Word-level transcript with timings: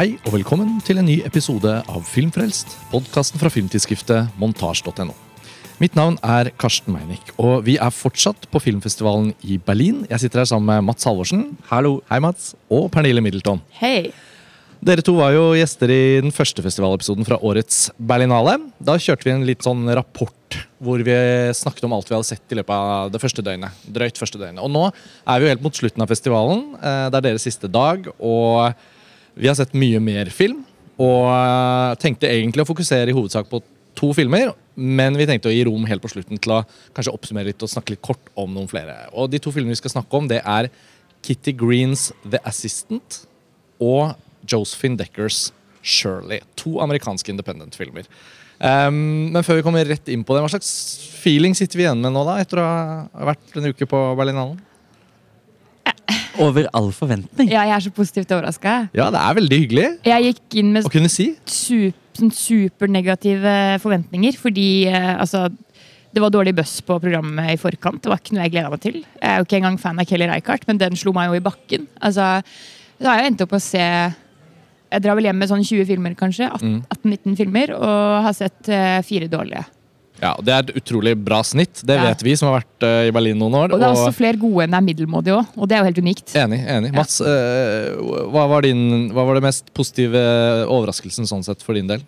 Hei 0.00 0.14
og 0.24 0.32
velkommen 0.32 0.78
til 0.80 0.96
en 0.96 1.04
ny 1.04 1.18
episode 1.28 1.68
av 1.68 2.04
Filmfrelst, 2.08 2.70
podkasten 2.88 3.36
fra 3.36 3.50
filmtidsskriftet 3.52 4.30
montasj.no. 4.40 5.12
Mitt 5.76 5.96
navn 5.98 6.14
er 6.24 6.48
Karsten 6.56 6.94
Meinick, 6.94 7.34
og 7.36 7.66
vi 7.66 7.74
er 7.76 7.92
fortsatt 7.92 8.46
på 8.48 8.62
filmfestivalen 8.64 9.34
i 9.44 9.58
Berlin. 9.60 10.06
Jeg 10.08 10.22
sitter 10.22 10.40
her 10.40 10.46
sammen 10.48 10.70
med 10.70 10.86
Mats 10.86 11.04
Halvorsen. 11.04 11.42
Hallo. 11.68 11.98
Hei, 12.08 12.16
Mats. 12.24 12.54
Og 12.72 12.86
Pernille 12.94 13.20
Middleton. 13.20 13.60
Hei. 13.76 14.14
Dere 14.80 15.04
to 15.04 15.18
var 15.18 15.34
jo 15.34 15.50
gjester 15.58 15.92
i 15.92 15.98
den 16.24 16.32
første 16.32 16.64
festivalepisoden 16.64 17.28
fra 17.28 17.36
årets 17.44 17.90
Berlinale. 18.00 18.54
Da 18.80 18.94
kjørte 18.96 19.28
vi 19.28 19.34
en 19.34 19.44
litt 19.44 19.66
sånn 19.68 19.82
rapport 19.98 20.56
hvor 20.80 21.04
vi 21.04 21.18
snakket 21.58 21.84
om 21.84 21.98
alt 21.98 22.08
vi 22.08 22.16
hadde 22.16 22.30
sett 22.30 22.56
i 22.56 22.56
løpet 22.56 22.72
av 22.72 23.12
det 23.12 23.20
første 23.20 23.44
døgnet. 23.44 23.84
Drøyt 23.84 24.22
første 24.22 24.40
døgnet. 24.40 24.64
Og 24.64 24.72
nå 24.72 24.86
er 24.88 25.36
vi 25.36 25.44
jo 25.44 25.52
helt 25.52 25.68
mot 25.68 25.82
slutten 25.82 26.06
av 26.06 26.08
festivalen. 26.08 26.64
Eh, 26.80 27.10
Det 27.12 27.20
er 27.20 27.28
deres 27.28 27.44
siste 27.44 27.68
dag, 27.68 28.08
og 28.16 28.72
vi 29.40 29.48
har 29.48 29.56
sett 29.58 29.76
mye 29.78 30.00
mer 30.04 30.30
film. 30.34 30.62
Og 31.00 31.28
eh, 31.32 31.98
tenkte 32.02 32.28
egentlig 32.28 32.64
å 32.66 32.68
fokusere 32.68 33.12
i 33.12 33.16
hovedsak 33.16 33.48
på 33.50 33.62
to 33.98 34.12
filmer, 34.16 34.52
men 34.76 35.16
vi 35.18 35.26
tenkte 35.28 35.50
å 35.50 35.52
gi 35.54 35.64
rom 35.66 35.84
helt 35.88 36.02
på 36.04 36.10
slutten 36.12 36.38
til 36.40 36.54
å 36.54 36.62
kanskje 36.96 37.12
oppsummere 37.12 37.50
litt 37.50 37.64
og 37.64 37.72
snakke 37.72 37.94
litt 37.94 38.04
kort 38.04 38.30
om 38.38 38.52
noen 38.54 38.68
flere. 38.70 38.96
Og 39.12 39.32
de 39.32 39.40
to 39.42 39.52
filmene 39.52 39.74
vi 39.74 39.80
skal 39.80 39.96
snakke 39.96 40.16
om, 40.16 40.28
det 40.30 40.40
er 40.44 40.70
Kitty 41.26 41.52
Greens 41.56 42.10
The 42.24 42.40
Assistant 42.48 43.22
og 43.82 44.14
Josephine 44.48 45.00
Deckers 45.00 45.50
Shirley. 45.82 46.40
To 46.60 46.78
amerikanske 46.84 47.32
independent-filmer. 47.32 48.08
Um, 48.60 49.32
men 49.32 49.44
før 49.44 49.58
vi 49.58 49.64
kommer 49.64 49.88
rett 49.88 50.08
inn 50.12 50.24
på 50.24 50.36
det, 50.36 50.44
hva 50.44 50.52
slags 50.52 50.70
feeling 51.20 51.56
sitter 51.56 51.80
vi 51.80 51.86
igjen 51.86 52.00
med 52.00 52.12
nå, 52.12 52.24
da? 52.28 52.36
Etter 52.42 52.60
å 52.60 52.66
ha 52.66 53.30
vært 53.32 53.56
en 53.56 53.70
uke 53.72 53.88
på 53.88 54.00
Berlinalen? 54.20 54.60
Over 56.40 56.68
all 56.76 56.90
forventning. 56.96 57.50
Ja, 57.52 57.64
jeg 57.68 57.76
er 57.76 57.84
så 57.86 57.92
positivt 57.94 58.30
overraska. 58.34 58.76
Ja, 58.96 59.10
det 59.12 59.20
er 59.20 59.36
veldig 59.40 59.58
hyggelig 59.64 59.88
Jeg 60.08 60.30
gikk 60.30 60.58
inn 60.62 60.72
med 60.74 60.86
å 60.88 60.92
kunne 60.92 61.10
si. 61.12 61.32
su 61.46 61.90
sånn 62.16 62.32
supernegative 62.34 63.78
forventninger 63.80 64.36
fordi 64.40 64.68
eh, 64.90 65.12
altså 65.14 65.46
det 66.10 66.18
var 66.24 66.32
dårlig 66.34 66.56
buzz 66.58 66.80
på 66.82 66.96
programmet 66.98 67.52
i 67.52 67.58
forkant. 67.60 68.00
Det 68.02 68.10
var 68.10 68.18
ikke 68.18 68.34
noe 68.34 68.42
jeg 68.48 68.52
gleda 68.56 68.70
meg 68.72 68.80
til. 68.82 68.96
Jeg 69.04 69.28
er 69.30 69.36
jo 69.38 69.46
ikke 69.46 69.60
engang 69.60 69.76
fan 69.78 70.00
av 70.02 70.08
Kelly 70.10 70.26
Reichardt, 70.26 70.64
men 70.66 70.80
den 70.80 70.96
slo 70.98 71.12
meg 71.14 71.28
jo 71.30 71.36
i 71.38 71.44
bakken. 71.44 71.84
Altså, 72.02 72.24
så 72.98 73.06
har 73.06 73.20
jeg 73.22 73.30
endt 73.30 73.44
opp 73.46 73.54
å 73.54 73.60
se 73.62 73.84
Jeg 74.90 75.04
drar 75.04 75.14
vel 75.14 75.28
hjem 75.28 75.38
med 75.38 75.46
sånn 75.52 75.62
20 75.62 75.86
filmer, 75.86 76.16
kanskje. 76.18 76.48
18-19 76.50 77.36
filmer, 77.38 77.70
og 77.78 78.24
har 78.26 78.34
sett 78.34 78.66
eh, 78.74 78.98
fire 79.06 79.28
dårlige. 79.30 79.62
Ja, 80.20 80.34
og 80.36 80.44
Det 80.44 80.52
er 80.52 80.66
et 80.66 80.72
utrolig 80.76 81.14
bra 81.16 81.40
snitt. 81.42 81.80
Det 81.86 81.96
Ja. 81.96 82.04
vet 82.10 82.22
vi 82.22 82.36
som 82.36 82.50
har 82.50 82.60
vært 82.60 82.84
uh, 82.84 83.08
i 83.08 83.10
Berlin 83.10 83.38
noen 83.40 83.54
år. 83.56 83.72
Og 83.72 83.80
det 83.80 83.88
er 83.88 83.96
også 83.96 84.12
flere 84.16 84.36
gode 84.36 84.64
enn 84.64 84.70
det 84.70 84.80
er 84.80 84.86
middelmådige 84.88 85.36
òg, 85.40 85.46
og 85.56 85.68
det 85.68 85.76
er 85.76 85.80
jo 85.80 85.88
helt 85.88 86.00
unikt. 86.04 86.34
Enig. 86.36 86.60
enig. 86.68 86.92
Mats, 86.92 87.20
uh, 87.20 88.28
hva, 88.30 88.46
var 88.52 88.62
din, 88.62 89.10
hva 89.14 89.24
var 89.26 89.34
det 89.40 89.42
mest 89.48 89.72
positive 89.72 90.20
overraskelsen 90.68 91.28
sånn 91.28 91.44
sett 91.44 91.62
for 91.64 91.74
din 91.74 91.88
del? 91.88 92.04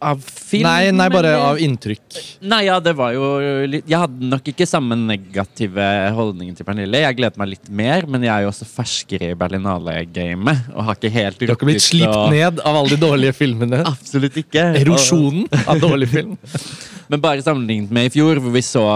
Av 0.00 0.20
film? 0.24 0.64
Nei, 0.64 0.90
nei, 0.96 1.06
bare 1.12 1.32
eller? 1.34 1.46
av 1.50 1.58
inntrykk. 1.60 2.18
Nei, 2.48 2.62
ja, 2.64 2.78
det 2.80 2.94
var 2.96 3.12
jo 3.12 3.26
litt 3.68 3.88
Jeg 3.90 4.00
hadde 4.00 4.30
nok 4.30 4.46
ikke 4.52 4.64
samme 4.68 4.96
negative 4.96 5.88
holdningen 6.16 6.56
til 6.56 6.64
Pernille. 6.68 7.02
Jeg 7.04 7.18
gleder 7.18 7.42
meg 7.42 7.50
litt 7.52 7.68
mer, 7.68 8.06
men 8.08 8.24
jeg 8.24 8.32
er 8.32 8.46
jo 8.46 8.52
også 8.52 8.68
ferskere 8.68 9.32
i 9.34 9.36
Berlinale-gamet. 9.38 10.70
Og 10.72 10.88
har 10.88 10.96
ikke 10.96 11.12
helt 11.12 11.42
Du 11.42 11.46
har 11.50 11.58
ikke 11.58 11.68
blitt 11.68 11.84
slipt 11.84 12.08
og... 12.08 12.30
ned 12.32 12.62
av 12.64 12.80
alle 12.80 12.94
de 12.94 13.00
dårlige 13.02 13.36
filmene? 13.36 13.82
Absolutt 13.92 14.40
ikke. 14.40 14.70
Erosjonen 14.80 15.44
av 15.66 15.82
dårlig 15.84 16.08
film. 16.14 16.38
Men 17.12 17.20
bare 17.20 17.44
sammenlignet 17.44 17.92
med 17.92 18.08
i 18.08 18.14
fjor, 18.16 18.40
hvor 18.40 18.56
vi 18.56 18.64
så 18.64 18.86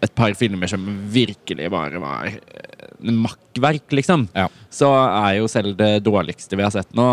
et 0.00 0.12
par 0.16 0.34
filmer 0.38 0.70
som 0.70 0.84
virkelig 1.12 1.70
bare 1.72 2.00
var 2.00 2.30
eh, 2.32 3.10
makkverk, 3.12 3.90
liksom. 4.00 4.26
Ja. 4.34 4.48
Så 4.72 4.88
er 4.96 5.38
jo 5.38 5.48
selv 5.50 5.76
det 5.78 5.98
dårligste 6.06 6.56
vi 6.56 6.64
har 6.64 6.72
sett 6.74 6.94
nå, 6.96 7.08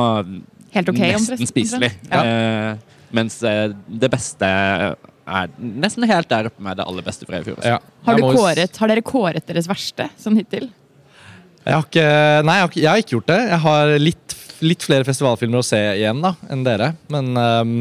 Helt 0.74 0.90
ok, 0.92 1.00
nesten 1.00 1.36
omtrent. 1.36 1.52
spiselig. 1.52 1.92
Eh, 2.12 2.96
mens 3.16 3.40
eh, 3.44 3.70
det 3.88 4.10
beste 4.12 4.48
er 4.48 5.48
nesten 5.60 6.06
helt 6.08 6.30
der 6.32 6.48
oppe 6.50 6.64
med 6.64 6.78
det 6.80 6.86
aller 6.88 7.04
beste 7.04 7.28
fra 7.28 7.40
i 7.42 7.46
fjor. 7.46 7.58
Ja. 7.66 7.78
Har, 8.08 8.20
kåret, 8.24 8.78
har 8.80 8.88
dere 8.92 9.04
kåret 9.06 9.48
deres 9.50 9.68
verste 9.68 10.10
sånn 10.20 10.38
hittil? 10.40 10.70
Jeg 11.68 11.76
har 11.76 11.84
ikke, 11.84 12.04
nei, 12.48 12.54
jeg 12.56 12.64
har, 12.64 12.70
ikke, 12.72 12.80
jeg 12.84 12.90
har 12.94 13.02
ikke 13.04 13.16
gjort 13.18 13.32
det. 13.34 13.40
Jeg 13.52 13.60
har 13.66 13.90
litt, 14.00 14.36
litt 14.64 14.86
flere 14.88 15.04
festivalfilmer 15.08 15.60
å 15.60 15.66
se 15.68 15.82
igjen 15.98 16.22
da, 16.24 16.32
enn 16.54 16.62
dere. 16.64 16.94
Men 17.12 17.34
um, 17.36 17.74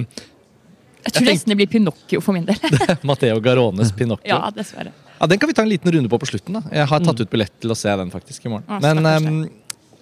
Jeg 1.07 1.13
tror 1.15 1.21
tenk- 1.23 1.31
nesten 1.31 1.55
det 1.55 1.59
blir 1.61 1.71
Pinocchio 1.71 2.23
for 2.25 2.35
min 2.35 2.49
del. 2.49 2.59
Matteo 3.07 3.39
Garones 3.45 3.93
Pinocchio. 3.95 4.27
ja, 4.33 4.41
dessverre. 4.57 4.91
Ja, 5.21 5.29
Den 5.31 5.39
kan 5.39 5.49
vi 5.49 5.55
ta 5.55 5.63
en 5.63 5.71
liten 5.71 5.95
runde 5.95 6.11
på 6.11 6.19
på 6.19 6.27
slutten. 6.29 6.59
da. 6.59 6.65
Jeg 6.75 6.91
har 6.91 7.07
tatt 7.07 7.23
ut 7.23 7.31
billett 7.31 7.55
til 7.63 7.71
å 7.73 7.79
se 7.79 7.95
den 8.03 8.11
faktisk 8.11 8.51
i 8.51 8.51
morgen. 8.57 8.67
Ja, 8.69 8.83
Men 8.91 9.07
um, 9.07 9.39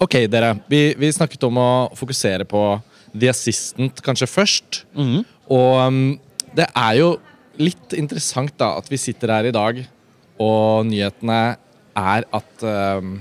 ok, 0.03 0.17
dere. 0.33 0.55
Vi, 0.73 0.81
vi 0.99 1.13
snakket 1.13 1.45
om 1.45 1.61
å 1.61 1.69
fokusere 1.95 2.49
på 2.49 2.65
The 3.15 3.31
Assistant 3.31 4.03
kanskje 4.05 4.31
først. 4.31 4.85
Mm. 4.97 5.23
Og 5.55 5.81
um, 5.87 6.01
det 6.55 6.67
er 6.71 6.99
jo 6.99 7.11
litt 7.61 7.95
interessant 7.97 8.55
da 8.59 8.75
at 8.81 8.89
vi 8.91 8.99
sitter 8.99 9.31
her 9.31 9.49
i 9.51 9.55
dag, 9.55 9.83
og 10.43 10.87
nyhetene 10.89 11.43
er 11.95 12.27
at 12.35 12.65
um, 12.67 13.21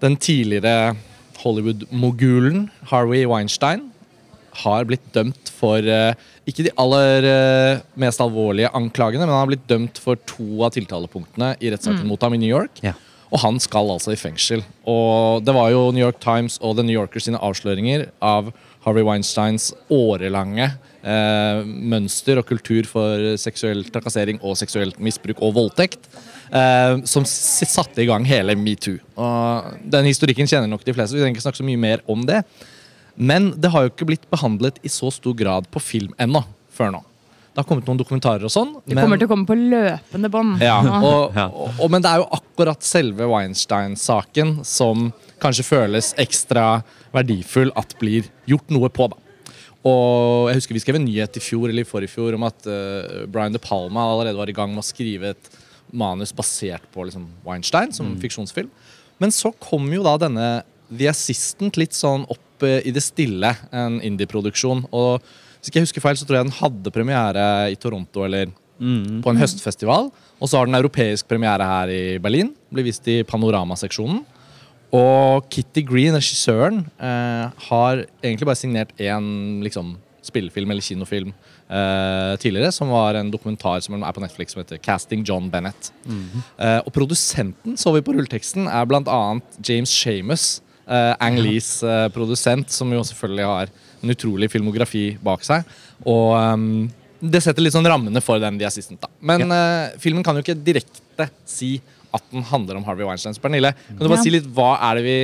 den 0.00 0.16
tidligere 0.16 0.94
Hollywood-mogulen 1.44 2.70
Harvey 2.88 3.26
Weinstein 3.28 3.90
har 4.64 4.86
blitt 4.88 5.04
dømt 5.12 5.50
for 5.52 5.84
uh, 5.84 6.14
ikke 6.48 6.64
de 6.66 6.72
aller 6.80 7.26
uh, 7.28 7.82
mest 8.00 8.22
alvorlige 8.22 8.70
anklagene, 8.76 9.24
men 9.24 9.34
han 9.34 9.42
har 9.42 9.50
blitt 9.50 9.66
dømt 9.68 10.00
for 10.00 10.20
to 10.30 10.64
av 10.64 10.72
tiltalepunktene 10.76 11.54
i 11.60 11.72
rettssaken 11.74 12.06
mot 12.08 12.22
ham 12.24 12.36
i 12.36 12.40
New 12.40 12.50
York. 12.50 12.80
Ja. 12.84 12.94
Og 13.32 13.40
han 13.42 13.58
skal 13.62 13.90
altså 13.94 14.12
i 14.14 14.20
fengsel. 14.20 14.62
Og 14.88 15.44
det 15.44 15.54
var 15.56 15.72
jo 15.72 15.88
New 15.94 16.04
York 16.04 16.20
Times 16.22 16.58
og 16.60 16.76
The 16.78 16.84
New 16.86 16.96
Yorker 16.96 17.22
sine 17.22 17.40
avsløringer 17.40 18.08
av 18.22 18.52
Harvey 18.84 19.04
Weinsteins 19.06 19.70
årelange 19.92 20.68
eh, 20.68 21.62
mønster 21.64 22.40
og 22.40 22.48
kultur 22.48 22.88
for 22.88 23.34
seksuell 23.40 23.84
trakassering 23.92 24.40
og 24.42 24.58
seksuelt 24.60 25.00
misbruk 25.02 25.40
og 25.44 25.56
voldtekt. 25.56 26.08
Eh, 26.52 27.00
som 27.08 27.26
satte 27.26 28.04
i 28.04 28.08
gang 28.10 28.26
hele 28.28 28.56
metoo. 28.58 29.00
Den 29.80 30.10
historikken 30.10 30.50
kjenner 30.50 30.70
nok 30.70 30.84
de 30.86 30.94
fleste. 30.96 31.16
Vi 31.16 31.24
trenger 31.24 31.38
ikke 31.38 31.46
snakke 31.48 31.62
så 31.62 31.66
mye 31.66 31.80
mer 31.80 32.04
om 32.10 32.26
det. 32.28 32.44
Men 33.14 33.52
det 33.60 33.70
har 33.70 33.84
jo 33.84 33.94
ikke 33.94 34.08
blitt 34.10 34.30
behandlet 34.32 34.80
i 34.82 34.90
så 34.92 35.10
stor 35.14 35.36
grad 35.38 35.70
på 35.72 35.82
film 35.82 36.14
ennå. 36.20 36.42
Før 36.74 36.96
nå. 36.96 37.04
Det 37.54 37.62
har 37.62 37.66
kommet 37.68 37.86
noen 37.86 38.00
dokumentarer 38.00 38.42
og 38.48 38.50
sånn. 38.50 38.72
Det 38.82 38.96
kommer 38.98 39.20
til 39.20 39.28
å 39.28 39.30
komme 39.30 39.46
på 39.46 39.54
løpende 39.54 40.30
bånd. 40.32 40.62
ja, 40.62 40.80
og, 41.06 41.36
og, 41.38 41.68
og, 41.78 41.84
men 41.92 42.02
det 42.02 42.10
er 42.10 42.22
jo 42.24 42.30
akkurat 42.34 42.82
selve 42.82 43.28
Weinstein-saken 43.30 44.56
som 44.66 45.12
kanskje 45.42 45.66
føles 45.68 46.10
ekstra 46.18 46.80
verdifull 47.14 47.70
at 47.78 47.94
blir 48.00 48.26
gjort 48.50 48.74
noe 48.74 48.90
på. 48.90 49.06
da. 49.12 49.20
Og 49.84 50.48
jeg 50.48 50.58
husker 50.58 50.74
Vi 50.74 50.82
skrev 50.82 50.98
en 50.98 51.06
nyhet 51.06 51.38
i 51.38 51.44
fjor 51.44 51.68
eller 51.68 51.84
i 51.84 51.88
forrige 51.88 52.14
fjor 52.16 52.34
om 52.34 52.46
at 52.48 52.66
uh, 52.66 53.22
Brian 53.30 53.54
De 53.54 53.62
Palma 53.62 54.08
allerede 54.10 54.40
var 54.40 54.50
i 54.50 54.56
gang 54.56 54.72
med 54.72 54.82
å 54.82 54.86
skrive 54.86 55.34
et 55.34 55.50
manus 55.94 56.34
basert 56.34 56.88
på 56.90 57.06
liksom, 57.06 57.28
Weinstein 57.46 57.94
som 57.94 58.16
fiksjonsfilm. 58.18 58.70
Men 59.22 59.30
så 59.30 59.52
kom 59.62 59.86
jo 59.94 60.02
da 60.02 60.16
denne 60.18 60.48
The 60.90 61.06
Assistant 61.12 61.78
litt 61.78 61.94
sånn 61.94 62.26
opp 62.26 62.66
uh, 62.66 62.80
i 62.82 62.90
det 62.90 63.04
stille, 63.04 63.52
en 63.70 64.00
indie-produksjon. 64.02 64.88
Og 64.90 65.22
hvis 65.64 65.72
ikke 65.72 65.80
jeg 65.80 65.86
husker 65.86 66.04
feil, 66.04 66.16
så 66.20 66.26
tror 66.28 66.36
jeg 66.36 66.44
den 66.44 66.58
hadde 66.58 66.90
premiere 66.92 67.44
i 67.72 67.76
Toronto 67.80 68.26
eller 68.26 68.50
på 69.24 69.32
en 69.32 69.38
høstfestival. 69.40 70.10
Og 70.36 70.50
så 70.50 70.58
har 70.58 70.68
den 70.68 70.76
europeisk 70.76 71.24
premiere 71.30 71.64
her 71.64 71.88
i 71.88 72.18
Berlin. 72.20 72.50
Blir 72.68 72.84
vist 72.84 73.06
i 73.08 73.22
Panoramaseksjonen. 73.24 74.18
Og 74.94 75.46
Kitty 75.48 75.80
Green, 75.88 76.12
regissøren, 76.12 76.84
eh, 77.00 77.46
har 77.70 78.04
egentlig 78.22 78.46
bare 78.46 78.60
signert 78.60 78.92
én 79.00 79.62
liksom, 79.64 79.96
spillefilm 80.22 80.70
eller 80.70 80.84
kinofilm 80.84 81.32
eh, 81.32 82.36
tidligere, 82.36 82.70
som 82.70 82.92
var 82.92 83.16
en 83.16 83.32
dokumentar 83.32 83.80
som 83.80 83.96
er 83.96 84.12
på 84.12 84.20
Netflix 84.20 84.52
som 84.52 84.60
heter 84.60 84.78
'Casting 84.78 85.24
John 85.24 85.50
Bennett'. 85.50 85.90
Eh, 86.58 86.80
og 86.84 86.92
produsenten, 86.92 87.76
så 87.76 87.94
vi 87.94 88.04
på 88.04 88.12
rulleteksten, 88.12 88.68
er 88.68 88.84
bl.a. 88.84 89.40
James 89.64 89.88
Shamus. 89.88 90.60
Uh, 90.84 91.16
Ang 91.18 91.38
Lees 91.40 91.82
eh, 91.82 92.08
produsent, 92.12 92.70
som 92.70 92.90
jo 92.92 93.00
selvfølgelig 93.00 93.44
har 93.48 93.70
en 94.04 94.14
utrolig 94.14 94.50
filmografi 94.52 95.06
bak 95.24 95.42
seg. 95.46 95.64
Og 96.04 96.34
um, 96.36 96.68
det 97.24 97.40
setter 97.40 97.64
litt 97.64 97.74
sånn 97.74 97.88
rammene 97.88 98.20
for 98.24 98.40
den 98.42 98.58
The 98.60 98.68
Assistant. 98.68 99.00
da. 99.00 99.08
Men 99.24 99.48
eh, 99.54 99.94
filmen 100.02 100.24
kan 100.26 100.36
jo 100.36 100.42
ikke 100.44 100.58
direkte 100.60 101.30
si 101.48 101.78
at 102.14 102.22
den 102.30 102.44
handler 102.46 102.76
om 102.78 102.84
Harvey 102.86 103.06
Weinstein. 103.06 103.34
Pernille, 103.42 103.72
kan 103.88 103.98
du 104.02 104.06
bare 104.10 104.20
Ja. 104.20 104.24
si 104.26 104.30
litt 104.34 104.46
hva 104.54 104.74
er 104.90 105.00
det 105.00 105.04
vi, 105.06 105.14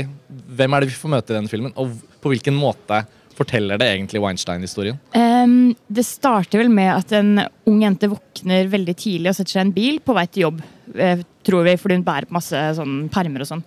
hvem 0.57 0.75
er 0.75 0.81
det 0.83 0.89
vi 0.91 0.97
får 0.99 1.13
møte 1.13 1.35
i 1.35 1.37
denne 1.37 1.53
filmen, 1.53 1.75
og 1.79 1.93
på 2.23 2.33
hvilken 2.33 2.57
måte 2.57 3.03
forteller 3.37 3.79
det 3.81 3.87
egentlig 3.93 4.21
Weinstein-historien? 4.25 4.99
Um, 5.15 5.75
det 5.89 6.05
starter 6.09 6.61
vel 6.65 6.73
med 6.73 6.91
at 6.93 7.13
en 7.17 7.45
ung 7.71 7.79
jente 7.85 8.11
våkner 8.11 8.67
veldig 8.73 8.97
tidlig 9.01 9.31
og 9.31 9.37
setter 9.39 9.55
seg 9.55 9.63
i 9.63 9.67
en 9.69 9.77
bil 9.77 10.01
på 10.05 10.17
vei 10.17 10.27
til 10.27 10.47
jobb. 10.49 10.65
eh, 10.99 11.23
tror 11.47 11.65
vi, 11.69 11.77
fordi 11.79 12.01
hun 12.01 12.05
bærer 12.05 12.27
på 12.27 12.35
masse 12.37 12.59
sånn 12.77 13.09
permer 13.13 13.45
og 13.45 13.49
sånn. 13.53 13.63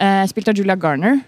Uh, 0.00 0.24
spilt 0.26 0.48
av 0.50 0.58
Julia 0.58 0.74
Garner, 0.76 1.20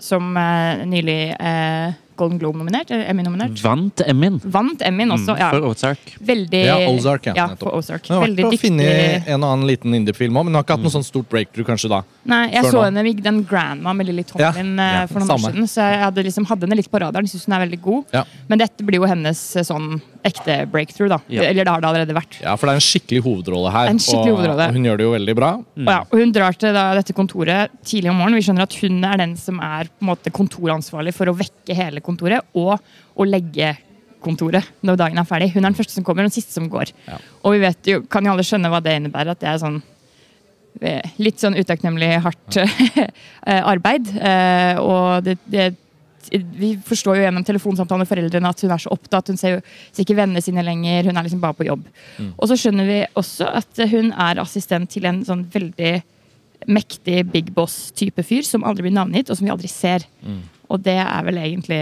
som 0.00 0.32
uh, 0.36 0.82
nylig 0.88 1.34
eh, 1.38 1.92
Golden 2.16 2.38
Globe-nominert. 2.38 2.90
Emmy-nominert. 2.94 3.58
Vant 3.62 4.00
Emmyen 4.06 4.40
Vant 4.44 4.82
Emmyen 4.86 5.10
også. 5.16 5.36
Ja. 5.38 5.50
Mm, 5.50 5.58
for 5.60 5.68
Ozark. 5.72 6.14
Veldig 6.20 6.60
Ja, 6.64 6.76
Ozark, 6.90 7.26
ja, 7.26 7.34
ja. 7.36 7.46
For 7.60 7.74
Ozark. 7.78 8.02
Det 8.06 8.14
har 8.14 8.26
vært 8.26 8.44
å 8.48 8.58
finne 8.60 8.86
dyktig. 8.86 9.28
en 9.34 9.42
og 9.44 9.50
annen 9.52 9.66
liten 9.68 9.94
indie-film 9.98 10.36
òg, 10.38 10.44
men 10.46 10.54
hun 10.54 10.60
har 10.60 10.66
ikke 10.66 10.76
hatt 10.78 10.86
noe 10.86 10.94
sånn 10.94 11.06
stort 11.06 11.28
breakthrough 11.32 11.66
kanskje 11.68 11.90
da. 11.90 12.02
Nei, 12.24 12.42
jeg 12.54 12.64
så 12.70 12.78
nå. 12.78 12.84
henne 12.86 13.06
i 13.10 13.14
den 13.14 13.42
Grandma 13.44 13.92
med 13.92 14.06
Lilly 14.06 14.24
Tomlin 14.24 14.76
Ja, 14.78 14.84
eh, 14.88 15.00
ja, 15.00 15.06
for 15.10 15.20
noen 15.20 15.28
samme. 15.34 15.48
år 15.48 15.54
siden. 15.54 15.68
Så 15.74 15.80
jeg 15.82 16.00
hadde, 16.04 16.24
liksom, 16.28 16.46
hadde 16.46 16.66
henne 16.68 16.76
litt 16.76 16.90
på 16.90 17.00
radaren. 17.02 17.26
Syns 17.30 17.46
hun 17.46 17.54
er 17.58 17.66
veldig 17.66 17.80
god. 17.82 18.04
Ja. 18.12 18.24
Men 18.48 18.58
dette 18.58 18.84
blir 18.84 19.00
jo 19.02 19.08
hennes 19.10 19.56
eh, 19.56 19.62
sånn 19.66 20.00
ekte 20.24 20.56
breakthrough, 20.72 21.10
da. 21.12 21.18
Ja. 21.28 21.44
Eller 21.44 21.66
det 21.66 21.72
har 21.72 21.82
det 21.84 21.88
allerede 21.90 22.16
vært. 22.16 22.38
Ja, 22.40 22.54
for 22.56 22.68
det 22.68 22.74
er 22.74 22.80
en 22.80 22.84
skikkelig 22.86 23.22
hovedrolle 23.26 23.72
her, 23.74 23.90
En 23.92 24.00
skikkelig 24.00 24.32
og, 24.32 24.38
hovedrolle. 24.38 24.68
og 24.70 24.78
hun 24.78 24.88
gjør 24.88 25.00
det 25.00 25.06
jo 25.06 25.14
veldig 25.14 25.34
bra. 25.38 25.50
Og, 25.60 25.88
ja, 25.90 25.98
og 26.08 26.22
hun 26.22 26.32
drar 26.34 26.58
til 26.60 26.76
da, 26.76 26.84
dette 26.96 27.16
kontoret 27.16 27.74
tidlig 27.84 28.12
om 28.12 28.20
morgenen. 28.22 28.40
Vi 28.40 28.46
skjønner 28.48 28.64
at 28.68 28.78
hun 28.80 29.00
er 29.10 29.20
den 29.20 29.34
som 29.40 29.60
er 29.64 29.90
på 29.92 30.06
en 30.06 30.10
måte 30.14 30.32
kontoransvarlig 30.34 31.14
for 31.16 31.28
å 31.28 31.36
vekke 31.36 31.76
hele 31.76 32.04
kontoret 32.04 32.56
og 32.56 32.78
å 32.80 33.28
legge 33.28 33.74
kontoret 34.24 34.64
når 34.80 35.00
dagen 35.02 35.20
er 35.20 35.28
ferdig. 35.28 35.52
Hun 35.52 35.62
er 35.62 35.68
den 35.68 35.78
første 35.78 35.98
som 35.98 36.06
kommer, 36.06 36.24
og 36.24 36.32
den 36.32 36.38
siste 36.38 36.56
som 36.56 36.70
går. 36.72 36.94
Ja. 37.08 37.20
Og 37.44 37.56
vi 37.56 37.64
vet 37.66 37.92
jo, 37.92 38.00
kan 38.08 38.24
jo 38.24 38.32
alle 38.32 38.46
skjønne 38.46 38.72
hva 38.72 38.80
det 38.84 38.96
innebærer. 38.96 39.36
At 39.36 39.44
det 39.44 39.50
er 39.52 39.60
sånn 39.60 39.80
eh, 40.80 41.14
litt 41.20 41.42
sånn 41.42 41.58
utakknemlig 41.60 42.14
hardt 42.24 42.58
eh, 42.64 43.60
arbeid. 43.60 44.08
Eh, 44.16 44.80
og 44.80 45.26
det, 45.28 45.36
det 45.52 45.74
vi 46.30 46.74
forstår 46.84 47.18
jo 47.18 47.24
gjennom 47.26 47.44
telefonsamtaler 47.46 48.04
med 48.04 48.10
foreldrene 48.10 48.50
at 48.50 48.64
hun 48.64 48.72
er 48.74 48.82
så 48.82 48.92
opptatt. 48.94 49.28
Hun 49.28 49.38
ser 49.40 49.56
jo 49.56 49.60
ser 49.90 50.04
ikke 50.04 50.18
vennene 50.18 50.42
sine 50.44 50.64
lenger. 50.64 51.10
Hun 51.10 51.16
er 51.16 51.26
liksom 51.26 51.42
bare 51.42 51.58
på 51.58 51.66
jobb. 51.68 51.84
Og 52.36 52.48
så 52.50 52.58
skjønner 52.60 52.88
vi 52.88 52.98
også 53.20 53.48
at 53.60 53.84
hun 53.92 54.12
er 54.12 54.42
assistent 54.42 54.90
til 54.90 55.06
en 55.10 55.22
sånn 55.26 55.46
veldig 55.52 55.94
mektig 56.70 57.26
big 57.28 57.52
boss-type 57.52 58.22
fyr 58.24 58.44
som 58.46 58.64
aldri 58.64 58.86
blir 58.86 58.94
navngitt, 58.96 59.28
og 59.28 59.36
som 59.36 59.44
vi 59.44 59.52
aldri 59.52 59.68
ser. 59.68 60.06
Og 60.72 60.80
det 60.80 60.96
er 60.96 61.24
vel 61.26 61.38
egentlig 61.42 61.80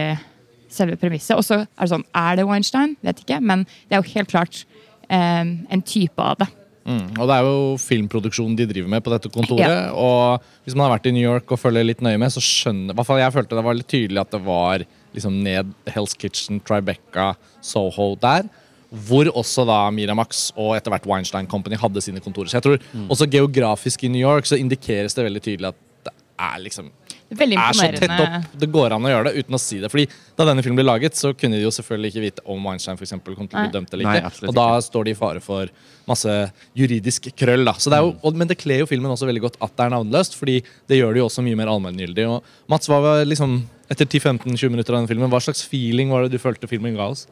selve 0.73 0.97
premisset. 0.97 1.37
Og 1.37 1.45
så 1.47 1.63
er 1.63 1.85
det 1.85 1.93
sånn, 1.93 2.07
er 2.17 2.37
det 2.39 2.49
Weinstein? 2.49 2.97
Vet 3.05 3.23
ikke. 3.23 3.41
Men 3.41 3.67
det 3.89 3.97
er 3.97 4.03
jo 4.03 4.15
helt 4.17 4.33
klart 4.33 4.65
eh, 5.09 5.45
en 5.45 5.85
type 5.87 6.19
av 6.19 6.41
det. 6.43 6.49
Mm. 6.85 7.13
Og 7.15 7.29
det 7.29 7.35
er 7.37 7.47
jo 7.47 7.59
filmproduksjonen 7.83 8.57
de 8.59 8.67
driver 8.71 8.91
med 8.91 9.05
på 9.05 9.13
dette 9.13 9.31
kontoret. 9.33 9.93
Og 9.95 10.43
hvis 10.65 10.77
man 10.77 10.87
har 10.87 10.97
vært 10.97 11.07
i 11.11 11.15
New 11.15 11.25
York 11.25 11.53
og 11.55 11.61
følger 11.63 11.87
litt 11.87 12.03
nøye 12.05 12.21
med, 12.21 12.33
så 12.35 12.43
skjønner 12.43 12.97
hvert 12.97 13.09
fall 13.09 13.23
jeg 13.23 13.35
følte 13.37 13.59
det 13.59 13.67
var 13.67 13.79
litt 13.79 13.91
tydelig 13.93 14.23
at 14.23 14.35
det 14.35 14.43
var 14.47 14.87
liksom 15.13 15.39
ned 15.45 15.73
Hell's 15.93 16.17
Kitchen, 16.19 16.61
Tribeca, 16.67 17.33
Soho 17.65 18.13
der. 18.23 18.49
Hvor 18.93 19.31
også 19.41 19.65
da 19.69 19.87
Miramax 19.95 20.51
og 20.53 20.75
etter 20.77 20.93
hvert 20.93 21.07
Weinstein 21.09 21.49
Company 21.49 21.79
hadde 21.81 22.03
sine 22.05 22.21
kontorer. 22.21 22.51
Så 22.51 22.59
jeg 22.59 22.67
tror 22.67 23.07
også 23.09 23.31
geografisk 23.31 24.05
i 24.05 24.11
New 24.13 24.21
York 24.21 24.49
så 24.49 24.59
indikeres 24.61 25.17
det 25.17 25.25
veldig 25.29 25.45
tydelig 25.45 25.71
at 25.73 25.81
det 26.09 26.13
er 26.43 26.59
liksom 26.67 26.91
Veldig 27.39 27.57
er 27.59 27.77
så 27.77 27.89
tett 27.97 28.13
opp 28.21 28.59
det 28.61 28.69
går 28.73 28.95
an 28.97 29.07
å 29.09 29.11
gjøre 29.13 29.31
det 29.31 29.43
uten 29.43 29.57
å 29.57 29.61
si 29.61 29.79
det. 29.83 29.91
Fordi 29.93 30.05
Da 30.37 30.47
denne 30.49 30.63
filmen 30.65 30.81
ble 30.81 30.87
laget, 30.87 31.17
så 31.19 31.33
kunne 31.37 31.59
de 31.59 31.65
jo 31.65 31.73
selvfølgelig 31.75 32.13
ikke 32.13 32.25
vite 32.25 32.45
om 32.53 32.65
Weinstein 32.69 32.99
for 32.99 33.07
eksempel, 33.07 33.37
kom 33.39 33.49
til 33.49 33.59
å 33.61 33.65
bli 33.67 33.75
dømt 33.75 33.93
eller 33.93 34.09
ikke. 34.09 34.31
Nei, 34.31 34.49
og 34.51 34.57
da 34.57 34.67
står 34.85 35.09
de 35.09 35.15
i 35.15 35.19
fare 35.19 35.43
for 35.45 35.71
masse 36.09 36.37
juridisk 36.79 37.31
krøll. 37.39 37.65
da. 37.69 37.75
Så 37.79 37.93
det 37.93 37.99
er 37.99 38.07
jo, 38.07 38.15
og, 38.23 38.39
men 38.39 38.51
det 38.51 38.59
kler 38.61 38.83
jo 38.83 38.89
filmen 38.91 39.13
også 39.13 39.29
veldig 39.29 39.45
godt 39.47 39.59
at 39.63 39.77
det 39.79 39.87
er 39.87 39.95
navnløst, 39.97 40.37
fordi 40.39 40.59
det 40.91 40.99
gjør 40.99 41.15
det 41.15 41.23
jo 41.23 41.29
også 41.29 41.45
mye 41.47 41.59
mer 41.61 41.73
allmenngyldig. 41.73 42.27
Og 42.29 42.73
Mats, 42.73 42.91
hva 42.91 43.01
var 43.05 43.25
liksom, 43.29 43.61
etter 43.93 44.09
10-15-20 44.09 44.73
minutter 44.75 44.95
av 44.95 45.03
denne 45.03 45.13
filmen, 45.13 45.31
hva 45.33 45.43
slags 45.45 45.65
feeling 45.69 46.13
var 46.13 46.27
det 46.27 46.35
du 46.35 46.43
følte 46.43 46.71
filmen 46.71 46.97
ga 46.99 47.11
oss? 47.13 47.27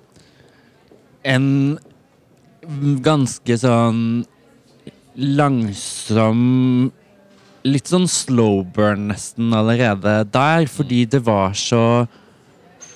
En 1.24 1.78
ganske 3.04 3.56
sånn 3.60 4.04
langsom 5.20 6.92
Litt 7.66 7.90
sånn 7.92 8.06
slow 8.08 8.62
burn 8.72 9.10
nesten 9.10 9.52
allerede 9.52 10.22
der, 10.32 10.64
fordi 10.70 11.04
det 11.12 11.20
var 11.26 11.52
så 11.58 12.06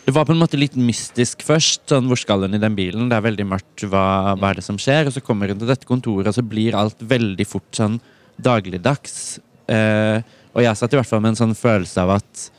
Det 0.05 0.13
var 0.13 0.25
på 0.29 0.33
en 0.33 0.41
måte 0.41 0.59
litt 0.61 0.75
mystisk 0.77 1.43
først. 1.45 1.87
sånn 1.89 2.09
Hvor 2.09 2.21
skal 2.21 2.45
hun 2.45 2.55
i 2.55 2.61
den 2.61 2.75
bilen? 2.77 3.09
Det 3.09 3.17
er 3.17 3.25
veldig 3.25 3.47
mørkt. 3.49 3.85
Hva, 3.89 4.37
hva 4.37 4.51
er 4.51 4.61
det 4.61 4.65
som 4.65 4.77
skjer? 4.77 5.09
Og 5.09 5.15
så 5.17 5.23
kommer 5.25 5.49
hun 5.49 5.59
til 5.59 5.69
dette 5.69 5.89
kontoret, 5.89 6.29
og 6.29 6.37
så 6.37 6.45
blir 6.45 6.77
alt 6.77 7.01
veldig 7.01 7.47
fort 7.49 7.73
sånn 7.73 7.97
dagligdags. 8.37 9.39
Eh, 9.69 10.21
og 10.53 10.61
jeg 10.61 10.77
satt 10.77 10.93
i 10.93 10.99
hvert 11.01 11.09
fall 11.09 11.23
med 11.25 11.33
en 11.33 11.41
sånn 11.41 11.57
følelse 11.57 12.05
av 12.05 12.19
at 12.19 12.51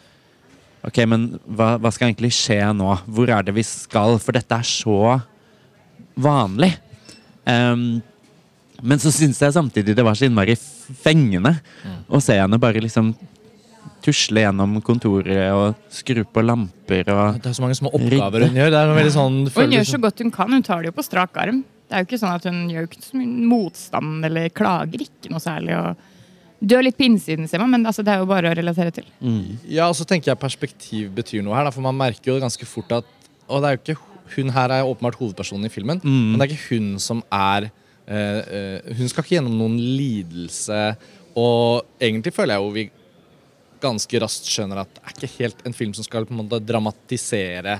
Ok, 0.85 0.99
men 1.09 1.39
hva, 1.49 1.79
hva 1.81 1.89
skal 1.89 2.11
egentlig 2.11 2.29
skje 2.37 2.59
nå? 2.77 2.91
Hvor 3.09 3.29
er 3.33 3.45
det 3.45 3.55
vi 3.57 3.63
skal? 3.65 4.19
For 4.21 4.37
dette 4.37 4.53
er 4.53 4.67
så 4.69 4.97
vanlig. 6.21 6.75
Ehm, 7.49 8.03
men 8.81 8.99
så 9.01 9.11
syns 9.13 9.39
jeg 9.41 9.53
samtidig 9.55 9.95
det 9.95 10.03
var 10.05 10.17
så 10.17 10.27
innmari 10.27 10.55
fengende 10.57 11.55
å 12.09 12.21
se 12.23 12.35
henne 12.39 12.59
bare 12.61 12.81
liksom 12.83 13.13
tusle 14.05 14.43
gjennom 14.43 14.77
kontoret 14.85 15.47
og 15.55 15.79
skru 15.93 16.21
på 16.29 16.43
lamper 16.45 17.07
og 17.13 17.39
Det 17.41 17.49
er 17.49 17.55
så 17.57 17.63
mange 17.63 17.77
små 17.77 17.89
oppgaver 17.97 18.45
hun 18.45 18.59
gjør. 18.59 18.73
Det 18.73 18.81
er 18.81 18.91
veldig 18.99 19.13
sånn, 19.15 19.37
Og 19.49 19.61
hun 19.63 19.77
gjør 19.77 19.87
så 19.89 20.01
godt 20.03 20.21
hun 20.21 20.33
kan. 20.33 20.51
Hun 20.53 20.65
tar 20.65 20.83
det 20.83 20.91
jo 20.91 20.97
på 20.97 21.05
strak 21.05 21.37
arm. 21.41 21.63
Det 21.85 21.95
er 21.95 22.03
jo 22.03 22.07
ikke 22.09 22.19
sånn 22.21 22.35
at 22.35 22.45
Hun 22.49 22.59
gjør 22.69 22.85
ikke 22.89 23.01
så 23.05 23.17
mye 23.17 23.47
motstand 23.53 24.25
eller 24.25 24.49
klager 24.53 25.05
ikke 25.05 25.31
noe 25.33 25.41
særlig. 25.41 25.77
og 25.77 25.95
Dør 26.65 26.85
litt 26.85 26.97
på 26.97 27.05
innsiden, 27.05 27.49
ser 27.49 27.61
man, 27.61 27.69
men 27.73 27.85
altså, 27.85 28.01
det 28.05 28.13
er 28.13 28.21
jo 28.23 28.29
bare 28.29 28.49
å 28.49 28.55
relatere 28.57 28.93
til. 28.95 29.05
Ja, 29.67 29.89
og 29.89 29.97
så 29.97 30.05
tenker 30.07 30.31
jeg 30.31 30.41
perspektiv 30.41 31.09
betyr 31.13 31.43
noe 31.45 31.57
her. 31.57 31.67
Da, 31.67 31.73
for 31.75 31.85
man 31.85 31.97
merker 31.97 32.31
jo 32.31 32.39
ganske 32.41 32.65
fort 32.69 32.93
at 33.01 33.09
Og 33.49 33.61
det 33.61 33.69
er 33.69 33.75
jo 33.75 33.81
ikke 33.83 33.97
Hun 34.35 34.49
her 34.55 34.71
er 34.73 34.85
åpenbart 34.85 35.17
hovedpersonen 35.19 35.67
i 35.67 35.73
filmen, 35.73 35.99
men 36.01 36.37
det 36.39 36.47
er 36.47 36.53
ikke 36.55 36.77
hun 36.77 36.95
som 37.01 37.19
er 37.29 37.67
Hun 38.05 39.09
skal 39.09 39.23
ikke 39.23 39.37
gjennom 39.37 39.57
noen 39.57 39.79
lidelse. 39.79 40.79
Og 41.35 41.85
egentlig 41.99 42.33
føler 42.35 42.55
jeg 42.55 42.63
jo 42.63 42.73
vi 42.75 42.85
ganske 43.83 44.21
raskt 44.23 44.49
skjønner 44.49 44.81
at 44.83 44.91
det 44.95 45.03
er 45.03 45.15
ikke 45.15 45.31
helt 45.39 45.63
en 45.67 45.75
film 45.75 45.93
som 45.97 46.05
skal 46.05 46.27
på 46.27 46.33
en 46.33 46.41
måte 46.43 46.61
dramatisere 46.63 47.79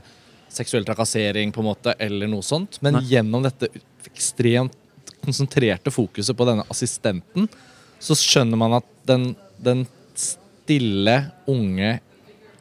seksuell 0.56 0.86
trakassering 0.88 1.51
på 1.51 1.62
en 1.63 1.69
måte, 1.69 1.95
eller 2.00 2.30
noe 2.31 2.45
sånt. 2.45 2.80
Men 2.86 3.00
Nei. 3.00 3.06
gjennom 3.12 3.44
dette 3.45 3.69
ekstremt 4.07 4.75
konsentrerte 5.25 5.92
fokuset 5.94 6.38
på 6.38 6.48
denne 6.48 6.66
assistenten, 6.72 7.50
så 8.00 8.18
skjønner 8.18 8.60
man 8.60 8.77
at 8.80 8.89
den, 9.10 9.31
den 9.57 9.86
stille, 10.19 11.18
unge 11.50 11.98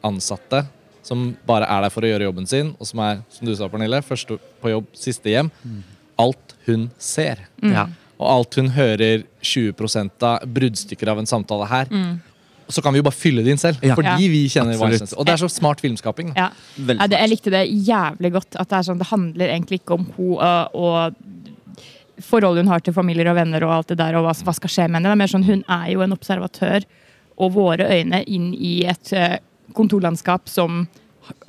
ansatte 0.05 0.65
som 1.05 1.27
bare 1.45 1.67
er 1.69 1.85
der 1.85 1.93
for 1.93 2.05
å 2.05 2.09
gjøre 2.09 2.25
jobben 2.25 2.47
sin, 2.49 2.71
og 2.81 2.89
som 2.89 3.01
er, 3.05 3.19
som 3.29 3.45
du 3.45 3.53
sa, 3.53 3.67
Pernille, 3.69 4.01
første 4.05 4.39
på 4.61 4.71
jobb, 4.71 4.87
siste 4.97 5.29
hjem. 5.29 5.51
Alt 6.21 6.55
hun 6.65 6.89
ser. 7.01 7.41
Mm. 7.63 7.93
Og 8.19 8.29
alt 8.31 8.55
hun 8.59 8.71
hører 8.75 9.25
20 9.43 9.75
av 10.23 10.45
bruddstykker 10.47 11.11
av 11.11 11.19
en 11.21 11.29
samtale 11.29 11.67
her. 11.69 11.91
Så 12.71 12.81
kan 12.81 12.95
vi 12.95 13.01
jo 13.01 13.05
bare 13.05 13.13
fylle 13.13 13.43
det 13.45 13.51
inn 13.53 13.61
selv, 13.61 13.77
Ja. 13.83 13.93
fordi 13.93 14.29
vi 14.31 14.47
kjenner 14.49 14.73
Absolutt. 14.73 15.13
Og 15.19 15.25
det 15.27 15.33
er 15.35 15.41
så 15.43 15.49
smart 15.51 15.81
filmskaping. 15.83 16.31
Ja. 16.35 16.49
Ja, 16.77 17.07
det, 17.07 17.19
jeg 17.19 17.29
likte 17.29 17.51
det 17.53 17.65
jævlig 17.69 18.31
godt. 18.33 18.55
At 18.55 18.69
det, 18.69 18.77
er 18.79 18.87
sånn, 18.87 18.97
det 18.97 19.09
handler 19.11 19.51
egentlig 19.53 19.81
ikke 19.83 19.99
om 19.99 20.07
hun 20.15 20.39
og, 20.39 20.73
og 20.73 21.13
forholdet 22.23 22.63
hun 22.63 22.71
har 22.71 22.79
til 22.79 22.95
familier 22.95 23.29
og 23.29 23.35
venner 23.37 23.63
og 23.67 23.73
alt 23.75 23.91
det 23.91 23.99
der, 23.99 24.15
og 24.17 24.25
hva, 24.25 24.33
hva 24.47 24.53
skal 24.55 24.71
skje 24.71 24.87
med 24.87 25.01
henne. 25.01 25.11
Det 25.11 25.17
er 25.17 25.21
mer 25.21 25.33
sånn, 25.33 25.45
Hun 25.45 25.63
er 25.67 25.91
jo 25.91 26.01
en 26.05 26.15
observatør, 26.15 26.87
og 27.35 27.51
våre 27.53 27.89
øyne 27.91 28.23
inn 28.31 28.53
i 28.55 28.85
et 28.87 29.11
kontorlandskap 29.75 30.47
som 30.49 30.85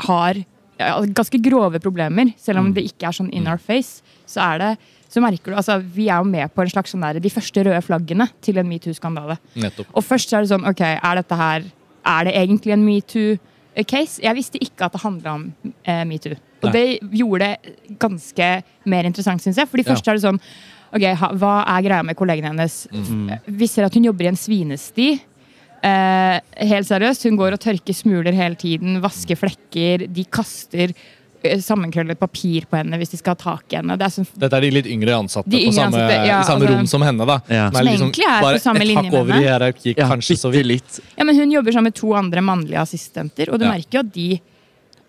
har 0.09 0.41
ja, 0.81 1.01
ganske 1.15 1.39
grove 1.43 1.81
problemer. 1.81 2.33
Selv 2.41 2.61
om 2.61 2.73
det 2.75 2.89
ikke 2.91 3.09
er 3.09 3.17
sånn 3.21 3.31
in 3.33 3.47
our 3.49 3.61
face, 3.63 4.03
så 4.27 4.43
er 4.53 4.59
det 4.63 4.71
så 5.09 5.23
merker 5.23 5.53
du, 5.53 5.57
altså 5.57 5.77
Vi 5.95 6.09
er 6.11 6.19
jo 6.19 6.27
med 6.29 6.51
på 6.53 6.65
en 6.65 6.71
slags 6.73 6.91
sånn 6.93 7.05
der, 7.07 7.21
de 7.23 7.31
første 7.31 7.63
røde 7.63 7.79
flaggene 7.87 8.27
til 8.43 8.59
en 8.59 8.67
metoo-skandale. 8.69 9.37
Og 9.95 10.03
først 10.05 10.29
så 10.33 10.39
er 10.41 10.45
det 10.45 10.51
sånn, 10.51 10.67
ok, 10.67 10.83
er 10.99 11.21
dette 11.21 11.39
her 11.39 11.69
Er 12.05 12.27
det 12.27 12.35
egentlig 12.35 12.75
en 12.75 12.85
metoo-case? 12.85 14.21
Jeg 14.25 14.35
visste 14.37 14.59
ikke 14.63 14.89
at 14.89 14.97
det 14.97 15.03
handla 15.05 15.37
om 15.39 15.45
eh, 15.87 16.03
metoo. 16.11 16.35
Og 16.63 16.71
Nei. 16.71 16.73
det 16.75 17.19
gjorde 17.21 17.49
det 17.53 17.77
ganske 18.03 18.51
mer 18.91 19.05
interessant, 19.09 19.43
syns 19.45 19.57
jeg. 19.63 19.69
Fordi 19.71 19.85
Ja. 19.87 19.93
først 19.95 20.09
er 20.09 20.19
det 20.19 20.25
sånn 20.27 20.41
Ok, 20.97 21.03
ha, 21.19 21.29
hva 21.35 21.55
er 21.67 21.83
greia 21.83 22.03
med 22.07 22.17
kollegene 22.17 22.53
hennes? 22.53 22.87
Mm. 22.93 23.41
Vi 23.59 23.67
ser 23.67 23.85
at 23.85 23.95
hun 23.95 24.05
jobber 24.07 24.25
i 24.25 24.29
en 24.31 24.39
svinesti. 24.39 25.09
Eh, 25.83 26.41
helt 26.71 26.87
seriøst, 26.89 27.27
hun 27.29 27.37
går 27.37 27.53
og 27.57 27.61
tørker 27.61 27.95
smuler 27.95 28.33
hele 28.33 28.55
tiden, 28.59 29.01
vasker 29.03 29.37
flekker. 29.37 30.07
De 30.13 30.25
kaster 30.25 30.95
sammenkrøllet 31.63 32.19
papir 32.19 32.67
på 32.71 32.77
henne 32.77 32.97
hvis 32.99 33.11
de 33.11 33.17
skal 33.21 33.35
ha 33.37 33.41
tak 33.43 33.73
i 33.73 33.77
henne. 33.77 33.97
Det 33.99 34.07
er 34.07 34.15
sånn 34.15 34.27
Dette 34.39 34.57
er 34.57 34.61
de 34.67 34.71
litt 34.71 34.87
yngre 34.87 35.15
ansatte 35.17 35.51
yngre 35.53 35.67
på 35.71 35.75
samme, 35.77 36.01
ansatte, 36.01 36.27
ja, 36.27 36.41
i 36.41 36.45
samme 36.45 36.67
altså- 36.67 36.77
rom 36.79 36.87
som 36.87 37.03
henne. 37.03 37.27
da 37.27 37.41
Ja. 37.49 37.71
Som 37.71 37.77
Som 37.77 37.87
egentlig 37.87 38.27
er 38.27 38.41
på 38.41 38.47
bare 38.49 38.59
samme 38.59 38.81
et 38.81 38.87
linje 38.87 39.03
hakk 39.03 39.13
med 39.13 39.21
over 39.21 39.33
henne. 39.33 39.43
i 39.43 39.49
hierarki, 39.49 39.95
Ja, 39.97 40.09
kanskje 40.09 40.37
så 40.37 40.51
vidt. 40.53 41.01
Ja, 41.19 41.25
men 41.25 41.37
Hun 41.37 41.51
jobber 41.51 41.73
sammen 41.73 41.85
med 41.85 41.95
to 41.95 42.13
andre 42.15 42.41
mannlige 42.41 42.79
assistenter, 42.81 43.53
og 43.53 43.59
du 43.59 43.65
Ja. 43.65 43.73
merker 43.73 43.93
jo 43.93 43.99
at 44.01 44.13
de 44.13 44.41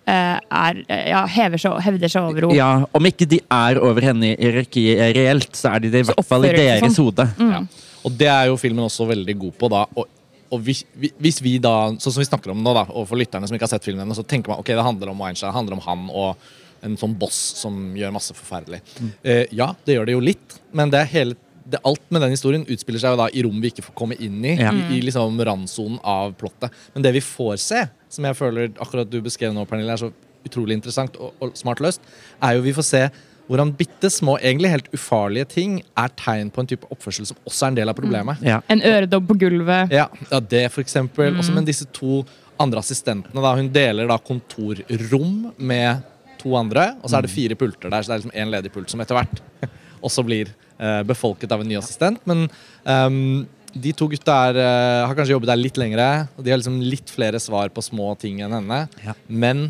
eh, 0.10 0.40
er, 0.52 0.84
eh, 0.88 1.10
ja, 1.10 1.26
hever 1.28 1.58
seg, 1.58 1.82
hevder 1.82 2.08
seg 2.10 2.22
over 2.24 2.42
henne. 2.48 2.56
Ja, 2.56 2.86
Om 2.96 3.04
ikke 3.04 3.28
de 3.28 3.42
er 3.52 3.78
over 3.82 4.00
henne 4.02 4.24
i 4.24 4.36
hierarkiet 4.38 5.16
reelt, 5.16 5.52
så 5.52 5.76
er 5.76 5.80
de 5.80 5.90
det 5.90 6.00
i 6.08 6.12
hvert 6.14 6.26
fall 6.26 6.46
i 6.46 6.54
deres 6.54 6.96
hode. 6.96 7.28
Mm. 7.38 7.52
Ja. 7.52 7.60
Og 8.06 8.18
det 8.18 8.28
er 8.28 8.46
jo 8.48 8.56
filmen 8.56 8.86
også 8.86 9.06
veldig 9.06 9.38
god 9.38 9.58
på. 9.58 9.70
da 9.70 9.86
Og, 9.98 10.06
og 10.52 10.62
hvis, 10.64 10.84
vi- 10.96 11.14
hvis 11.20 11.42
vi 11.44 11.58
da, 11.64 11.90
sånn 11.98 12.14
som 12.14 12.22
vi 12.22 12.28
snakker 12.30 12.52
om 12.54 12.62
nå, 12.64 12.74
da 12.74 12.86
og 12.90 13.08
for 13.10 13.18
lytterne 13.20 13.48
som 13.48 13.56
ikke 13.58 13.68
har 13.68 13.74
sett 13.76 13.84
filmen 13.88 14.14
så 14.16 14.24
tenker 14.26 14.50
man 14.54 14.60
ok, 14.64 14.72
det 14.78 14.84
handler 14.86 15.10
om 15.12 15.20
Weinstein, 15.26 15.52
det 15.52 15.58
handler 15.58 15.78
om 15.80 15.84
han 15.88 16.08
og 16.14 16.38
en 16.86 16.96
sånn 17.02 17.16
boss 17.18 17.38
som 17.58 17.96
gjør 17.98 18.12
masse 18.14 18.36
forferdelig. 18.38 18.80
Eh, 19.26 19.46
ja, 19.52 19.72
det 19.86 19.96
gjør 19.98 20.06
det 20.06 20.14
jo 20.14 20.20
litt, 20.24 20.60
men 20.78 20.92
det 20.94 21.00
er 21.02 21.10
hele 21.12 21.36
det, 21.68 21.82
alt 21.84 22.04
med 22.14 22.22
den 22.24 22.32
historien 22.32 22.64
utspiller 22.70 23.02
seg 23.02 23.12
jo 23.12 23.18
da 23.20 23.26
i 23.34 23.42
rom 23.44 23.58
vi 23.60 23.72
ikke 23.74 23.84
får 23.84 23.96
komme 23.98 24.16
inn 24.24 24.38
i. 24.46 24.54
Ja. 24.56 24.70
I, 24.72 24.84
i 24.96 25.02
liksom 25.04 25.36
randsonen 25.44 25.98
av 26.08 26.32
plottet. 26.40 26.72
Men 26.94 27.04
det 27.04 27.12
vi 27.18 27.20
får 27.20 27.58
se, 27.60 27.82
som 28.14 28.24
jeg 28.30 28.38
føler 28.40 28.70
akkurat 28.80 29.10
du 29.12 29.18
beskrev 29.26 29.52
nå, 29.58 29.66
Pernille, 29.68 29.92
er 29.98 30.00
så 30.06 30.14
utrolig 30.48 30.78
interessant 30.78 31.18
og, 31.20 31.34
og 31.44 31.58
smart 31.60 31.82
løst, 31.84 32.00
er 32.40 32.56
jo 32.56 32.62
vi 32.64 32.72
får 32.78 32.88
se 32.88 33.02
hvordan 33.48 33.72
bitte 33.80 34.10
små, 34.12 34.36
egentlig 34.42 34.74
helt 34.74 34.90
ufarlige 34.96 35.48
ting 35.54 35.78
er 35.98 36.12
tegn 36.20 36.50
på 36.52 36.64
en 36.64 36.70
type 36.70 36.90
oppførsel 36.92 37.30
som 37.30 37.40
også 37.48 37.68
er 37.68 37.72
en 37.72 37.80
del 37.80 37.92
av 37.92 37.96
problemet. 37.98 38.44
Ja. 38.44 38.60
En 38.72 38.84
øredobb 38.84 39.30
på 39.30 39.38
gulvet. 39.46 39.94
Ja, 39.96 40.10
ja 40.32 40.42
det 40.44 40.66
for 40.74 40.84
eksempel. 40.84 41.38
Også 41.40 41.56
men 41.56 41.68
disse 41.68 41.88
to 41.96 42.26
andre 42.60 42.82
assistentene. 42.84 43.42
Da. 43.42 43.56
Hun 43.56 43.72
deler 43.74 44.10
da 44.10 44.18
kontorrom 44.20 45.52
med 45.58 46.06
to 46.42 46.54
andre, 46.58 46.92
og 47.02 47.10
så 47.10 47.20
er 47.20 47.26
det 47.26 47.34
fire 47.34 47.58
pulter 47.60 47.92
der. 47.92 48.04
Så 48.04 48.12
det 48.12 48.16
er 48.16 48.24
liksom 48.24 48.38
én 48.44 48.54
ledig 48.54 48.74
pult 48.74 48.92
som 48.92 49.02
etter 49.04 49.18
hvert 49.18 49.42
også 50.08 50.26
blir 50.26 50.52
uh, 50.82 51.04
befolket 51.08 51.54
av 51.54 51.64
en 51.64 51.70
ny 51.70 51.78
assistent. 51.80 52.22
Men 52.30 52.46
um, 52.84 53.46
de 53.78 53.94
to 53.96 54.10
gutta 54.12 54.36
er, 54.50 54.60
uh, 54.60 55.08
har 55.08 55.18
kanskje 55.18 55.36
jobbet 55.36 55.54
der 55.54 55.62
litt 55.62 55.80
lengre, 55.80 56.28
og 56.36 56.46
de 56.46 56.54
har 56.54 56.62
liksom 56.62 56.80
litt 56.84 57.12
flere 57.14 57.42
svar 57.42 57.72
på 57.74 57.86
små 57.86 58.14
ting 58.22 58.42
enn 58.46 58.56
henne. 58.60 58.84
Ja. 59.06 59.16
Men 59.28 59.70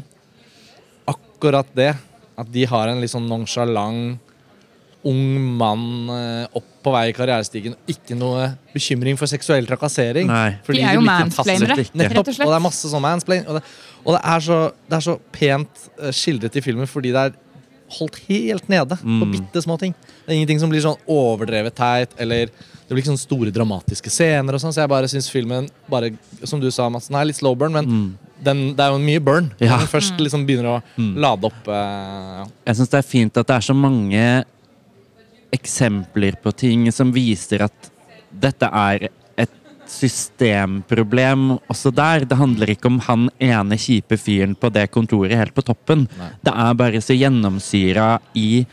akkurat 1.07 1.69
det, 1.77 1.93
at 2.37 2.49
de 2.53 2.65
har 2.69 2.91
en 2.91 2.99
litt 3.01 3.11
sånn 3.13 3.27
nonsjalant 3.29 4.19
ung 5.07 5.39
mann 5.57 6.09
eh, 6.11 6.47
opp 6.57 6.67
på 6.83 6.91
vei 6.91 7.05
i 7.11 7.13
karrierestigen, 7.15 7.75
ikke 7.89 8.15
noe 8.17 8.49
bekymring 8.73 9.15
for 9.19 9.29
seksuell 9.29 9.67
trakassering. 9.69 10.27
Nei. 10.27 10.57
fordi 10.65 10.81
De 10.81 10.87
er 10.89 10.97
jo 10.97 11.03
mansplainere, 11.05 11.77
rett 11.77 12.17
og 12.19 12.31
slett. 12.33 12.43
Og 12.47 12.51
det 12.51 12.57
er 12.57 12.63
masse 12.65 12.91
sånn 12.91 13.03
mansplain. 13.05 13.45
Og 13.47 13.59
det, 13.59 13.63
og 14.03 14.15
det, 14.17 14.21
er, 14.33 14.43
så, 14.47 14.57
det 14.89 14.97
er 14.99 15.05
så 15.05 15.15
pent 15.37 15.83
eh, 16.01 16.11
skildret 16.15 16.57
i 16.59 16.63
filmen 16.65 16.89
fordi 16.89 17.13
det 17.15 17.23
er 17.29 17.37
holdt 17.97 18.17
helt 18.27 18.65
nede 18.67 18.97
på 18.99 19.07
Mm. 19.07 19.31
bitte 19.31 19.61
små 19.63 19.77
ting. 19.79 19.93
Det 20.25 20.33
er 20.33 20.35
ingenting 20.41 20.59
som 20.59 20.69
blir 20.73 20.83
sånn 20.83 20.97
overdrevet 21.07 21.75
teit, 21.77 22.11
eller 22.19 22.49
det 22.51 22.89
blir 22.91 22.99
ikke 22.99 23.13
sånne 23.13 23.23
store 23.23 23.51
dramatiske 23.55 24.11
scener 24.11 24.57
og 24.57 24.59
sånn, 24.63 24.73
så 24.75 24.83
jeg 24.83 24.91
bare 24.91 25.07
syns 25.07 25.29
filmen 25.31 25.69
bare, 25.87 26.09
som 26.43 26.59
du 26.59 26.67
sa, 26.71 26.89
Madsen, 26.91 27.15
er 27.15 27.29
litt 27.29 27.39
slow 27.39 27.55
burn, 27.55 27.71
men 27.71 28.17
den, 28.43 28.63
det 28.77 28.83
er 28.83 28.93
jo 28.93 29.01
mye 29.01 29.23
burn. 29.23 29.49
Ja. 29.59 29.73
Når 29.73 29.85
den 29.85 29.91
først 29.91 30.21
liksom 30.21 30.45
begynner 30.47 30.77
å 30.77 31.03
lade 31.17 31.49
opp 31.49 31.69
eh, 31.71 32.43
Jeg 32.67 32.79
syns 32.79 32.93
det 32.93 32.99
er 33.01 33.07
fint 33.07 33.39
at 33.41 33.49
det 33.49 33.57
er 33.57 33.67
så 33.67 33.75
mange 33.77 34.23
eksempler 35.55 36.37
på 36.43 36.51
ting 36.57 36.89
som 36.93 37.13
viser 37.15 37.63
at 37.67 37.91
dette 38.29 38.67
er 38.67 39.07
et 39.39 39.53
systemproblem 39.87 41.53
også 41.71 41.93
der. 41.95 42.25
Det 42.27 42.37
handler 42.37 42.73
ikke 42.73 42.91
om 42.91 42.99
han 43.07 43.29
ene 43.39 43.79
kjipe 43.79 44.19
fyren 44.19 44.57
på 44.59 44.71
det 44.75 44.89
kontoret 44.93 45.39
helt 45.39 45.55
på 45.55 45.65
toppen. 45.65 46.05
Nei. 46.19 46.33
Det 46.43 46.53
er 46.53 46.77
bare 46.83 47.01
så 47.03 47.15
gjennomsyra 47.15 48.09
i 48.37 48.65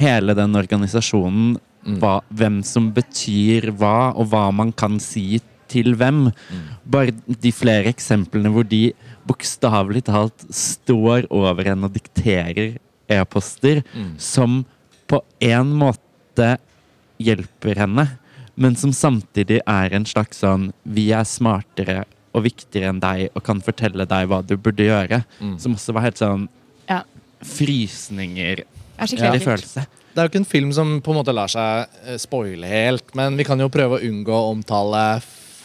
hele 0.00 0.34
den 0.34 0.56
organisasjonen 0.58 1.54
hva, 2.00 2.20
hvem 2.30 2.60
som 2.66 2.90
betyr 2.94 3.72
hva, 3.78 4.12
og 4.16 4.30
hva 4.32 4.48
man 4.54 4.72
kan 4.72 5.00
si 5.02 5.40
til 5.72 5.96
hvem. 5.98 6.26
Bare 6.84 7.14
de 7.26 7.52
flere 7.54 7.90
eksemplene 7.92 8.52
hvor 8.52 8.66
de 8.68 8.90
bokstavelig 9.32 10.04
talt 10.08 10.44
står 10.52 11.26
over 11.32 11.68
en 11.72 11.86
og 11.88 11.94
dikterer 11.96 12.74
e-poster 13.12 13.82
som 14.20 14.62
på 15.10 15.20
en 15.44 15.72
måte 15.76 16.54
hjelper 17.22 17.78
henne, 17.82 18.06
men 18.56 18.76
som 18.76 18.92
samtidig 18.92 19.60
er 19.68 19.94
en 19.96 20.04
slags 20.08 20.40
sånn 20.42 20.70
Vi 20.84 21.10
er 21.16 21.24
smartere 21.28 22.02
og 22.32 22.44
viktigere 22.46 22.88
enn 22.92 23.00
deg 23.00 23.30
og 23.36 23.42
kan 23.44 23.60
fortelle 23.64 24.06
deg 24.08 24.28
hva 24.30 24.40
du 24.44 24.56
burde 24.56 24.84
gjøre. 24.86 25.22
Som 25.60 25.74
også 25.76 25.92
var 25.96 26.06
helt 26.08 26.20
sånn 26.20 26.48
Ja. 26.88 27.02
frysninger. 27.42 28.60
Er 28.98 29.06
Ja. 29.06 29.32
ekkelt. 29.32 29.42
følelse. 29.44 29.86
Det 30.14 30.18
er 30.18 30.28
jo 30.28 30.28
ikke 30.28 30.36
en 30.36 30.44
film 30.44 30.72
som 30.72 31.00
på 31.00 31.10
en 31.12 31.16
måte 31.24 31.32
lar 31.34 31.48
seg 31.48 31.86
eh, 32.06 32.16
spoile 32.18 32.66
helt, 32.66 33.14
men 33.14 33.36
vi 33.36 33.44
kan 33.44 33.58
jo 33.58 33.68
prøve 33.68 33.98
å 33.98 34.02
unngå 34.04 34.28
å 34.28 34.50
omtale 34.52 35.22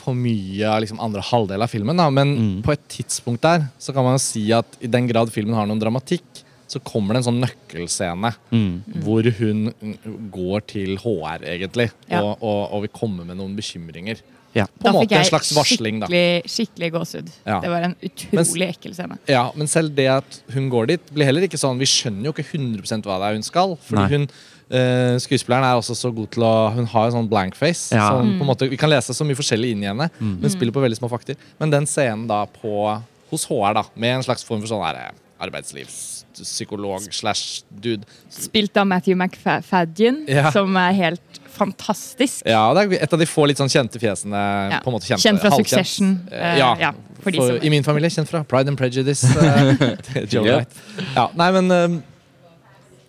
for 0.08 0.16
mye 0.18 0.64
av 0.72 0.80
liksom 0.84 1.02
andre 1.04 1.22
halvdel 1.28 1.66
av 1.66 1.72
filmen. 1.72 2.00
Da. 2.00 2.08
Men 2.14 2.62
på 2.66 2.72
et 2.76 2.86
tidspunkt 2.96 3.44
der 3.44 3.68
så 3.84 3.94
kan 3.96 4.06
man 4.08 4.16
jo 4.16 4.24
si 4.24 4.46
at 4.56 4.78
i 4.80 4.88
den 4.92 5.10
grad 5.10 5.32
filmen 5.36 5.58
har 5.58 5.68
noen 5.68 5.82
dramatikk, 5.84 6.24
så 6.68 6.82
kommer 6.84 7.16
det 7.16 7.22
en 7.22 7.28
sånn 7.30 7.44
nøkkelscene 7.44 8.34
Mm. 8.52 8.72
hvor 9.04 9.24
hun 9.38 9.62
mm, 9.72 10.32
går 10.32 10.66
til 10.68 10.98
HR, 11.00 11.44
egentlig, 11.48 11.92
Ja. 12.12 12.20
og, 12.24 12.42
og, 12.44 12.74
og 12.74 12.82
vil 12.84 12.92
komme 12.96 13.24
med 13.28 13.38
noen 13.40 13.56
bekymringer. 13.56 14.20
Ja. 14.56 14.66
På 14.80 14.90
Da 14.90 15.00
fikk 15.04 15.14
jeg 15.14 15.28
slags 15.30 15.52
varsling, 15.56 16.02
skikkelig, 16.02 16.50
skikkelig 16.50 16.90
gåsehud. 16.96 17.32
Ja. 17.46 17.60
Det 17.62 17.70
var 17.72 17.86
en 17.88 17.96
utrolig 18.08 18.68
ekkel 18.72 18.96
scene. 18.98 19.18
Ja, 19.30 19.46
men 19.56 19.68
selv 19.72 19.94
det 19.96 20.08
at 20.12 20.40
hun 20.56 20.70
går 20.74 20.88
dit, 20.94 21.12
blir 21.14 21.28
heller 21.30 21.46
ikke 21.48 21.60
sånn 21.62 21.78
Vi 21.80 21.86
skjønner 21.90 22.30
jo 22.30 22.34
ikke 22.36 22.48
100 22.58 23.04
hva 23.06 23.20
det 23.22 23.28
er 23.30 23.38
hun 23.38 23.46
skal. 23.48 23.76
Fordi 23.88 24.02
Nei. 24.02 24.10
hun 24.18 24.28
eh, 24.72 25.18
Skuespilleren 25.24 25.64
er 25.64 25.76
også 25.80 25.96
så 25.96 26.12
god 26.14 26.30
til 26.32 26.44
å 26.44 26.54
Hun 26.76 26.86
har 26.86 27.06
en 27.08 27.12
sånn 27.20 27.30
blank 27.30 27.56
face. 27.56 27.96
Ja. 27.96 28.10
Som 28.10 28.36
på 28.40 28.44
en 28.46 28.50
måte, 28.52 28.70
vi 28.70 28.78
kan 28.78 28.90
lese 28.90 29.14
så 29.16 29.24
mye 29.28 29.36
forskjellig 29.40 29.72
inn 29.76 29.84
i 29.84 29.88
henne. 29.92 30.10
Hun 30.20 30.50
spiller 30.50 30.72
på 30.76 30.82
veldig 30.84 30.98
små 31.00 31.10
fakter. 31.10 31.36
Men 31.60 31.70
den 31.74 31.86
scenen 31.86 32.28
da 32.28 32.46
på 32.46 33.02
hos 33.32 33.46
HR, 33.46 33.74
da 33.74 33.84
med 33.96 34.16
en 34.18 34.24
slags 34.24 34.44
form 34.48 34.62
for 34.62 34.68
sånn 34.72 34.84
her, 34.86 34.96
eh, 34.96 35.12
arbeidslivspsykolog 35.48 37.08
slash 37.14 37.64
dude 37.70 38.04
Spilt 38.34 38.78
av 38.78 38.88
Matthew 38.88 39.16
McFadden, 39.18 40.26
Ja. 40.28 40.52
som 40.52 40.76
er 40.78 40.92
helt 40.94 41.22
fantastisk. 41.58 42.44
Ja, 42.46 42.74
det 42.74 42.84
er 43.00 43.04
et 43.04 43.14
av 43.14 43.20
de 43.20 43.26
få 43.26 43.48
litt 43.48 43.58
sånn 43.58 43.70
kjente 43.70 44.00
fjesene. 44.00 44.72
Ja. 44.72 44.80
på 44.84 44.88
en 44.92 44.94
måte 44.94 45.08
kjente, 45.10 45.24
Kjent 45.24 45.40
fra 45.42 45.50
halvkjent. 45.50 45.68
Succession, 45.68 46.28
eh, 46.32 46.58
ja, 46.60 46.76
ja, 46.80 46.92
for 47.22 47.32
for, 47.32 47.48
som- 47.58 47.64
I 47.66 47.70
min 47.70 47.84
familie 47.84 48.10
kjent 48.10 48.28
fra 48.28 48.44
Pride 48.44 48.68
and 48.70 48.78
Prejudice. 48.78 49.24
Joe 50.32 50.44
Ja. 50.46 50.58
Wright. 50.58 50.70
ja, 51.16 51.28
nei, 51.36 51.52
men 51.52 51.72
um, 51.72 52.04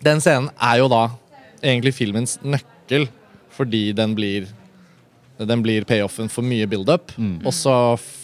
den 0.01 0.19
scenen 0.19 0.49
er 0.61 0.77
jo 0.77 0.87
da 0.87 1.09
egentlig 1.61 1.93
filmens 1.97 2.37
nøkkel, 2.43 3.07
fordi 3.55 3.89
den 3.97 4.15
blir 4.17 4.47
den 5.39 5.61
blir 5.63 5.85
payoffen 5.87 6.27
for 6.27 6.43
mye 6.43 6.65
build-up. 6.67 7.13
Og 7.47 7.53
så 7.55 7.71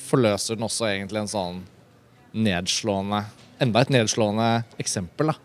forløser 0.09 0.57
den 0.57 0.65
også 0.67 0.89
egentlig 0.89 1.21
en 1.21 1.29
sånn 1.31 1.61
nedslående 2.35 3.21
Enda 3.63 3.85
et 3.85 3.91
nedslående 3.93 4.47
eksempel 4.83 5.29
da, 5.31 5.35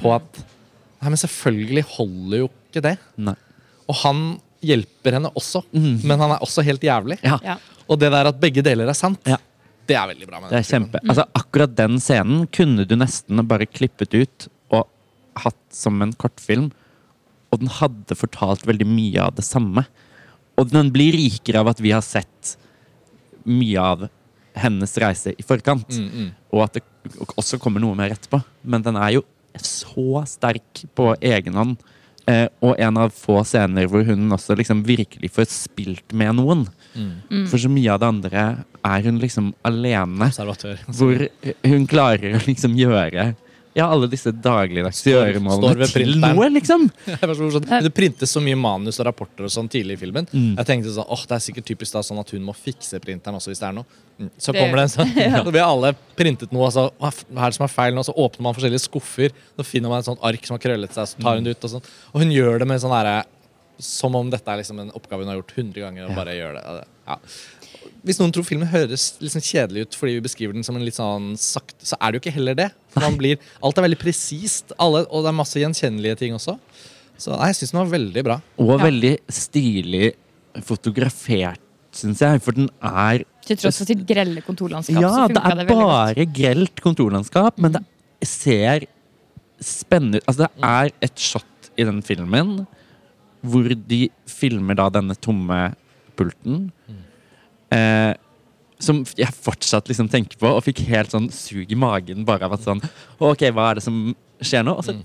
på 0.00 0.10
at 0.16 0.40
Nei, 1.04 1.10
men 1.12 1.20
selvfølgelig 1.20 1.82
holder 1.98 2.38
jo 2.40 2.46
ikke 2.48 2.80
det. 2.82 2.94
Nei. 3.20 3.34
Og 3.92 3.98
han 4.00 4.22
hjelper 4.64 5.18
henne 5.18 5.30
også, 5.36 5.60
men 5.76 6.16
han 6.18 6.32
er 6.32 6.40
også 6.42 6.64
helt 6.64 6.82
jævlig. 6.82 7.18
Ja. 7.22 7.36
Ja. 7.44 7.56
Og 7.86 7.98
det 8.00 8.08
der 8.14 8.30
at 8.30 8.38
begge 8.40 8.62
deler 8.64 8.88
er 8.88 8.96
sant, 8.96 9.20
Ja. 9.28 9.36
det 9.86 9.94
er 10.00 10.08
veldig 10.08 10.26
bra. 10.30 10.40
med 10.40 10.50
Det 10.50 10.62
er 10.62 10.66
kjempe. 10.66 11.02
Altså, 11.04 11.26
akkurat 11.36 11.76
den 11.76 12.00
scenen 12.00 12.46
kunne 12.50 12.86
du 12.88 12.96
nesten 12.96 13.44
bare 13.46 13.66
klippet 13.68 14.16
ut 14.16 14.48
og 14.72 14.88
hatt 15.44 15.60
som 15.70 16.00
en 16.02 16.14
kortfilm. 16.16 16.72
Og 17.54 17.62
den 17.62 17.70
hadde 17.70 18.18
fortalt 18.18 18.66
veldig 18.66 18.86
mye 18.90 19.22
av 19.28 19.36
det 19.38 19.46
samme. 19.46 19.86
Og 20.58 20.70
den 20.70 20.90
blir 20.94 21.14
rikere 21.16 21.62
av 21.62 21.72
at 21.72 21.82
vi 21.82 21.94
har 21.94 22.04
sett 22.04 22.56
mye 23.46 23.80
av 23.80 24.06
hennes 24.58 24.92
reise 25.02 25.34
i 25.34 25.44
forkant. 25.46 25.90
Mm, 25.98 26.30
Og 26.54 26.62
at 26.66 26.78
det 26.78 26.84
også 27.34 27.58
kommer 27.62 27.82
noe 27.82 27.96
mer 27.98 28.14
etterpå. 28.14 28.40
Men 28.62 28.84
den 28.86 28.98
er 28.98 29.16
jo 29.18 29.24
så 29.60 30.22
sterk 30.26 30.84
på 30.98 31.12
egen 31.22 31.58
hånd. 31.58 31.76
Eh, 32.26 32.46
og 32.64 32.78
en 32.80 32.96
av 33.02 33.12
få 33.12 33.42
scener 33.44 33.86
hvor 33.90 34.06
hun 34.06 34.32
også 34.32 34.56
liksom 34.56 34.80
virkelig 34.86 35.28
får 35.34 35.50
spilt 35.52 36.14
med 36.16 36.38
noen. 36.38 36.64
Mm. 36.96 37.44
For 37.50 37.60
så 37.60 37.68
mye 37.68 37.92
av 37.92 38.00
det 38.00 38.08
andre 38.14 38.44
er 38.84 39.04
hun 39.04 39.18
liksom 39.20 39.50
alene. 39.66 40.30
Hvor 40.88 41.26
hun 41.66 41.86
klarer 41.90 42.38
å 42.38 42.44
liksom 42.46 42.78
gjøre 42.78 43.34
ja, 43.74 43.88
alle 43.90 44.06
disse 44.06 44.30
dagligdagse 44.30 45.02
gjøremålene 45.10 45.86
til 45.90 46.12
noe, 46.22 46.46
liksom. 46.54 46.84
Det 47.74 47.80
så 47.88 47.90
printes 47.94 48.30
så 48.30 48.40
mye 48.44 48.54
manus 48.56 49.00
og 49.02 49.06
rapporter 49.08 49.48
og 49.48 49.50
sånn 49.50 49.68
tidlig 49.72 49.96
i 49.98 50.00
filmen. 50.04 50.28
Jeg 50.32 50.66
tenkte 50.68 50.92
sånn, 50.94 51.08
åh, 51.10 51.24
Det 51.26 51.34
er 51.38 51.42
sikkert 51.42 51.66
typisk 51.66 51.92
da 51.96 52.02
sånn 52.06 52.20
at 52.22 52.30
hun 52.30 52.44
må 52.46 52.54
fikse 52.54 53.00
printeren 53.02 53.34
også 53.40 53.50
hvis 53.50 53.58
det 53.64 53.68
er 53.68 53.76
noe. 53.80 53.84
Mm. 54.20 54.30
Så 54.38 54.52
Det- 54.52 54.60
kommer 54.62 54.76
det 54.78 54.84
en 54.86 54.94
sånn, 54.94 55.52
Vi 55.52 55.58
har 55.58 55.68
alle 55.68 55.94
printet 56.16 56.52
noe, 56.54 56.68
og 56.68 56.72
så 56.72 56.86
hva 57.00 57.10
er 57.10 57.50
det 57.50 57.54
som 57.58 57.64
er 57.66 57.74
feil 57.74 57.94
nå? 57.98 58.04
Så 58.06 58.14
åpner 58.14 58.42
man 58.46 58.54
forskjellige 58.54 58.86
skuffer. 58.86 59.30
Så 59.58 59.64
finner 59.66 59.88
man 59.90 59.98
et 59.98 60.06
sånt 60.06 60.22
ark 60.22 60.46
som 60.46 60.54
har 60.54 60.62
krøllet 60.62 60.94
seg, 60.94 61.06
så 61.10 61.18
tar 61.22 61.34
hun 61.40 61.44
det 61.44 61.56
ut. 61.58 61.64
Og 61.66 61.70
sånn. 61.74 61.82
Og 62.14 62.20
hun 62.22 62.30
gjør 62.30 62.58
det 62.62 62.68
med 62.70 62.80
sånn 62.80 62.94
herre 62.94 63.24
Som 63.82 64.14
om 64.14 64.28
dette 64.30 64.46
er 64.46 64.60
liksom 64.62 64.78
en 64.78 64.92
oppgave 64.94 65.24
hun 65.24 65.32
har 65.32 65.40
gjort 65.42 65.50
100 65.58 65.80
ganger. 65.82 66.06
og 66.06 66.14
bare 66.14 66.30
gjør 66.38 66.54
det. 66.54 66.84
Ja. 67.08 67.16
Hvis 68.04 68.18
noen 68.20 68.32
tror 68.34 68.44
filmen 68.46 68.68
høres 68.68 69.14
liksom 69.22 69.42
kjedelig 69.44 69.86
ut 69.86 69.96
fordi 69.98 70.16
vi 70.18 70.24
beskriver 70.26 70.56
den 70.56 70.64
som 70.66 70.76
en 70.76 70.84
litt 70.84 70.96
sånn 70.98 71.32
sakte, 71.40 71.80
så 71.86 71.96
er 72.00 72.12
det 72.12 72.18
jo 72.18 72.22
ikke 72.24 72.34
heller 72.36 72.58
det. 72.58 72.68
For 72.92 73.00
man 73.04 73.16
blir, 73.20 73.38
alt 73.64 73.78
er 73.80 73.86
veldig 73.86 73.98
presist, 74.00 74.74
og 74.78 74.98
det 75.24 75.30
er 75.30 75.36
masse 75.36 75.60
gjenkjennelige 75.62 76.18
ting 76.20 76.36
også. 76.36 76.58
Så 77.16 77.32
nei, 77.36 77.48
jeg 77.52 77.60
syns 77.60 77.72
den 77.74 77.80
var 77.82 77.92
veldig 77.94 78.24
bra. 78.26 78.36
Og 78.58 78.72
Ja. 78.74 78.84
veldig 78.84 79.12
stilig 79.30 80.12
fotografert, 80.66 81.60
syns 81.94 82.20
jeg. 82.24 82.42
For 82.42 82.52
den 82.56 82.68
er 82.82 83.24
Til 83.44 83.56
tross 83.60 83.78
for 83.82 83.86
sitt 83.86 84.06
grelle 84.08 84.40
kontorlandskap. 84.42 85.00
Ja, 85.02 85.10
så 85.10 85.28
det 85.28 85.42
er 85.44 85.56
det 85.60 85.66
bare 85.68 86.26
grelt 86.32 86.80
kontorlandskap, 86.80 87.58
men 87.60 87.72
det 87.72 87.82
ser 88.26 88.86
spennende 89.60 90.16
ut. 90.22 90.24
Altså, 90.26 90.48
det 90.48 90.64
er 90.64 90.90
et 91.02 91.16
shot 91.20 91.70
i 91.76 91.84
den 91.84 92.00
filmen 92.02 92.66
hvor 93.44 93.68
de 93.68 94.08
filmer 94.26 94.74
da 94.78 94.88
denne 94.88 95.14
tomme 95.20 95.74
pulten. 96.16 96.70
Eh, 97.72 98.12
som 98.84 99.00
jeg 99.16 99.30
fortsatt 99.32 99.88
liksom 99.88 100.08
tenker 100.12 100.36
på, 100.40 100.50
og 100.50 100.64
fikk 100.66 100.82
helt 100.90 101.12
sånn 101.14 101.30
sug 101.32 101.70
i 101.72 101.78
magen 101.78 102.24
bare 102.26 102.44
av 102.44 102.56
at 102.56 102.64
sånn 102.66 102.82
Ok, 103.22 103.46
hva 103.54 103.70
er 103.70 103.78
det 103.78 103.84
som 103.86 103.98
skjer 104.42 104.64
nå? 104.66 104.74
Og 104.76 104.84
så 104.84 104.96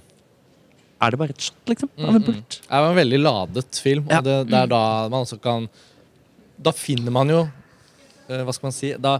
er 0.99 1.13
det 1.13 1.19
bare 1.21 1.31
et 1.31 1.45
shot, 1.45 1.61
liksom, 1.69 1.89
av 2.03 2.17
en 2.17 2.23
pult. 2.25 2.57
Det 2.65 2.75
er 2.75 2.87
en 2.89 2.97
veldig 2.97 3.19
ladet 3.21 3.79
film, 3.79 4.03
og 4.09 4.11
Ja. 4.17 4.21
det, 4.25 4.35
det 4.49 4.57
er 4.57 4.67
da 4.67 4.81
man 5.07 5.23
også 5.23 5.39
kan 5.41 5.69
Da 6.59 6.73
finner 6.75 7.13
man 7.15 7.29
jo 7.31 7.43
eh, 8.27 8.41
Hva 8.43 8.51
skal 8.53 8.67
man 8.67 8.75
si? 8.75 8.91
Da 8.99 9.19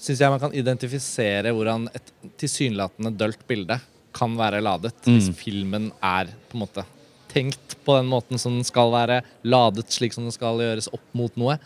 syns 0.00 0.18
jeg 0.24 0.32
man 0.32 0.40
kan 0.40 0.56
identifisere 0.56 1.52
hvordan 1.54 1.86
et 1.94 2.10
tilsynelatende 2.40 3.12
dølt 3.20 3.42
bilde 3.46 3.76
kan 4.16 4.32
være 4.34 4.62
ladet 4.64 4.94
hvis 5.04 5.28
filmen 5.38 5.90
er 6.02 6.32
på 6.48 6.56
en 6.56 6.62
måte 6.64 6.82
tenkt 7.30 7.76
på 7.84 7.94
den 7.94 8.08
måten 8.10 8.40
som 8.40 8.56
den 8.56 8.64
skal 8.66 8.90
være, 8.90 9.20
ladet 9.46 9.92
slik 9.92 10.16
som 10.16 10.24
den 10.26 10.34
skal 10.34 10.58
gjøres 10.58 10.88
opp 10.90 11.04
mot 11.14 11.36
noe. 11.38 11.58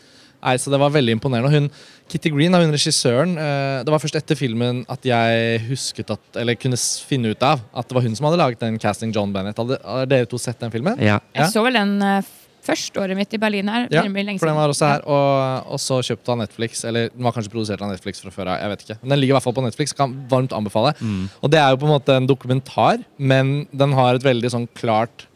Nei, 0.44 0.54
så 0.60 0.70
Det 0.72 0.80
var 0.80 0.92
veldig 0.92 1.16
imponerende. 1.16 1.50
Hun, 1.50 1.68
Kitty 2.12 2.30
Green, 2.34 2.52
hun 2.52 2.74
regissøren 2.74 3.34
eh, 3.40 3.80
Det 3.86 3.92
var 3.94 4.02
først 4.02 4.18
etter 4.20 4.38
filmen 4.38 4.82
at 4.92 5.06
jeg 5.08 5.60
husket 5.70 6.12
at, 6.12 6.24
eller 6.40 6.58
kunne 6.60 6.76
finne 7.08 7.32
ut 7.32 7.44
av 7.46 7.64
at 7.72 7.88
det 7.88 7.96
var 7.96 8.04
hun 8.04 8.16
som 8.16 8.28
hadde 8.28 8.42
laget 8.42 8.64
den 8.64 8.78
casting 8.82 9.14
John 9.14 9.32
Bennett. 9.32 9.58
Hadde, 9.58 9.80
har 9.80 10.08
dere 10.10 10.28
to 10.28 10.40
sett 10.40 10.60
den 10.60 10.72
filmen? 10.74 11.00
Ja. 11.02 11.20
Jeg 11.34 11.52
så 11.54 11.64
vel 11.64 11.80
den 11.80 11.98
første 12.24 12.42
først 12.64 12.96
året 13.00 13.18
mitt 13.18 13.34
i 13.36 13.40
Berlin 13.40 13.68
her. 13.68 13.86
Ja, 13.92 14.02
for 14.04 14.48
den 14.48 14.56
var 14.56 14.72
også 14.72 14.88
her. 14.88 15.04
Og, 15.04 15.72
og 15.74 15.80
så 15.82 15.98
kjøpte 16.06 16.32
han 16.32 16.42
Netflix. 16.44 16.84
Eller 16.88 17.10
den 17.12 17.26
var 17.26 17.34
kanskje 17.36 17.52
produsert 17.52 17.84
av 17.84 17.92
Netflix 17.92 18.24
fra 18.24 18.32
før 18.34 18.52
av. 18.54 18.62
Jeg 18.62 18.72
vet 18.72 18.84
ikke. 18.86 18.96
Men 19.02 19.14
den 19.14 19.20
ligger 19.20 19.34
i 19.34 19.36
hvert 19.36 19.46
fall 19.46 19.56
på 19.58 19.66
Netflix. 19.66 19.94
Kan 19.96 20.16
varmt 20.30 20.54
anbefale. 20.56 20.94
Og 21.42 21.52
det 21.52 21.60
er 21.60 21.74
jo 21.74 21.82
på 21.82 21.88
en 21.88 21.94
måte 21.94 22.16
en 22.16 22.28
dokumentar, 22.30 23.04
men 23.18 23.54
den 23.72 23.96
har 23.98 24.16
et 24.16 24.26
veldig 24.26 24.52
sånn 24.56 24.68
klart 24.78 25.26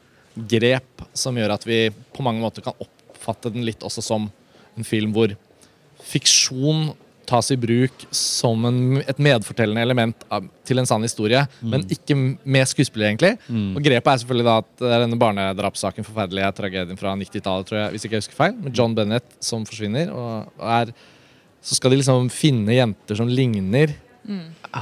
grep 0.48 1.04
som 1.18 1.36
gjør 1.38 1.56
at 1.56 1.64
vi 1.66 1.88
på 2.14 2.24
mange 2.24 2.42
måter 2.42 2.64
kan 2.64 2.76
oppfatte 2.80 3.52
den 3.52 3.66
litt 3.66 3.82
også 3.86 4.04
som 4.04 4.28
en 4.78 4.86
film 4.86 5.12
hvor 5.16 5.34
fiksjon 6.08 6.92
tas 7.28 7.50
i 7.52 7.58
bruk 7.60 8.06
som 8.14 8.62
en, 8.64 8.78
et 9.02 9.20
medfortellende 9.20 9.82
element 9.84 10.24
av, 10.32 10.46
til 10.66 10.80
en 10.80 10.88
sann 10.88 11.04
historie, 11.04 11.42
men 11.60 11.84
ikke 11.92 12.16
med 12.16 12.70
skuespillere, 12.70 13.12
egentlig. 13.12 13.34
Og 13.76 13.84
grepet 13.84 14.12
er 14.12 14.22
selvfølgelig 14.22 14.48
da 14.48 14.56
at 14.62 14.70
det 14.80 14.92
er 14.94 15.04
denne 15.04 15.20
barnedrapssaken, 15.20 16.06
forferdelige 16.06 16.50
tragedien 16.56 17.00
fra 17.00 17.12
90-tallet, 17.20 17.68
tror 17.68 17.80
jeg, 17.82 17.92
hvis 17.92 18.06
ikke 18.06 18.16
jeg 18.16 18.24
husker 18.24 18.38
feil, 18.38 18.56
med 18.64 18.80
John 18.80 18.96
Bennett 18.96 19.28
som 19.44 19.66
forsvinner. 19.68 20.12
Og, 20.14 20.48
og 20.56 20.70
er, 20.78 20.94
så 21.60 21.76
skal 21.76 21.92
de 21.92 22.00
liksom 22.00 22.30
finne 22.32 22.78
jenter 22.78 23.20
som 23.20 23.28
ligner. 23.28 23.92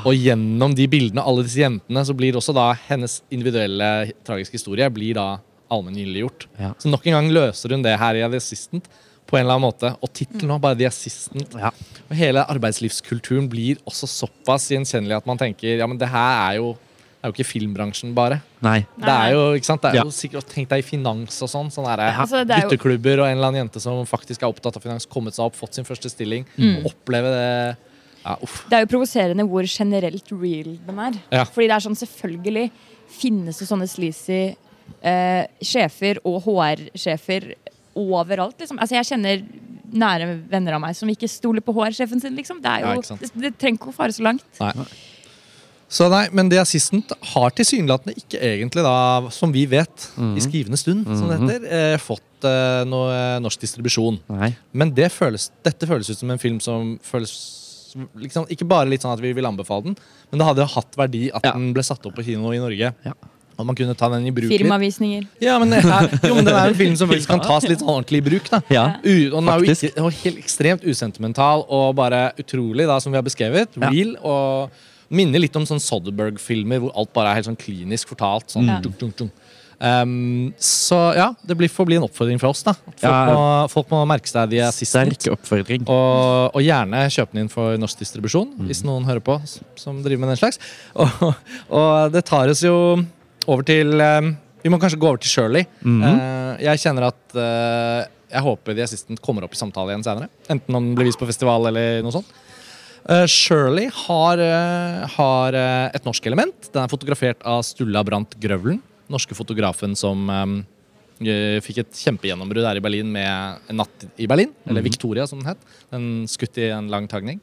Og 0.05 0.15
gjennom 0.15 0.75
de 0.75 0.87
bildene, 0.91 1.23
alle 1.27 1.45
disse 1.47 1.65
jentene, 1.65 2.07
så 2.07 2.15
blir 2.19 2.39
også 2.39 2.55
da 2.57 2.69
hennes 2.87 3.21
individuelle 3.35 4.13
tragiske 4.27 4.59
historie 4.59 4.87
blir 4.95 5.19
da 5.19 5.27
allmenngyldiggjort. 5.73 6.47
Ja. 6.63 6.73
Så 6.79 6.91
nok 6.91 7.07
en 7.07 7.19
gang 7.19 7.33
løser 7.35 7.75
hun 7.75 7.83
det 7.83 7.99
her 7.99 8.19
i 8.19 8.25
The 8.31 8.39
Assistant 8.39 8.87
på 9.27 9.37
en 9.37 9.43
eller 9.45 9.57
annen 9.59 9.67
måte. 9.67 9.91
Og 10.03 10.11
tittelen 10.15 10.53
var 10.55 10.61
bare 10.63 10.79
The 10.79 10.87
Assistant. 10.87 11.55
Ja. 11.59 11.71
Og 12.07 12.15
hele 12.17 12.45
arbeidslivskulturen 12.53 13.49
blir 13.51 13.81
også 13.89 14.07
såpass 14.11 14.69
gjenkjennelig 14.71 15.17
at 15.19 15.27
man 15.27 15.39
tenker 15.41 15.81
ja, 15.81 15.87
men 15.91 15.99
det 15.99 16.09
her 16.13 16.37
er 16.53 16.59
jo, 16.61 16.69
er 17.19 17.31
jo 17.33 17.35
ikke 17.35 17.49
filmbransjen, 17.49 18.13
bare. 18.15 18.39
Nei. 18.63 18.85
Det 19.03 19.11
er 19.11 19.33
jo, 19.35 19.41
ikke 19.59 19.67
sant? 19.73 19.83
Det 19.83 19.91
er 19.91 19.99
Ja. 19.99 20.05
jo 20.07 20.15
sikkert, 20.15 20.47
Tenk 20.53 20.69
deg 20.71 20.85
i 20.85 20.87
finans 20.87 21.41
og 21.43 21.51
sånn. 21.51 21.73
sånn 21.75 21.89
ja. 21.91 22.13
Altså, 22.23 22.45
det 22.47 22.55
er 22.55 22.69
Gutteklubber 22.69 23.25
og 23.25 23.27
en 23.27 23.37
eller 23.39 23.49
annen 23.51 23.67
jente 23.67 23.81
som 23.83 24.05
faktisk 24.07 24.43
er 24.43 24.49
opptatt 24.53 24.77
av 24.79 24.83
finans, 24.83 25.07
kommet 25.11 25.35
seg 25.35 25.47
opp, 25.49 25.57
fått 25.59 25.75
sin 25.75 25.85
første 25.85 26.09
stilling. 26.13 26.47
Mm. 26.57 26.85
Og 26.85 26.93
oppleve 26.93 27.33
det 27.35 27.77
ja, 28.27 28.37
uff. 28.43 28.65
Det 28.71 28.75
er 28.79 28.87
jo 28.87 28.93
provoserende 28.95 29.45
hvor 29.47 29.67
generelt 29.71 30.31
real 30.33 30.77
den 30.87 30.99
er. 30.99 31.19
Ja. 31.31 31.45
Fordi 31.45 31.67
det 31.69 31.77
er 31.77 31.85
sånn, 31.89 31.99
selvfølgelig 31.99 32.71
finnes 33.19 33.59
det 33.59 33.69
sånne 33.69 33.87
sleazy 33.91 34.57
eh, 35.03 35.47
sjefer 35.63 36.19
og 36.27 36.43
HR-sjefer 36.47 37.55
overalt. 37.97 38.59
Liksom. 38.61 38.79
Altså, 38.79 38.99
jeg 38.99 39.09
kjenner 39.11 39.43
nære 39.97 40.31
venner 40.51 40.77
av 40.77 40.83
meg 40.83 40.97
som 40.99 41.11
ikke 41.11 41.29
stoler 41.31 41.65
på 41.65 41.75
HR-sjefen 41.77 42.21
sin. 42.23 42.37
Liksom. 42.39 42.63
Det, 42.65 42.73
er 42.73 42.87
Ja, 42.87 42.95
jo, 42.99 43.19
det, 43.21 43.31
det 43.47 43.53
trenger 43.59 43.81
ikke 43.81 43.93
å 43.93 43.97
fare 43.97 44.17
så 44.17 44.27
langt. 44.27 44.47
Nei. 44.61 44.73
Så 45.87 46.09
nei, 46.11 46.25
men 46.35 46.49
The 46.51 46.59
Assistant 46.59 47.13
har 47.31 47.53
tilsynelatende 47.55 48.17
ikke 48.19 48.41
egentlig, 48.43 48.83
da, 48.83 48.95
som 49.31 49.53
vi 49.55 49.63
vet, 49.71 50.09
i 50.19 50.43
skrivende 50.43 50.79
stund, 50.81 51.07
som 51.07 51.29
det 51.31 51.37
heter, 51.39 51.67
eh, 51.71 51.99
fått 52.03 52.47
eh, 52.49 52.81
noe 52.91 53.13
eh, 53.15 53.37
norsk 53.45 53.63
distribusjon. 53.63 54.19
Nei. 54.35 54.49
Men 54.75 54.91
det 54.97 55.13
føles, 55.15 55.47
dette 55.67 55.87
føles 55.87 56.11
ut 56.11 56.19
som 56.19 56.33
en 56.35 56.43
film 56.43 56.59
som 56.65 56.97
føles 57.07 57.37
liksom, 58.19 58.49
Ikke 58.53 58.67
bare 58.69 58.91
litt 58.91 59.07
sånn 59.07 59.15
at 59.15 59.23
vi 59.23 59.31
vil 59.39 59.47
anbefale 59.49 59.87
den, 59.87 59.95
men 60.33 60.43
det 60.43 60.49
hadde 60.51 60.67
hatt 60.75 60.99
verdi 60.99 61.29
at 61.31 61.47
Ja. 61.47 61.55
den 61.55 61.71
ble 61.77 61.87
satt 61.87 62.05
opp 62.05 62.19
på 62.19 62.27
kino 62.27 62.51
i 62.53 62.59
Norge. 62.61 62.91
Ja. 63.07 63.15
Og 63.57 63.65
man 63.65 63.77
kunne 63.79 63.95
ta 63.97 64.09
den 64.13 64.27
i 64.29 64.33
bruk 64.35 64.51
litt. 64.51 64.61
Firmavisninger. 64.61 65.23
Ja, 65.41 65.57
men, 65.63 65.73
det 65.73 65.81
er, 65.81 66.11
jo, 66.29 66.35
men 66.37 66.45
den 66.45 66.53
er 66.55 66.73
en 66.73 66.77
film 66.77 66.97
som 67.01 67.09
faktisk 67.13 67.31
kan 67.33 67.41
tas 67.45 67.65
litt 67.69 67.81
sånn 67.81 67.93
ordentlig 67.95 68.21
i 68.21 68.27
bruk. 68.27 68.51
da 68.53 68.61
Ja. 68.73 68.85
U, 69.01 69.15
og 69.31 69.39
den 69.39 69.49
er 69.53 69.63
jo 69.63 69.73
ikke, 69.73 70.11
helt 70.27 70.43
ekstremt 70.43 70.85
usentimental 70.85 71.65
og 71.65 71.95
bare 71.97 72.29
utrolig, 72.43 72.89
da, 72.89 73.01
som 73.01 73.15
vi 73.15 73.21
har 73.21 73.25
beskrevet. 73.27 73.73
Ja. 73.81 73.89
Real. 73.89 74.13
Og 74.21 75.17
minner 75.17 75.41
litt 75.41 75.57
om 75.57 75.65
sånn 75.69 75.81
Soderberg-filmer 75.83 76.83
hvor 76.83 76.95
alt 76.99 77.13
bare 77.17 77.33
er 77.33 77.41
helt 77.41 77.49
sånn 77.49 77.59
klinisk 77.59 78.13
fortalt. 78.13 78.51
Sånn, 78.53 78.69
mm. 78.69 78.85
tung, 78.85 78.97
tung, 79.01 79.17
tung. 79.25 79.35
Um, 79.77 80.55
så 80.57 80.97
ja, 81.13 81.27
det 81.45 81.53
blir, 81.59 81.69
får 81.69 81.89
bli 81.89 81.99
en 81.99 82.07
oppfordring 82.07 82.41
fra 82.41 82.49
oss. 82.49 82.63
da 82.65 82.73
Folk, 82.73 83.03
Ja. 83.05 83.17
må, 83.29 83.41
folk 83.73 83.91
må 83.93 84.01
merke 84.09 84.29
seg 84.29 84.49
de 84.51 84.61
er 84.65 84.73
sist. 84.73 84.97
Og, 84.97 86.57
og 86.57 86.63
gjerne 86.65 87.03
kjøpe 87.13 87.37
den 87.37 87.45
inn 87.45 87.53
for 87.53 87.77
norsk 87.81 88.01
distribusjon, 88.01 88.55
hvis 88.69 88.83
noen 88.89 89.05
hører 89.09 89.25
på 89.25 89.37
som 89.77 90.01
driver 90.05 90.25
med 90.25 90.35
den 90.35 90.41
slags. 90.41 90.61
Og, 90.97 91.35
og 91.69 92.13
det 92.13 92.25
tar 92.25 92.49
oss 92.49 92.63
jo 92.65 92.77
over 93.47 93.67
til 93.67 94.01
eh, 94.03 94.33
Vi 94.65 94.73
må 94.73 94.81
kanskje 94.83 94.99
gå 95.01 95.09
over 95.11 95.23
til 95.23 95.33
Shirley. 95.33 95.67
Eh, 95.87 96.65
jeg 96.67 96.83
kjenner 96.83 97.09
at 97.11 97.37
uh, 97.37 98.03
jeg 98.33 98.43
håper 98.43 98.75
The 98.75 98.85
Assistant 98.87 99.21
kommer 99.23 99.47
opp 99.47 99.55
i 99.55 99.61
samtale 99.61 99.93
igjen 99.93 100.05
senere. 100.07 100.31
Enten 100.51 100.75
om 100.75 100.89
den 100.89 100.97
blir 100.99 101.07
vist 101.07 101.21
på 101.21 101.29
festival 101.29 101.69
eller 101.71 102.01
noe 102.03 102.15
sånt. 102.15 102.31
Uh, 103.07 103.23
Shirley 103.31 103.87
har, 104.07 104.43
har 105.15 105.59
et 105.95 106.09
norsk 106.09 106.27
element. 106.27 106.71
Den 106.73 106.83
er 106.83 106.91
fotografert 106.91 107.45
av 107.47 107.63
Stulla 107.69 108.03
Brandt 108.07 108.35
Grøvlen. 108.43 108.81
Norske 109.13 109.37
fotografen 109.39 109.95
som 109.99 110.27
eh, 111.25 111.59
fikk 111.65 111.83
et 111.85 112.01
kjempegjennombrudd 112.03 112.67
her 112.67 112.81
i 112.81 112.83
Berlin 112.85 113.13
med 113.13 113.71
En 113.71 113.81
natt 113.83 114.09
i 114.19 114.27
Berlin. 114.27 114.53
Eller 114.67 114.85
Victoria, 114.85 115.27
som 115.27 115.41
den 115.41 115.53
het. 115.53 115.63
Den 115.93 116.27
skutt 116.31 116.59
i 116.59 116.71
en 116.75 116.91
lang 116.93 117.09
tagning. 117.09 117.41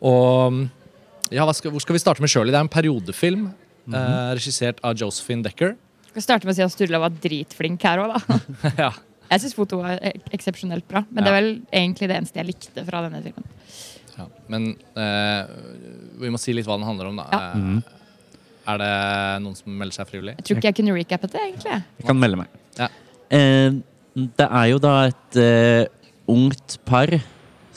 Og 0.00 0.66
ja, 1.30 1.44
skal, 1.52 1.72
Hvor 1.72 1.80
skal 1.80 1.94
vi 1.94 2.02
starte 2.02 2.24
med 2.24 2.30
Shirley? 2.30 2.52
Det 2.52 2.58
er 2.58 2.66
en 2.66 2.72
periodefilm. 2.72 3.48
Eh, 3.94 4.30
regissert 4.38 4.80
av 4.84 4.96
Josephine 5.00 5.42
Decker. 5.46 5.76
Skal 6.10 6.24
starte 6.24 6.48
med 6.48 6.54
å 6.54 6.56
si 6.58 6.64
at 6.64 6.72
Sturla 6.74 7.00
var 7.02 7.10
dritflink 7.22 7.82
her 7.86 8.00
òg, 8.02 8.16
da. 8.16 8.38
ja. 8.84 8.90
Jeg 9.28 9.42
syns 9.44 9.54
fotoet 9.58 9.84
var 9.84 9.98
ek- 10.08 10.30
eksepsjonelt 10.38 10.86
bra. 10.88 11.02
Men 11.12 11.24
det 11.24 11.30
er 11.30 11.36
vel 11.36 11.50
egentlig 11.68 12.08
det 12.08 12.16
eneste 12.16 12.40
jeg 12.40 12.48
likte 12.48 12.84
fra 12.88 13.02
denne 13.04 13.20
filmen. 13.26 13.44
Ja, 14.18 14.24
men 14.50 14.70
eh, 14.98 15.50
vi 16.18 16.30
må 16.32 16.40
si 16.42 16.54
litt 16.56 16.66
hva 16.66 16.78
den 16.80 16.88
handler 16.88 17.10
om, 17.12 17.20
da. 17.20 17.26
Ja. 17.30 17.52
Eh, 17.54 17.94
Er 18.68 18.80
det 18.82 18.88
noen 19.44 19.54
som 19.56 19.76
melder 19.80 19.94
seg 19.96 20.08
frivillig? 20.10 20.34
Jeg 20.40 20.44
tror 20.48 20.58
ikke 20.58 20.68
jeg 20.72 20.78
kunne 20.80 20.96
recappet 20.96 21.32
det, 21.36 21.44
egentlig. 21.46 21.76
Jeg 22.02 22.08
kan 22.08 22.18
melde 22.20 22.40
meg. 22.42 22.56
Ja. 22.80 22.88
Eh, 23.32 23.78
det 24.18 24.48
er 24.48 24.66
jo 24.72 24.80
da 24.82 24.94
et 25.12 25.38
eh, 25.40 25.86
ungt 26.28 26.74
par 26.88 27.12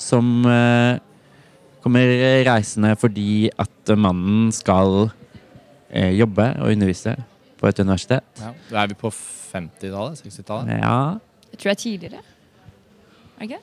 som 0.01 0.31
eh, 0.49 0.97
kommer 1.83 2.11
reisende 2.47 2.95
fordi 2.99 3.51
at 3.61 3.91
mannen 3.99 4.49
skal 4.55 5.05
eh, 5.05 5.13
jobbe 5.91 6.47
og 6.61 6.71
undervise 6.71 7.15
på 7.59 7.69
et 7.69 7.79
universitet. 7.83 8.23
Ja. 8.41 8.53
Er 8.83 8.91
vi 8.91 8.97
på 8.97 9.11
50-tallet? 9.11 10.21
60-tallet? 10.23 10.71
Ja. 10.81 11.17
Jeg 11.51 11.59
tror 11.59 11.69
jeg 11.69 11.75
er 11.75 11.81
tidligere. 11.81 12.21
Er 13.37 13.43
det 13.43 13.49
ikke? 13.49 13.61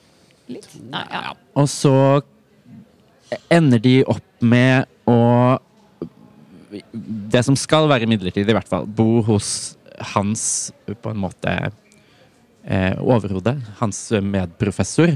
Litt? 0.48 0.68
Nei, 0.92 1.04
ja. 1.12 1.32
Og 1.58 1.68
så 1.72 1.94
ender 3.52 3.82
de 3.82 3.96
opp 4.08 4.44
med 4.44 4.88
å 5.08 5.18
Det 6.92 7.40
som 7.46 7.56
skal 7.56 7.86
være 7.88 8.06
midlertidig, 8.10 8.52
i 8.52 8.56
hvert 8.56 8.68
fall, 8.68 8.84
bo 8.84 9.22
hos 9.24 9.78
hans 10.12 10.42
på 10.84 11.10
en 11.14 11.20
måte 11.22 11.52
eh, 12.68 12.94
overhode. 13.00 13.54
Hans 13.78 14.02
medprofessor. 14.12 15.14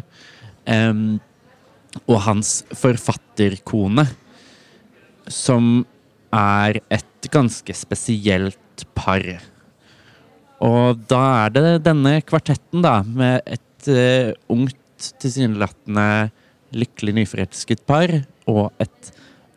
Em, 0.65 1.21
og 2.07 2.23
hans 2.25 2.63
forfatterkone. 2.73 4.07
Som 5.29 5.85
er 6.33 6.81
et 6.93 7.31
ganske 7.33 7.75
spesielt 7.77 8.87
par. 8.97 9.25
Og 10.63 11.01
da 11.11 11.23
er 11.45 11.55
det 11.55 11.67
denne 11.87 12.21
kvartetten, 12.25 12.85
da, 12.85 13.01
med 13.03 13.43
et 13.47 13.91
uh, 13.91 14.33
ungt, 14.53 14.79
tilsynelatende 15.19 16.31
lykkelig 16.79 17.17
nyforelsket 17.17 17.81
par 17.89 18.13
og 18.47 18.69
et 18.81 19.09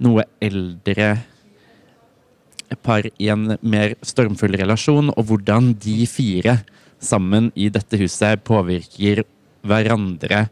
noe 0.01 0.23
eldre 0.43 1.11
par 2.83 3.05
i 3.21 3.29
en 3.29 3.53
mer 3.61 3.93
stormfull 4.01 4.57
relasjon, 4.57 5.11
og 5.13 5.29
hvordan 5.29 5.75
de 5.83 5.99
fire 6.09 6.57
sammen 6.97 7.51
i 7.53 7.69
dette 7.69 7.99
huset 8.01 8.41
påvirker 8.47 9.21
hverandre 9.65 10.47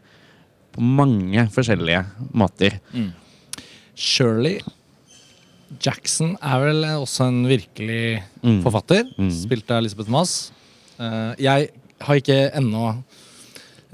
på 0.74 0.82
mange 0.82 1.48
forskjellige 1.54 2.04
måter. 2.34 2.78
Shirley 3.94 4.62
Jackson 5.82 6.36
er 6.42 6.60
vel 6.60 6.84
også 7.00 7.26
en 7.28 7.44
virkelig 7.48 8.22
Mm. 8.44 8.62
forfatter. 8.62 9.04
Mm. 9.18 9.30
Spilt 9.32 9.70
av 9.70 9.78
Elisabeth 9.82 10.10
Moss. 10.10 10.52
Eh, 11.00 11.34
jeg 11.38 11.70
har 12.00 12.14
ikke 12.20 12.52
ennå 12.54 13.02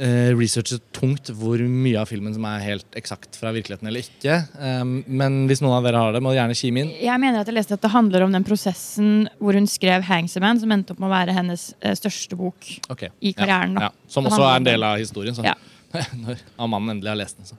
eh, 0.01 0.31
researchet 0.33 0.81
tungt 0.97 1.29
hvor 1.37 1.61
mye 1.61 1.99
av 2.01 2.09
filmen 2.09 2.33
som 2.33 2.45
er 2.49 2.63
helt 2.65 2.97
eksakt 2.97 3.37
fra 3.37 3.53
virkeligheten 3.53 3.87
eller 3.91 4.01
ikke. 4.01 4.39
Eh, 4.59 4.85
men 5.07 5.47
hvis 5.51 5.61
noen 5.61 5.77
av 5.77 5.85
dere 5.85 6.01
har 6.01 6.13
det, 6.17 6.23
må 6.25 6.33
dere 6.33 6.47
gjerne 6.49 6.57
kime 6.57 6.81
inn. 6.85 6.93
Jeg 7.05 7.21
mener 7.21 7.41
at 7.43 7.47
jeg 7.51 7.55
leste 7.59 7.77
at 7.77 7.83
det 7.85 7.91
handler 7.93 8.25
om 8.25 8.33
den 8.33 8.45
prosessen 8.45 9.29
hvor 9.39 9.53
hun 9.59 9.67
skrev 9.69 10.03
'Hangsaman', 10.03 10.61
som 10.61 10.73
endte 10.73 10.93
opp 10.93 11.01
med 11.01 11.11
å 11.11 11.13
være 11.13 11.35
hennes 11.37 11.75
eh, 11.83 11.93
største 11.95 12.37
bok. 12.37 12.57
okay. 12.89 13.11
I 13.23 13.33
karrieren. 13.35 13.75
Ja, 13.75 13.81
ja. 13.81 13.91
Som 14.09 14.25
også 14.25 14.41
er 14.41 14.57
en 14.57 14.65
del 14.65 14.83
av 14.83 14.99
historien. 14.99 15.35
Så. 15.35 15.45
Ja. 15.45 15.55
Når 16.25 16.39
når 16.59 16.69
mannen 16.71 16.91
endelig 16.97 17.09
har 17.09 17.17
lest 17.17 17.37
den, 17.37 17.47
så 17.47 17.55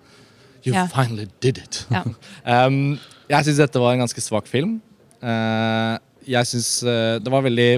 You 0.63 0.73
Ja. 0.75 0.85
finally 0.87 1.27
did 1.41 1.57
it. 1.57 1.85
Ja. 1.89 2.03
um, 2.67 2.99
jeg 3.31 3.47
syns 3.47 3.61
dette 3.61 3.81
var 3.81 3.95
en 3.95 4.03
ganske 4.03 4.23
svak 4.23 4.49
film. 4.51 4.77
Eh, 5.21 5.95
jeg 6.35 6.49
syns 6.49 6.69
eh, 6.83 7.17
det 7.21 7.31
var 7.31 7.45
veldig 7.45 7.71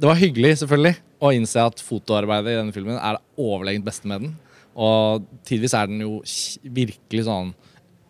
Det 0.00 0.06
var 0.06 0.18
hyggelig, 0.18 0.56
selvfølgelig, 0.62 0.96
å 1.22 1.30
innse 1.34 1.62
at 1.70 1.82
fotoarbeidet 1.82 2.54
i 2.54 2.58
denne 2.58 2.74
filmen 2.74 2.98
er 2.98 3.18
det 3.18 3.44
overlegent 3.44 3.86
beste 3.86 4.10
med 4.10 4.24
den. 4.24 4.32
Og 4.78 5.26
tidvis 5.46 5.74
er 5.74 5.90
den 5.90 6.02
jo 6.02 6.18
virkelig 6.62 7.26
sånn 7.28 7.52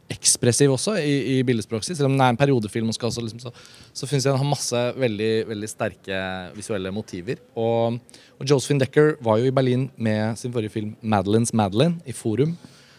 ekspressiv 0.09 0.73
også 0.73 0.95
i, 1.01 1.17
i 1.35 1.37
bildespråket 1.45 1.91
sitt. 1.91 1.99
Selv 1.99 2.09
om 2.09 2.17
den 2.17 2.25
er 2.25 2.33
en 2.33 2.41
periodefilm, 2.41 2.89
og 2.89 3.05
også 3.11 3.25
liksom, 3.25 3.43
så, 3.43 3.53
så 3.93 4.09
syns 4.09 4.25
jeg 4.25 4.33
den 4.33 4.41
har 4.41 4.49
masse 4.49 4.83
veldig, 4.97 5.33
veldig 5.51 5.69
sterke 5.69 6.21
visuelle 6.57 6.93
motiver. 6.95 7.43
Og, 7.61 7.99
og 8.39 8.49
Josephine 8.49 8.81
Decker 8.85 9.17
var 9.25 9.43
jo 9.43 9.51
i 9.51 9.55
Berlin 9.55 9.89
med 9.97 10.41
sin 10.41 10.55
forrige 10.55 10.73
film 10.73 10.95
'Madeleines 11.03 11.53
Madeline' 11.53 12.01
i 12.09 12.17
Forum. 12.17 12.57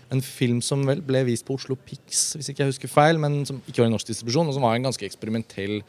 En 0.09 0.21
film 0.25 0.61
som 0.65 0.81
vel 0.87 1.01
ble 1.05 1.21
vist 1.27 1.45
på 1.45 1.57
Oslo 1.59 1.77
Pix, 1.77 2.31
hvis 2.37 2.49
ikke 2.49 2.63
jeg 2.63 2.73
husker 2.73 2.91
feil, 2.91 3.19
men 3.21 3.43
som 3.45 3.59
ikke 3.61 3.83
var 3.83 3.91
i 3.91 3.93
norsk 3.93 4.09
distribusjon, 4.09 4.49
og 4.49 4.55
som 4.55 4.65
var 4.65 4.77
en 4.77 4.87
ganske 4.87 5.05
eksperimentell, 5.05 5.83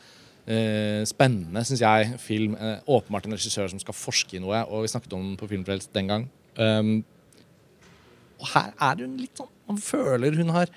eh, 0.45 1.01
spennende, 1.09 1.63
syns 1.65 1.81
jeg, 1.81 2.11
film. 2.21 2.57
Eh, 2.59 2.83
åpenbart 2.85 3.29
en 3.29 3.37
regissør 3.39 3.71
som 3.73 3.81
skal 3.81 3.97
forske 3.97 4.37
i 4.37 4.43
noe, 4.43 4.61
og 4.69 4.85
vi 4.85 4.93
snakket 4.93 5.17
om 5.17 5.25
den 5.31 5.41
på 5.41 5.49
Filmfrelst 5.49 5.93
den 5.97 6.13
gang. 6.13 6.29
Um, 6.59 7.01
og 8.41 8.49
her 8.53 8.73
er 8.75 9.03
hun 9.05 9.13
litt 9.21 9.39
sånn 9.39 9.49
Man 9.71 9.79
føler 9.79 10.35
hun 10.35 10.49
har 10.51 10.71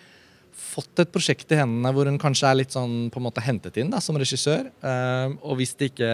fått 0.53 1.01
et 1.01 1.09
prosjekt 1.11 1.49
i 1.51 1.57
hendene 1.57 1.89
hvor 1.95 2.05
hun 2.05 2.19
kanskje 2.21 2.45
er 2.45 2.59
litt 2.59 2.75
sånn 2.75 3.09
på 3.09 3.17
en 3.17 3.25
måte 3.25 3.41
hentet 3.41 3.79
inn 3.81 3.89
da, 3.89 3.99
som 4.03 4.19
regissør. 4.21 4.69
Um, 4.85 5.39
og 5.41 5.57
hvis 5.59 5.73
det 5.79 5.89
ikke 5.91 6.11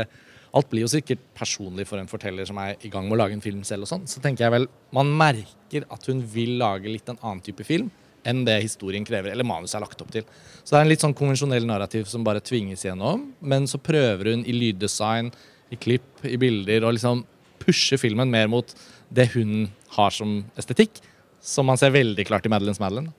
Alt 0.55 0.69
blir 0.71 0.85
jo 0.85 0.91
sikkert 0.91 1.21
personlig 1.37 1.85
for 1.89 2.01
en 2.01 2.09
forteller 2.09 2.47
som 2.49 2.57
er 2.61 2.77
i 2.85 2.89
gang 2.91 3.05
med 3.05 3.17
å 3.17 3.21
lage 3.21 3.37
en 3.37 3.43
film 3.43 3.63
selv. 3.67 3.85
og 3.85 3.91
sånn, 3.91 4.07
Så 4.07 4.21
tenker 4.21 4.45
jeg 4.45 4.51
vel 4.51 4.67
man 4.91 5.11
merker 5.13 5.85
at 5.89 6.05
hun 6.09 6.21
vil 6.21 6.57
lage 6.57 6.89
litt 6.89 7.09
en 7.09 7.19
annen 7.21 7.41
type 7.41 7.63
film 7.65 7.91
enn 8.27 8.43
det 8.43 8.57
historien 8.61 9.05
krever, 9.05 9.31
eller 9.31 9.47
manuset 9.47 9.77
er 9.77 9.85
lagt 9.85 10.01
opp 10.01 10.11
til. 10.11 10.25
Så 10.63 10.73
det 10.73 10.79
er 10.79 10.85
en 10.85 10.91
litt 10.91 11.03
sånn 11.03 11.15
konvensjonell 11.15 11.65
narrativ 11.65 12.09
som 12.11 12.25
bare 12.25 12.43
tvinges 12.43 12.83
gjennom. 12.83 13.29
Men 13.39 13.67
så 13.69 13.79
prøver 13.81 14.33
hun 14.33 14.43
i 14.45 14.55
lyddesign, 14.55 15.31
i 15.71 15.77
klipp, 15.79 16.25
i 16.27 16.37
bilder 16.41 16.83
å 16.83 16.91
liksom 16.91 17.23
pushe 17.63 17.99
filmen 18.01 18.29
mer 18.31 18.49
mot 18.51 18.73
det 19.09 19.29
hun 19.35 19.69
har 19.95 20.11
som 20.11 20.41
estetikk. 20.59 20.99
Som 21.39 21.69
man 21.71 21.79
ser 21.79 21.95
veldig 21.95 22.25
klart 22.27 22.45
i 22.45 22.51
Madeleines 22.51 22.81
Madeleine. 22.81 23.13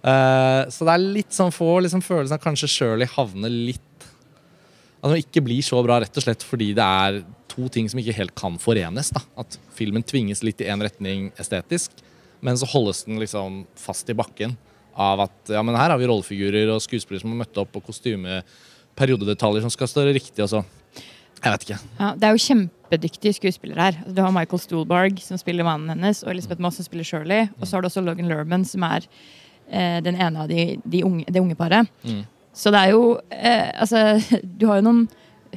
Uh, 0.00 0.64
så 0.72 0.86
det 0.88 0.94
er 0.94 1.06
litt 1.18 1.36
sånn 1.36 1.52
få 1.52 1.76
liksom, 1.84 2.02
følelsen 2.02 2.38
av 2.38 2.42
kanskje 2.42 2.70
Shirley 2.72 3.08
havner 3.14 3.52
litt 3.52 3.84
At 5.00 5.12
den 5.12 5.22
ikke 5.22 5.42
blir 5.44 5.64
så 5.64 5.80
bra 5.84 5.98
rett 6.02 6.16
og 6.16 6.24
slett 6.24 6.44
fordi 6.44 6.72
det 6.76 6.84
er 6.84 7.22
to 7.50 7.68
ting 7.72 7.88
som 7.90 8.00
ikke 8.00 8.16
helt 8.18 8.34
kan 8.38 8.58
forenes. 8.60 9.12
Da. 9.14 9.22
At 9.40 9.56
filmen 9.76 10.04
tvinges 10.06 10.44
litt 10.46 10.60
i 10.62 10.68
én 10.70 10.82
retning 10.84 11.30
estetisk, 11.40 12.02
men 12.44 12.58
så 12.60 12.68
holdes 12.68 13.04
den 13.08 13.20
liksom 13.20 13.64
fast 13.80 14.08
i 14.12 14.16
bakken 14.16 14.56
av 15.00 15.22
at 15.24 15.52
ja, 15.54 15.62
men 15.64 15.76
her 15.78 15.92
har 15.92 16.00
vi 16.00 16.08
rollefigurer 16.08 16.70
og 16.74 16.82
skuespillere 16.84 17.22
som 17.22 17.32
har 17.32 17.42
møtt 17.44 17.60
opp, 17.62 17.78
og 17.78 17.86
kostymeperiodedetaljer 17.88 19.64
som 19.64 19.72
skal 19.72 19.90
stå 19.90 20.04
riktig. 20.10 20.42
og 20.44 20.50
så 20.50 20.62
Jeg 21.40 21.52
vet 21.52 21.66
ikke. 21.66 21.78
Ja, 22.00 22.10
det 22.16 22.26
er 22.26 22.34
jo 22.36 22.46
kjempedyktige 22.46 23.36
skuespillere 23.38 23.86
her. 23.88 24.00
Du 24.06 24.20
har 24.20 24.34
Michael 24.34 24.60
Stuhlbarg 24.60 25.22
som 25.24 25.40
spiller 25.40 25.64
mannen 25.64 25.88
hennes, 25.94 26.24
og 26.24 26.34
Elisabeth 26.34 26.60
Moss 26.60 26.76
som 26.76 26.88
spiller 26.88 27.06
Shirley. 27.08 27.48
Og 27.60 27.66
så 27.66 27.76
har 27.76 27.82
du 27.82 27.88
også 27.88 28.04
Logan 28.04 28.28
Lerman 28.28 28.66
som 28.68 28.84
er 28.84 29.06
eh, 29.70 30.02
den 30.04 30.20
ene 30.20 30.44
av 30.44 30.50
de, 30.50 30.76
de 30.84 31.04
unge, 31.06 31.24
det 31.24 31.40
unge 31.40 31.56
paret. 31.56 31.88
Mm. 32.04 32.26
Så 32.56 32.72
det 32.74 32.82
er 32.82 32.94
jo 32.94 33.02
eh, 33.30 33.70
Altså, 33.80 34.18
du 34.42 34.66
har 34.70 34.80
jo 34.80 34.86
noen 34.88 35.08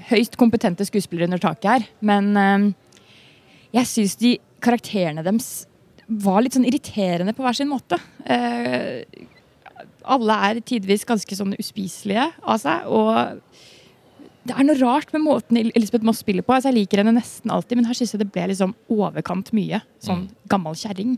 høyst 0.09 0.37
kompetente 0.39 0.85
skuespillere 0.87 1.29
under 1.29 1.41
taket 1.41 1.69
her, 1.69 1.85
men 2.05 2.31
eh, 2.39 2.65
jeg 3.77 3.89
syns 3.89 4.17
de 4.21 4.35
karakterene 4.63 5.23
deres 5.25 5.67
var 6.07 6.41
litt 6.43 6.55
sånn 6.57 6.67
irriterende 6.67 7.33
på 7.35 7.45
hver 7.45 7.57
sin 7.57 7.69
måte. 7.71 7.97
Eh, 8.25 9.03
alle 10.03 10.39
er 10.49 10.59
tidvis 10.65 11.05
ganske 11.07 11.37
sånn 11.37 11.55
uspiselige 11.61 12.25
av 12.41 12.59
seg, 12.61 12.89
og 12.91 13.39
det 14.43 14.55
er 14.57 14.65
noe 14.67 14.79
rart 14.81 15.13
med 15.15 15.23
måten 15.23 15.59
Elisabeth 15.61 16.03
Moss 16.03 16.19
spiller 16.19 16.43
på. 16.43 16.51
Altså, 16.55 16.71
jeg 16.73 16.81
liker 16.81 16.99
henne 16.99 17.15
nesten 17.15 17.53
alltid, 17.53 17.79
men 17.79 17.87
her 17.87 17.95
syns 17.95 18.11
jeg 18.11 18.23
det 18.25 18.31
ble 18.33 18.49
liksom 18.51 18.73
overkant 18.91 19.53
mye. 19.55 19.79
Sånn 20.03 20.25
gammel 20.51 20.75
kjerring. 20.75 21.15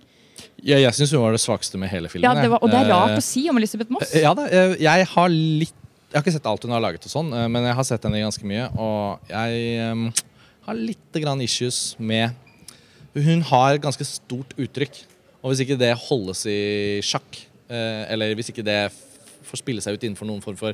Ja, 0.66 0.78
jeg 0.82 0.92
syns 0.98 1.14
hun 1.14 1.22
var 1.22 1.36
det 1.36 1.42
svakeste 1.44 1.80
med 1.82 1.92
hele 1.92 2.10
filmen. 2.12 2.26
Ja, 2.28 2.36
det 2.42 2.52
var, 2.52 2.64
og 2.64 2.72
det 2.72 2.80
er 2.80 2.92
rart 2.92 3.16
Eh, 3.16 3.22
å 3.22 3.26
si 3.26 3.46
om 3.52 3.60
Elisabeth 3.60 3.94
Moss. 3.94 4.14
Ja 4.18 4.34
da, 4.38 4.48
jeg, 4.52 4.78
jeg 4.86 5.10
har 5.14 5.34
litt 5.34 5.82
Jeg 6.10 6.18
har 6.18 6.24
ikke 6.24 6.36
sett 6.38 6.48
alt 6.48 6.64
hun 6.64 6.72
har 6.72 6.84
laget, 6.84 7.06
og 7.08 7.12
sånn, 7.12 7.34
eh, 7.36 7.48
men 7.52 7.68
jeg 7.68 7.76
har 7.76 7.88
sett 7.88 8.06
henne 8.08 8.24
ganske 8.24 8.48
mye. 8.48 8.70
Og 8.80 9.32
jeg 9.32 9.92
um, 9.92 10.06
har 10.68 10.80
litt 10.80 11.20
grann 11.22 11.44
issues 11.44 11.96
med 12.00 12.36
Hun 13.16 13.44
har 13.52 13.78
ganske 13.84 14.08
stort 14.08 14.56
uttrykk. 14.60 15.02
Og 15.44 15.52
hvis 15.52 15.62
ikke 15.64 15.78
det 15.80 15.92
holdes 16.08 16.42
i 16.50 16.60
sjakk, 17.06 17.38
eh, 17.70 18.04
eller 18.12 18.34
hvis 18.36 18.50
ikke 18.52 18.66
det 18.66 18.80
får 19.46 19.62
spille 19.62 19.84
seg 19.84 19.96
ut 19.96 20.06
innenfor 20.08 20.28
noen 20.28 20.42
form 20.44 20.58
for 20.58 20.74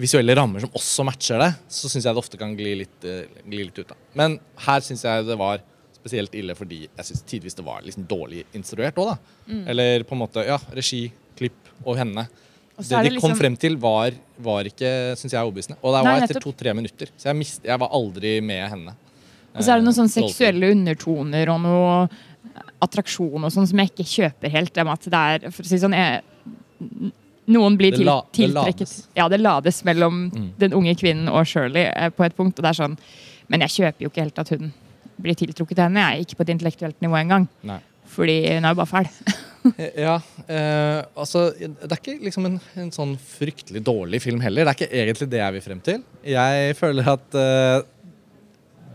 visuelle 0.00 0.34
rammer 0.38 0.62
som 0.62 0.74
også 0.74 1.04
matcher 1.06 1.42
det, 1.42 1.50
så 1.70 1.90
syns 1.90 2.06
jeg 2.06 2.14
det 2.14 2.22
ofte 2.22 2.38
kan 2.38 2.54
gli 2.58 2.76
litt, 2.82 2.96
eh, 3.06 3.26
gli 3.42 3.64
litt 3.66 3.78
ut. 3.78 3.88
da. 3.88 3.98
Men 4.14 4.38
her 4.66 4.80
syns 4.80 5.04
jeg 5.04 5.26
det 5.26 5.38
var 5.38 5.62
spesielt 6.04 6.34
ille 6.36 6.54
fordi 6.58 6.82
jeg 6.84 7.08
syns 7.08 7.22
tidvis 7.24 7.56
det 7.56 7.64
var 7.64 7.80
liksom 7.84 8.04
dårlig 8.10 8.44
instruert 8.54 8.98
òg, 9.00 9.14
da. 9.14 9.36
Mm. 9.48 9.62
Eller 9.72 10.04
på 10.04 10.16
en 10.16 10.20
måte 10.20 10.44
ja, 10.44 10.58
regi, 10.76 11.06
klipp 11.38 11.72
og 11.84 11.96
henne. 11.96 12.26
Og 12.76 12.82
det, 12.82 12.90
Det 12.90 13.00
de 13.06 13.14
liksom... 13.14 13.30
kom 13.30 13.38
frem 13.38 13.56
til, 13.56 13.76
var, 13.80 14.12
var 14.42 14.68
ikke 14.68 14.90
synes 15.16 15.32
jeg, 15.32 15.40
overbevisende. 15.40 15.78
Og 15.80 15.94
det 15.94 16.04
Nei, 16.04 16.12
var 16.12 16.26
etter 16.26 16.42
to-tre 16.42 16.74
minutter. 16.76 17.10
Så 17.16 17.30
jeg, 17.30 17.38
mist, 17.38 17.64
jeg 17.64 17.80
var 17.80 17.92
aldri 17.94 18.36
med 18.44 18.68
henne. 18.68 18.94
Og 19.54 19.62
så 19.62 19.72
er 19.72 19.80
det 19.80 19.86
noen 19.86 19.94
sånne 19.94 20.10
Eh, 20.10 20.28
seksuelle 20.28 20.70
undertoner 20.74 21.52
og 21.54 21.60
noe 21.62 21.92
attraksjon 22.84 23.46
og 23.46 23.52
sånn 23.54 23.68
som 23.70 23.80
jeg 23.80 23.92
ikke 23.92 24.08
kjøper 24.10 24.52
helt. 24.52 24.74
Det 24.74 24.86
at 24.90 25.06
det 25.14 25.20
er, 25.20 25.50
for 25.54 25.62
å 25.62 25.70
si 25.70 25.78
sånn, 25.78 25.94
jeg, 25.94 26.24
noen 27.54 27.76
blir 27.78 27.94
Det 27.94 28.00
til, 28.02 28.10
det 28.10 28.36
tiltrekket 28.40 28.88
lades. 28.88 28.96
Ja, 29.16 29.28
det 29.30 29.38
lades 29.40 29.82
mellom 29.86 30.24
Mm. 30.34 30.50
den 30.58 30.72
unge 30.74 30.94
kvinnen 30.98 31.28
og 31.30 31.46
Shirley 31.46 31.86
eh, 31.94 32.10
på 32.10 32.24
et 32.26 32.34
punkt. 32.36 32.58
Og 32.58 32.62
det 32.66 32.72
er 32.74 32.80
sånn, 32.82 32.98
men 33.48 33.60
jeg 33.60 33.70
kjøper 33.78 34.02
jo 34.02 34.10
ikke 34.10 34.24
helt 34.26 34.38
at 34.42 34.48
hun 34.50 34.72
blir 35.20 35.36
tiltrukket 35.38 35.76
til 35.78 35.84
henne. 35.86 36.04
Jeg 36.04 36.20
er 36.20 36.26
ikke 36.26 36.38
på 36.40 36.46
et 36.46 36.54
intellektuelt 36.54 37.02
nivå 37.04 37.18
engang. 37.20 37.48
Nei. 37.66 37.80
Fordi 38.14 38.36
hun 38.54 38.64
er 38.64 38.74
jo 38.74 38.80
bare 38.82 38.92
fæl. 38.92 39.10
Eh, 39.64 39.94
Ja, 39.96 40.18
eh, 40.44 40.98
altså 41.16 41.46
Det 41.56 41.88
er 41.88 41.96
ikke 41.96 42.18
liksom 42.20 42.44
en, 42.44 42.58
en 42.76 42.90
sånn 42.92 43.14
fryktelig 43.16 43.80
dårlig 43.80 44.20
film 44.20 44.42
heller. 44.44 44.66
Det 44.66 44.74
er 44.74 44.76
ikke 44.76 44.98
egentlig 45.00 45.28
det 45.32 45.40
jeg 45.40 45.54
vil 45.54 45.64
frem 45.64 45.80
til. 45.80 46.02
Jeg 46.28 46.74
føler 46.76 47.08
at 47.14 47.38
eh, 47.40 47.78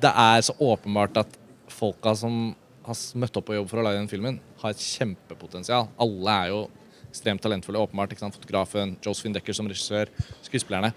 det 0.04 0.12
er 0.14 0.44
så 0.46 0.54
åpenbart 0.62 1.18
at 1.24 1.40
folka 1.74 2.14
som 2.14 2.52
har 2.86 3.02
møtt 3.18 3.42
opp 3.42 3.48
på 3.50 3.58
jobb 3.58 3.70
for 3.72 3.82
å 3.82 3.88
lage 3.88 3.98
den 3.98 4.12
filmen, 4.12 4.38
har 4.62 4.76
et 4.76 4.86
kjempepotensial. 4.86 5.90
Alle 6.06 6.38
er 6.44 6.54
jo 6.54 6.62
ekstremt 7.10 7.42
talentfulle. 7.42 7.82
åpenbart, 7.82 8.14
ikke 8.14 8.28
sant? 8.28 8.38
Fotografen, 8.38 8.94
Josephine 9.06 9.40
Decker 9.40 9.58
som 9.58 9.70
regissør, 9.70 10.14
skuespillerne. 10.46 10.94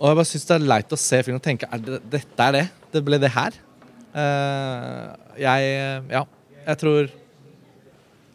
Og 0.00 0.08
jeg 0.10 0.18
bare 0.18 0.30
syns 0.32 0.48
det 0.48 0.56
er 0.56 0.66
leit 0.66 0.94
å 0.94 0.98
se 0.98 1.22
filmen 1.22 1.38
og 1.38 1.46
tenke 1.46 1.68
er 1.70 1.82
det, 1.86 2.00
dette 2.10 2.46
er 2.48 2.56
det. 2.58 2.64
Det 2.90 3.02
ble 3.06 3.22
det 3.22 3.30
her. 3.38 3.54
Eh, 4.12 5.08
jeg 5.40 6.02
Ja. 6.12 6.24
Jeg 6.66 6.78
tror 6.78 7.08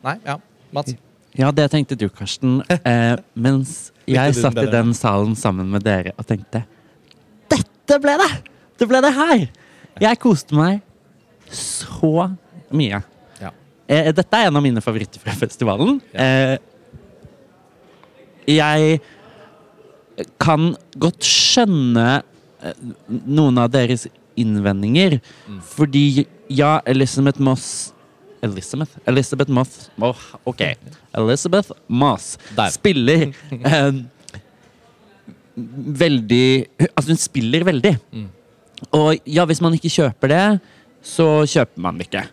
Nei, 0.03 0.15
ja. 0.25 0.37
Mats? 0.73 0.95
Ja, 1.37 1.51
det 1.51 1.67
tenkte 1.71 1.97
du, 1.99 2.07
Karsten. 2.09 2.61
Eh, 2.87 3.15
mens 3.35 3.91
jeg 4.07 4.35
satt 4.37 4.57
i 4.61 4.67
den 4.71 4.93
salen 4.97 5.35
sammen 5.37 5.69
med 5.73 5.83
dere 5.85 6.13
og 6.17 6.25
tenkte 6.27 6.63
Dette 7.51 7.99
ble 8.03 8.15
det! 8.21 8.31
Det 8.77 8.87
ble 8.89 9.01
det 9.03 9.13
her! 9.15 9.47
Jeg 10.01 10.19
koste 10.21 10.53
meg 10.57 10.81
så 11.49 12.27
mye. 12.75 12.99
Ja. 13.41 13.51
Eh, 13.89 14.09
dette 14.13 14.37
er 14.39 14.49
en 14.49 14.59
av 14.59 14.63
mine 14.65 14.83
favoritter 14.83 15.21
fra 15.23 15.33
festivalen. 15.39 15.97
Eh, 16.13 16.57
jeg 18.47 18.99
kan 20.41 20.71
godt 20.97 21.25
skjønne 21.27 22.21
noen 23.07 23.61
av 23.61 23.69
deres 23.73 24.07
innvendinger. 24.37 25.19
Mm. 25.47 25.61
Fordi 25.65 26.25
ja, 26.53 26.77
Elizabeth 26.85 27.41
Moss 27.41 27.93
Elizabeth? 28.45 28.99
Elizabeth 29.09 29.51
Moss 29.51 29.89
oh, 29.97 30.17
OK. 30.45 30.61
Elizabeth 31.17 31.71
Moss 31.87 32.37
Der. 32.55 32.69
spiller 32.69 33.31
eh, 33.71 33.91
veldig 36.03 36.47
Altså, 36.93 37.09
hun 37.09 37.21
spiller 37.21 37.65
veldig. 37.65 37.95
Mm. 38.13 38.27
Og 38.93 39.17
ja, 39.25 39.45
hvis 39.49 39.61
man 39.63 39.73
ikke 39.73 39.89
kjøper 39.89 40.29
det, 40.29 40.43
så 41.01 41.41
kjøper 41.49 41.81
man 41.81 41.97
det 41.97 42.11
ikke. 42.11 42.27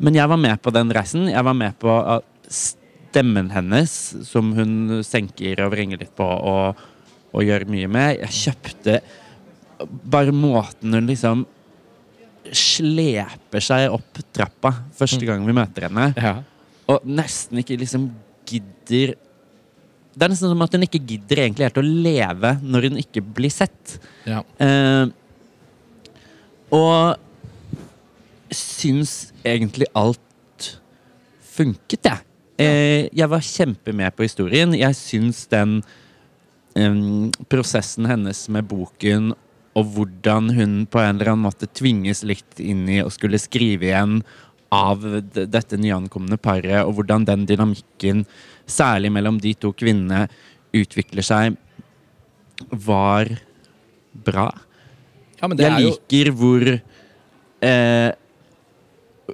Men 0.00 0.16
jeg 0.16 0.30
var 0.30 0.40
med 0.40 0.62
på 0.64 0.72
den 0.74 0.92
reisen. 0.96 1.28
Jeg 1.28 1.44
var 1.44 1.56
med 1.56 1.76
på 1.80 1.92
at 1.92 2.24
stemmen 2.48 3.50
hennes, 3.52 3.92
som 4.26 4.50
hun 4.56 5.02
senker 5.06 5.60
og 5.64 5.74
vrenger 5.74 6.00
litt 6.00 6.14
på 6.16 6.24
og, 6.24 6.80
og 7.36 7.44
gjør 7.44 7.68
mye 7.70 7.90
med. 7.90 8.24
Jeg 8.24 8.40
kjøpte 8.40 8.96
bare 10.04 10.32
måten 10.34 10.92
hun 10.94 11.06
liksom 11.08 11.44
sleper 12.54 13.62
seg 13.64 13.92
opp 13.94 14.20
trappa 14.36 14.70
første 14.94 15.24
gang 15.26 15.44
vi 15.46 15.54
møter 15.56 15.88
henne, 15.88 16.10
Ja. 16.16 16.34
og 16.92 17.04
nesten 17.08 17.58
ikke 17.62 17.78
liksom 17.80 18.10
gidder 18.46 19.14
Det 20.14 20.22
er 20.22 20.28
nesten 20.30 20.46
som 20.52 20.62
at 20.62 20.72
hun 20.76 20.84
ikke 20.86 21.00
gidder 21.02 21.40
egentlig 21.42 21.64
helt 21.66 21.78
å 21.80 21.82
leve 21.82 22.50
når 22.62 22.82
hun 22.90 22.98
ikke 23.00 23.22
blir 23.34 23.50
sett. 23.50 23.98
ja. 24.26 24.42
Eh, 24.62 25.06
og 26.70 27.16
syns 28.54 29.32
egentlig 29.44 29.86
alt 29.94 30.68
funket, 31.54 32.04
jeg. 32.06 32.20
Eh, 32.58 33.08
jeg 33.12 33.28
var 33.28 33.40
kjempemed 33.42 34.14
på 34.14 34.22
historien. 34.22 34.72
Jeg 34.78 34.94
syns 34.94 35.46
den 35.50 35.80
em, 36.76 37.32
prosessen 37.50 38.06
hennes 38.06 38.44
med 38.48 38.66
boken, 38.70 39.32
og 39.74 39.90
hvordan 39.96 40.52
hun 40.54 40.74
på 40.86 41.00
en 41.02 41.16
eller 41.16 41.32
annen 41.32 41.48
måte 41.48 41.68
tvinges 41.74 42.22
litt 42.26 42.60
inn 42.62 42.86
i 42.90 43.00
å 43.02 43.10
skulle 43.12 43.40
skrive 43.42 43.88
igjen 43.90 44.20
av 44.74 45.02
dette 45.34 45.78
nyankomne 45.78 46.38
paret, 46.40 46.82
og 46.82 46.96
hvordan 46.98 47.26
den 47.28 47.44
dynamikken, 47.48 48.24
særlig 48.66 49.12
mellom 49.14 49.38
de 49.42 49.54
to 49.58 49.72
kvinnene, 49.76 50.26
utvikler 50.74 51.26
seg, 51.26 51.58
var 52.70 53.30
bra. 54.26 54.48
Ja, 55.40 55.48
men 55.48 55.58
det 55.58 55.66
Jeg 55.66 55.74
er 55.74 55.82
jo 55.82 55.90
liker 55.92 56.30
hvor 56.38 56.62
eh, 56.70 58.10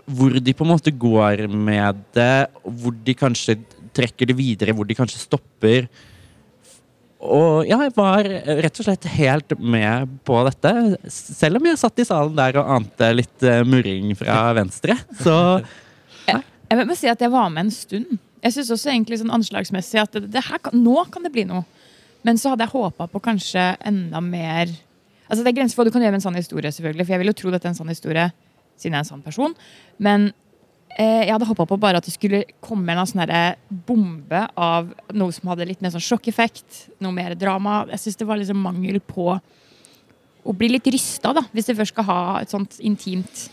Hvor 0.08 0.38
de 0.40 0.54
på 0.56 0.64
en 0.64 0.70
måte 0.70 0.92
går 0.92 1.44
med 1.50 2.00
det, 2.16 2.48
hvor 2.64 2.96
de 2.96 3.14
kanskje 3.14 3.58
trekker 3.96 4.30
det 4.30 4.36
videre, 4.38 4.74
hvor 4.76 4.86
de 4.86 4.96
kanskje 4.96 5.20
stopper. 5.20 5.88
Og 7.20 7.68
ja, 7.68 7.76
jeg 7.84 7.92
var 7.98 8.24
rett 8.24 8.80
og 8.80 8.86
slett 8.86 9.04
helt 9.12 9.52
med 9.60 10.08
på 10.24 10.38
dette. 10.46 10.72
Selv 11.12 11.60
om 11.60 11.68
jeg 11.68 11.80
satt 11.80 12.00
i 12.00 12.06
salen 12.08 12.38
der 12.38 12.56
og 12.62 12.70
ante 12.78 13.10
litt 13.12 13.44
eh, 13.44 13.60
murring 13.68 14.14
fra 14.16 14.48
venstre. 14.56 14.96
Så 15.24 15.36
Jeg 16.30 16.86
må 16.86 16.94
si 16.94 17.10
at 17.10 17.20
jeg 17.20 17.32
var 17.32 17.50
med 17.52 17.66
en 17.66 17.74
stund. 17.74 18.18
Jeg 18.40 18.54
synes 18.54 18.70
også 18.72 18.92
egentlig 18.92 19.18
sånn 19.20 19.32
anslagsmessig 19.34 20.00
at 20.00 20.14
det, 20.16 20.30
det 20.32 20.44
her 20.46 20.70
nå 20.72 21.02
kan 21.12 21.26
det 21.26 21.32
bli 21.34 21.44
noe. 21.48 21.66
Men 22.24 22.38
så 22.40 22.52
hadde 22.52 22.66
jeg 22.66 22.72
håpa 22.74 23.06
på 23.08 23.20
kanskje 23.24 23.72
enda 23.88 24.20
mer 24.20 24.68
Altså 25.30 25.44
Det 25.44 25.52
er 25.52 25.60
grenser 25.60 25.76
for 25.76 25.84
hva 25.84 25.86
du 25.86 25.94
kan 25.94 26.02
gjøre 26.02 26.10
med 26.16 26.18
en 26.18 26.24
sann 26.24 26.34
historie, 26.34 26.72
selvfølgelig. 26.74 27.04
For 27.06 27.14
jeg 27.14 27.20
vil 27.22 27.28
jo 27.30 27.34
tro 27.38 27.50
dette 27.54 27.68
er 27.68 27.70
en 27.70 27.76
sann 27.78 27.92
historie, 27.92 28.24
siden 28.74 28.96
jeg 28.96 28.98
er 28.98 29.04
en 29.04 29.08
sann 29.12 29.20
person. 29.22 29.52
Men 30.02 30.24
jeg 30.98 31.30
hadde 31.30 31.46
håpa 31.48 31.64
på 31.70 31.78
bare 31.80 32.00
at 32.00 32.04
det 32.04 32.12
skulle 32.12 32.42
komme 32.60 32.92
en 32.92 33.06
sånn 33.08 33.22
bombe 33.86 34.42
av 34.58 34.90
noe 35.16 35.32
som 35.32 35.48
hadde 35.52 35.68
litt 35.68 35.80
mer 35.80 35.94
sånn 35.94 36.02
sjokkeffekt. 36.04 36.90
Noe 37.00 37.14
mer 37.14 37.36
drama. 37.38 37.84
Jeg 37.92 38.02
syns 38.02 38.20
det 38.20 38.28
var 38.28 38.40
liksom 38.40 38.60
mangel 38.60 38.98
på 39.00 39.32
å 40.44 40.54
bli 40.56 40.70
litt 40.72 40.88
rysta, 40.90 41.34
da, 41.36 41.44
hvis 41.52 41.68
det 41.68 41.76
først 41.78 41.94
skal 41.94 42.06
ha 42.08 42.20
et 42.40 42.52
sånt 42.52 42.78
intimt 42.86 43.46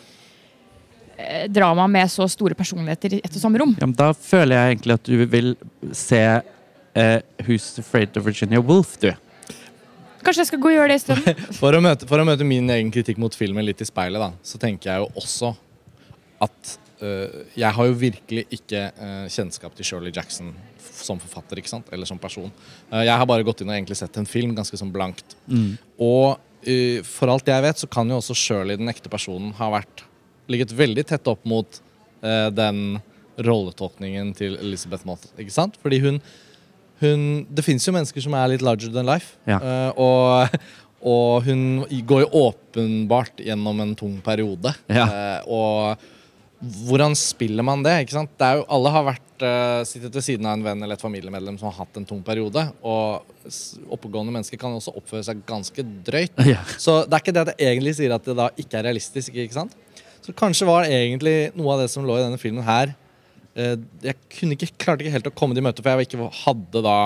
eh, 1.17 1.45
drama 1.51 1.87
med 1.91 2.09
så 2.11 2.27
store 2.31 2.57
personligheter 2.57 3.17
i 3.17 3.21
ett 3.23 3.35
og 3.35 3.43
samme 3.43 3.61
rom. 3.61 3.75
ja, 3.77 3.85
men 3.85 3.97
da 3.97 4.13
føler 4.15 4.55
jeg 4.55 4.75
egentlig 4.75 4.97
at 4.97 5.09
du 5.11 5.25
vil 5.27 5.53
se 5.91 6.23
eh, 6.23 7.19
Who's 7.43 7.73
Afraid 7.81 8.17
of 8.17 8.27
Virginia 8.27 8.63
Woolf, 8.63 8.97
du. 9.03 9.11
Kanskje 10.23 10.43
jeg 10.43 10.49
skal 10.49 10.63
gå 10.63 10.71
og 10.71 10.75
gjøre 10.75 10.91
det 10.91 10.99
isteden? 11.01 11.45
For 11.59 11.77
for 12.09 12.19
å 12.19 12.25
møte 12.27 12.47
min 12.47 12.69
egen 12.73 12.91
kritikk 12.91 13.19
mot 13.21 13.35
filmen 13.35 13.65
litt 13.67 13.83
i 13.83 13.87
speilet, 13.87 14.19
da, 14.19 14.33
så 14.43 14.59
tenker 14.59 14.91
jeg 14.91 15.03
jo 15.03 15.23
også 15.23 15.53
at 16.43 16.77
Jeg 16.99 17.71
har 17.77 17.89
jo 17.89 17.95
virkelig 17.99 18.45
ikke 18.57 18.79
øh, 18.89 19.25
kjennskap 19.29 19.75
til 19.77 19.85
Shirley 19.85 20.13
Jackson 20.15 20.53
som 20.97 21.19
forfatter 21.21 21.59
ikke 21.61 21.69
sant? 21.69 21.89
eller 21.93 22.09
som 22.09 22.17
person. 22.17 22.49
Eh, 22.91 23.03
jeg 23.05 23.13
har 23.13 23.27
bare 23.29 23.45
gått 23.45 23.61
inn 23.61 23.69
og 23.69 23.75
egentlig 23.75 23.99
sett 23.99 24.17
en 24.17 24.29
film 24.29 24.55
ganske 24.57 24.79
sånn 24.79 24.93
blankt. 24.93 25.35
Og 26.01 26.39
øh, 26.65 27.03
for 27.05 27.33
alt 27.33 27.47
jeg 27.47 27.65
vet, 27.67 27.83
så 27.83 27.89
kan 27.91 28.09
jo 28.09 28.17
også 28.17 28.37
Shirley, 28.37 28.79
den 28.79 28.89
ekte 28.89 29.11
personen, 29.13 29.53
ha 29.59 29.69
vært 29.75 30.07
ligget 30.49 30.73
veldig 30.73 31.05
tett 31.09 31.27
opp 31.29 31.43
mot 31.45 31.83
den 32.17 32.97
rolletolkningen 33.37 34.33
til 34.37 34.57
Elizabeth 34.61 35.05
Moth. 35.07 35.29
Ikke 35.37 35.53
sant? 35.53 35.77
Fordi 35.81 35.99
hun, 36.01 36.19
hun 37.01 37.45
Det 37.53 37.65
fins 37.65 37.85
jo 37.87 37.93
mennesker 37.95 38.23
som 38.23 38.35
er 38.37 38.53
litt 38.53 38.65
larger 38.65 38.91
than 38.93 39.07
life. 39.09 39.37
Ja. 39.49 39.59
Eh, 39.61 39.91
og, 40.01 40.59
og 41.13 41.47
hun 41.47 41.85
går 42.09 42.25
jo 42.25 42.45
åpenbart 42.49 43.43
gjennom 43.45 43.83
en 43.85 43.95
tung 43.97 44.17
periode. 44.25 44.73
Ja. 44.89 45.07
Eh, 45.07 45.41
og 45.45 46.07
hvordan 46.57 47.13
spiller 47.17 47.65
man 47.65 47.83
det? 47.85 47.93
ikke 48.01 48.15
sant? 48.15 48.31
Det 48.39 48.45
er 48.45 48.59
jo, 48.59 48.63
alle 48.73 48.91
har 48.93 49.03
vært 49.05 49.43
uh, 49.45 49.81
sittet 49.85 50.15
ved 50.17 50.25
siden 50.25 50.47
av 50.49 50.55
en 50.57 50.63
venn 50.65 50.81
eller 50.81 50.97
et 50.97 51.03
familiemedlem 51.03 51.59
som 51.59 51.69
har 51.69 51.83
hatt 51.83 51.99
en 51.99 52.07
tung 52.09 52.23
periode. 52.25 52.63
Og 52.81 53.91
oppegående 53.93 54.33
mennesker 54.33 54.59
kan 54.61 54.73
også 54.73 54.95
oppføre 54.97 55.25
seg 55.27 55.43
ganske 55.47 55.85
drøyt. 56.07 56.33
Ja. 56.47 56.63
Så 56.81 57.03
det 57.05 57.13
er 57.13 57.21
ikke 57.23 57.35
det 57.35 57.43
at 57.43 57.61
jeg 57.61 57.75
egentlig 57.75 57.93
sier 57.99 58.15
at 58.15 58.25
det 58.25 58.37
da 58.39 58.49
ikke 58.57 58.79
er 58.79 58.87
realistisk. 58.89 59.35
ikke 59.35 59.59
sant? 59.59 59.77
Så 60.25 60.33
kanskje 60.37 60.67
var 60.67 60.83
det 60.83 60.97
egentlig 60.97 61.35
noe 61.55 61.75
av 61.75 61.83
det 61.83 61.91
som 61.93 62.07
lå 62.07 62.17
i 62.17 62.25
denne 62.25 62.41
filmen 62.41 62.65
her 62.65 62.89
uh, 62.91 63.75
Jeg 64.03 64.17
kunne 64.39 64.57
ikke, 64.57 64.73
klarte 64.81 65.05
ikke 65.05 65.13
helt 65.13 65.29
å 65.29 65.37
komme 65.37 65.53
det 65.53 65.61
i 65.61 65.67
møte, 65.69 65.85
for 65.85 65.93
jeg 65.93 66.09
ikke 66.09 66.31
hadde 66.41 66.85
da 66.89 66.97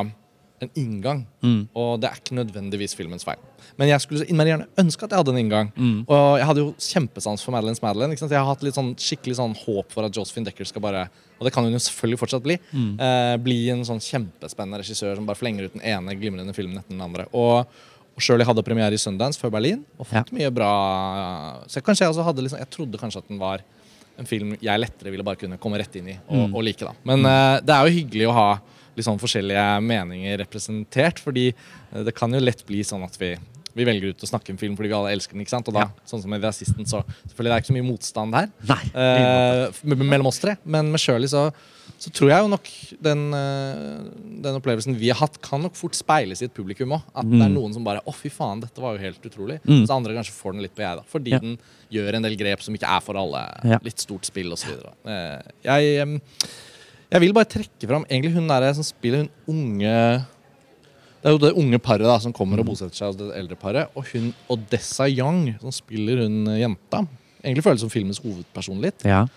en 0.61 0.71
inngang. 0.77 1.25
Mm. 1.43 1.65
Og 1.75 1.97
det 1.99 2.07
er 2.07 2.23
ikke 2.23 2.39
nødvendigvis 2.39 2.95
filmens 2.95 3.27
feil. 3.27 3.41
Men 3.77 3.87
jeg 3.87 4.01
skulle 4.03 4.19
så 4.23 4.27
innmari 4.29 4.51
gjerne 4.51 4.67
ønske 4.77 5.03
at 5.07 5.11
jeg 5.13 5.21
hadde 5.21 5.31
en 5.35 5.39
inngang. 5.41 5.69
Mm. 5.75 5.99
Og 6.07 6.37
jeg 6.39 6.47
hadde 6.49 6.63
jo 6.63 6.71
kjempesans 6.77 7.43
for 7.45 7.51
Madeleines 7.55 7.81
Madeleine. 7.81 8.15
Jeg 8.19 8.29
har 8.37 8.45
hatt 8.49 8.63
litt 8.63 8.75
sånn 8.75 8.93
skikkelig 8.99 9.37
sånn 9.39 9.55
håp 9.65 9.91
for 9.91 10.05
at 10.05 10.15
Josephine 10.15 10.45
Decker 10.49 10.65
skal 10.67 10.81
bare 10.83 11.05
Og 11.39 11.45
det 11.47 11.53
kan 11.55 11.63
hun 11.65 11.73
jo 11.73 11.79
selvfølgelig 11.81 12.19
fortsatt 12.21 12.43
bli. 12.45 12.57
Mm. 12.71 12.99
Eh, 13.01 13.37
bli 13.41 13.69
en 13.73 13.81
sånn 13.87 13.99
kjempespennende 14.03 14.77
regissør 14.83 15.15
som 15.17 15.25
bare 15.25 15.39
flenger 15.39 15.65
ut 15.65 15.73
den 15.73 15.81
ene 15.81 16.13
glimrende 16.19 16.53
filmen 16.53 16.77
etter 16.77 16.93
den 16.93 17.01
andre. 17.01 17.25
Og, 17.33 17.65
og 18.11 18.21
Shirley 18.21 18.45
hadde 18.45 18.61
premiere 18.67 18.93
i 18.93 19.01
Sundance 19.01 19.39
før 19.41 19.49
Berlin 19.55 19.81
og 19.97 20.05
fått 20.05 20.29
Ja. 20.29 20.37
mye 20.37 20.51
bra 20.53 20.71
Så 21.65 21.79
jeg, 21.79 21.83
kanskje 21.87 22.05
jeg 22.05 22.13
også 22.13 22.25
hadde 22.27 22.43
liksom 22.45 22.59
Jeg 22.61 22.69
trodde 22.75 22.99
kanskje 23.01 23.23
at 23.23 23.27
den 23.31 23.39
var 23.41 23.63
en 24.19 24.27
film 24.29 24.51
jeg 24.61 24.79
lettere 24.83 25.09
ville 25.09 25.23
bare 25.25 25.39
kunne 25.39 25.57
komme 25.57 25.79
rett 25.81 25.95
inn 25.97 26.09
i 26.11 26.17
og, 26.27 26.49
Mm. 26.51 26.55
og 26.55 26.63
like. 26.67 26.79
da 26.85 26.91
Men 27.07 27.25
eh, 27.25 27.61
det 27.65 27.73
er 27.73 27.87
jo 27.87 27.95
hyggelig 27.97 28.27
å 28.29 28.33
ha 28.37 28.49
litt 28.95 29.05
sånn 29.07 29.17
forskjellige 29.17 29.81
meninger 29.87 30.37
representert, 30.43 31.17
fordi 31.23 31.47
eh, 31.55 32.03
det 32.03 32.13
kan 32.13 32.29
jo 32.35 32.39
lett 32.43 32.61
bli 32.67 32.83
sånn 32.83 33.03
at 33.07 33.15
vi 33.17 33.31
vi 33.75 33.85
velger 33.85 34.09
ut 34.11 34.23
å 34.25 34.27
snakke 34.29 34.49
en 34.53 34.57
film 34.57 34.75
fordi 34.75 34.89
vi 34.91 34.95
alle 34.97 35.11
elsker 35.15 35.33
den. 35.33 35.41
ikke 35.45 35.49
sant? 35.55 35.67
Og 35.67 35.73
da, 35.73 35.79
Ja. 35.87 35.89
sånn 36.05 36.21
som 36.21 36.29
med 36.29 36.41
The 36.41 36.47
Assistant, 36.47 36.87
så 36.87 37.03
selvfølgelig 37.27 37.49
det 37.49 37.55
er 37.55 37.61
ikke 37.61 37.71
så 37.73 37.77
mye 37.77 37.89
motstand 37.91 38.33
her 38.35 38.49
Nei. 38.67 38.83
eh, 38.95 40.05
mellom 40.11 40.27
oss 40.27 40.39
tre. 40.39 40.57
Men 40.65 40.91
med 40.91 40.99
Shirley 40.99 41.27
så, 41.27 41.51
så 42.01 42.09
tror 42.11 42.29
jeg 42.29 42.39
jo 42.43 42.47
nok 42.51 42.67
den, 43.01 43.33
eh, 43.33 44.01
den 44.41 44.57
opplevelsen 44.59 44.95
vi 44.97 45.09
har 45.09 45.19
hatt, 45.21 45.39
kan 45.41 45.61
nok 45.61 45.75
fort 45.75 45.93
speiles 45.93 46.41
i 46.41 46.45
et 46.45 46.53
publikum 46.53 46.91
òg. 46.97 47.01
At 47.15 47.23
det 47.29 47.41
er 47.41 47.49
Mm. 47.49 47.53
noen 47.55 47.73
som 47.73 47.83
bare 47.83 48.01
Å, 48.05 48.13
fy 48.13 48.29
faen, 48.29 48.59
dette 48.61 48.79
var 48.81 48.97
jo 48.97 49.03
helt 49.03 49.21
utrolig. 49.21 49.59
Mm. 49.65 49.85
Så 49.87 49.91
andre 49.95 50.13
kanskje 50.15 50.33
får 50.33 50.51
den 50.53 50.61
litt 50.63 50.75
på 50.75 50.81
jeg, 50.83 50.97
da. 50.97 51.03
Fordi 51.07 51.31
Ja. 51.31 51.39
den 51.39 51.57
gjør 51.91 52.15
en 52.15 52.21
del 52.23 52.35
grep 52.35 52.61
som 52.61 52.73
ikke 52.75 52.87
er 52.89 52.99
for 53.01 53.15
alle. 53.15 53.45
Ja. 53.63 53.77
Litt 53.83 53.97
stort 53.99 54.25
spill 54.25 54.51
osv. 54.51 54.71
Eh, 55.05 55.41
jeg, 55.63 56.21
jeg 57.11 57.19
vil 57.21 57.33
bare 57.33 57.45
trekke 57.45 57.87
fram 57.87 58.05
egentlig 58.05 58.33
hun 58.33 58.47
der 58.47 58.73
som 58.73 58.83
spiller 58.83 59.17
hun 59.25 59.29
unge 59.81 60.25
det 61.21 61.29
er 61.29 61.35
jo 61.35 61.41
det 61.43 61.51
unge 61.61 61.77
paret 61.83 62.07
da, 62.07 62.15
som 62.21 62.33
kommer 62.33 62.61
og 62.61 62.71
bosetter 62.71 62.97
seg 62.97 63.11
hos 63.11 63.17
det 63.19 63.27
eldre 63.37 63.57
paret. 63.59 63.91
Og 63.97 64.07
hun 64.13 64.31
Odessa 64.49 65.05
Young, 65.09 65.51
som 65.61 65.73
spiller 65.75 66.23
hun 66.23 66.39
eh, 66.49 66.63
jenta. 66.63 67.03
Egentlig 67.43 67.65
føles 67.65 67.83
som 67.83 67.91
filmens 67.93 68.21
hovedperson 68.23 68.81
litt. 68.81 69.05
Ja. 69.05 69.27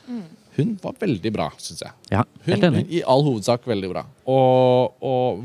Hun 0.55 0.77
var 0.81 0.95
veldig 1.01 1.33
bra, 1.35 1.49
syns 1.59 1.83
jeg. 1.83 1.93
ja. 2.15 2.23
Hun, 2.23 2.49
Helt 2.53 2.67
enig. 2.69 2.85
hun, 2.85 2.95
I 2.95 3.03
all 3.11 3.25
hovedsak 3.27 3.67
veldig 3.69 3.91
bra. 3.91 4.05
Og, 4.31 4.97
og 5.05 5.45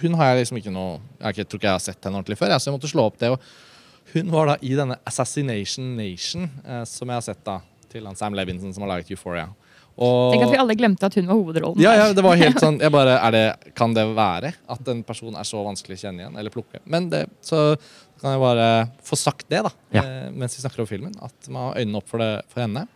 hun 0.00 0.16
har 0.20 0.30
jeg 0.32 0.44
liksom 0.44 0.60
ikke 0.60 0.72
noe 0.72 1.00
Jeg, 1.20 1.48
tror 1.48 1.58
ikke 1.58 1.68
jeg 1.68 1.78
har 1.78 1.82
sett 1.82 2.06
henne 2.06 2.20
ordentlig 2.20 2.38
før, 2.38 2.54
så 2.56 2.70
jeg 2.70 2.76
måtte 2.76 2.90
slå 2.92 3.06
opp 3.10 3.18
det. 3.20 3.32
Og 3.34 4.14
hun 4.14 4.30
var 4.32 4.52
da 4.52 4.56
i 4.62 4.72
denne 4.78 4.96
Assassination 5.08 5.92
Nation, 5.98 6.48
eh, 6.64 6.84
som 6.88 7.10
jeg 7.10 7.18
har 7.20 7.26
sett 7.26 7.44
da 7.44 7.58
til 7.92 8.06
han 8.08 8.16
Sam 8.18 8.36
Levinson, 8.36 8.72
som 8.74 8.86
har 8.86 8.94
laget 8.96 9.10
Euphoria. 9.14 9.48
Og, 9.94 10.32
Tenk 10.34 10.42
at 10.42 10.50
vi 10.50 10.58
alle 10.58 10.74
glemte 10.74 11.06
at 11.06 11.14
hun 11.14 11.28
var 11.30 11.36
hovedrollen. 11.38 11.78
ja, 11.82 11.92
ja, 11.94 12.06
det 12.12 12.22
var 12.26 12.34
helt 12.40 12.58
sånn 12.64 12.80
jeg 12.82 12.90
bare, 12.90 13.12
er 13.22 13.30
det, 13.36 13.74
Kan 13.78 13.92
det 13.94 14.02
være 14.16 14.50
at 14.74 14.88
en 14.90 15.04
person 15.06 15.36
er 15.38 15.46
så 15.46 15.60
vanskelig 15.62 16.00
å 16.00 16.02
kjenne 16.08 16.24
igjen 16.24 16.38
eller 16.40 16.50
plukke? 16.50 16.80
Men 16.90 17.06
det, 17.12 17.24
så 17.46 17.76
kan 18.20 18.32
jeg 18.34 18.40
bare 18.42 18.66
få 19.06 19.16
sagt 19.20 19.46
det, 19.52 19.62
da, 19.66 19.70
Ja. 19.94 20.02
eh, 20.02 20.30
mens 20.34 20.56
vi 20.58 20.64
snakker 20.64 20.82
om 20.82 20.88
filmen. 20.90 21.14
At 21.22 21.46
man 21.48 21.68
har 21.70 21.78
øynene 21.82 22.00
opp 22.00 22.08
for, 22.10 22.18
det, 22.18 22.32
for 22.50 22.64
henne. 22.64 22.86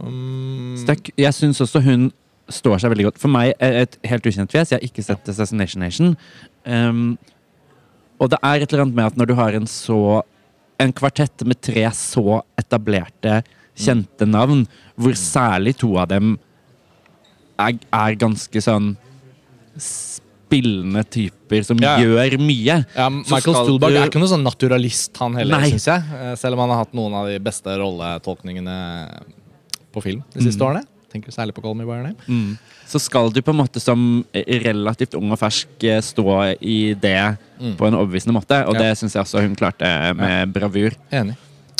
Um, 0.00 0.74
Så 0.78 0.86
det 0.88 0.94
er 0.96 1.02
k- 1.02 1.14
Jeg 1.18 1.32
syns 1.36 1.60
også 1.62 1.82
hun 1.84 2.08
står 2.50 2.80
seg 2.82 2.90
veldig 2.92 3.04
godt. 3.10 3.18
For 3.22 3.28
meg 3.32 3.52
er 3.62 3.82
et 3.84 3.98
helt 4.04 4.26
ukjent 4.26 4.50
fjes. 4.52 4.72
Jeg 4.72 4.80
har 4.80 4.86
ikke 4.88 5.04
sett 5.04 5.28
Assassination 5.28 5.80
Nation. 5.84 6.16
Um, 6.66 7.18
og 8.20 8.30
det 8.32 8.38
er 8.42 8.62
et 8.64 8.72
eller 8.72 8.84
annet 8.86 8.96
med 8.98 9.06
at 9.12 9.16
når 9.20 9.26
du 9.30 9.34
har 9.38 9.52
en 9.58 9.66
så 9.70 10.22
En 10.80 10.90
kvartett 10.92 11.44
med 11.46 11.60
tre 11.62 11.84
så 11.94 12.40
etablerte, 12.58 13.44
kjente 13.78 14.26
navn, 14.26 14.64
hvor 14.98 15.12
særlig 15.18 15.76
to 15.76 15.96
av 15.98 16.08
dem 16.08 16.38
er, 17.58 17.78
er 17.92 18.14
ganske 18.18 18.60
sånn 18.62 18.96
spillende 19.76 21.02
typer 21.10 21.64
som 21.66 21.78
Ja. 21.78 21.96
gjør 21.98 22.38
mye. 22.38 22.84
ja, 22.96 23.08
Michael 23.10 23.40
skal 23.40 23.78
du- 23.78 23.86
er 23.86 24.08
ikke 24.08 24.20
noen 24.20 24.28
sånn 24.28 24.42
naturalist, 24.44 25.16
han 25.18 25.34
heller, 25.34 25.60
syns 25.60 25.84
jeg. 25.86 26.02
Eh, 26.14 26.34
Selv 26.36 26.52
om 26.54 26.58
han 26.60 26.68
har 26.70 26.78
hatt 26.84 26.92
noen 26.94 27.12
av 27.14 27.26
de 27.26 27.38
beste 27.38 27.66
rolletolkningene 27.66 29.22
på 29.92 30.02
film 30.02 30.22
de 30.32 30.40
siste 30.40 30.60
Mm. 30.60 30.68
årene. 30.68 30.84
Tenker 31.12 31.30
særlig 31.32 31.52
på 31.54 31.62
Call 31.62 31.74
Me 31.74 31.84
By 31.84 31.90
Your 31.92 32.02
Name. 32.02 32.58
Så 32.86 33.00
skal 33.00 33.30
du 33.30 33.40
på 33.40 33.50
en 33.50 33.56
måte 33.66 33.80
som 33.80 34.24
relativt 34.34 35.14
ung 35.14 35.30
og 35.32 35.38
fersk 35.38 35.66
eh, 35.84 36.00
stå 36.00 36.56
i 36.60 36.94
det 36.94 37.38
Mm. 37.60 37.76
på 37.76 37.86
en 37.86 37.94
overbevisende 37.94 38.32
måte, 38.34 38.66
og 38.66 38.74
Ja. 38.74 38.80
det 38.80 38.98
syns 38.98 39.12
jeg 39.14 39.22
også 39.24 39.40
hun 39.40 39.54
klarte 39.56 40.14
med 40.16 40.52
bravur. 40.52 40.92
Enig. 41.12 41.36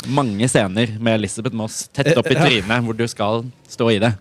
Mange 0.07 0.47
scener 0.51 0.95
med 0.99 1.19
Elisabeth 1.21 1.55
Moss 1.57 1.87
tett 1.93 2.15
opp 2.17 2.27
i 2.29 2.35
Eh, 2.35 2.41
trynet, 2.45 2.83
hvor 2.85 2.97
du 2.97 3.05
skal 3.07 3.45
stå 3.69 3.89
i 3.95 3.99
det. 3.99 4.13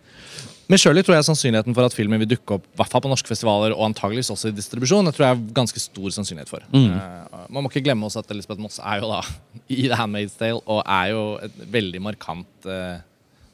Men 0.68 0.78
Shirley 0.80 1.04
tror 1.04 1.18
jeg 1.18 1.26
sannsynligheten 1.26 1.74
for 1.76 1.84
at 1.84 1.92
filmen 1.92 2.18
vil 2.22 2.30
dukke 2.30 2.56
opp 2.56 2.64
hvert 2.78 2.94
på 3.04 3.08
norske 3.10 3.28
festivaler 3.28 3.74
og 3.76 3.82
antageligvis 3.90 4.30
også 4.32 4.48
i 4.48 4.54
distribusjon, 4.56 5.04
det 5.04 5.12
tror 5.14 5.26
jeg 5.26 5.36
er 5.36 5.54
ganske 5.58 5.80
stor 5.82 6.08
sannsynlighet 6.16 6.48
for. 6.48 6.64
Mm. 6.72 6.94
Uh, 6.96 7.42
man 7.52 7.62
må 7.66 7.68
ikke 7.68 7.82
glemme 7.84 8.06
også 8.08 8.22
at 8.24 8.30
Elisabeth 8.32 8.62
Moss 8.64 8.78
er 8.80 9.02
jo 9.02 9.10
da 9.12 9.18
i 9.68 9.82
The 9.90 9.98
Handmaid's 10.00 10.38
Tale 10.40 10.62
og 10.64 10.80
er 10.86 11.10
jo 11.12 11.24
et 11.44 11.58
veldig 11.74 12.00
markant 12.06 12.70
uh, 12.70 12.96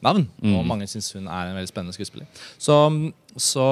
navn, 0.01 0.29
Mm. 0.40 0.55
og 0.57 0.62
mange 0.71 0.87
syns 0.88 1.11
hun 1.12 1.27
er 1.27 1.51
en 1.51 1.59
veldig 1.59 1.69
spennende 1.69 1.93
skuespiller. 1.93 2.27
Så, 2.57 2.77
så 3.37 3.66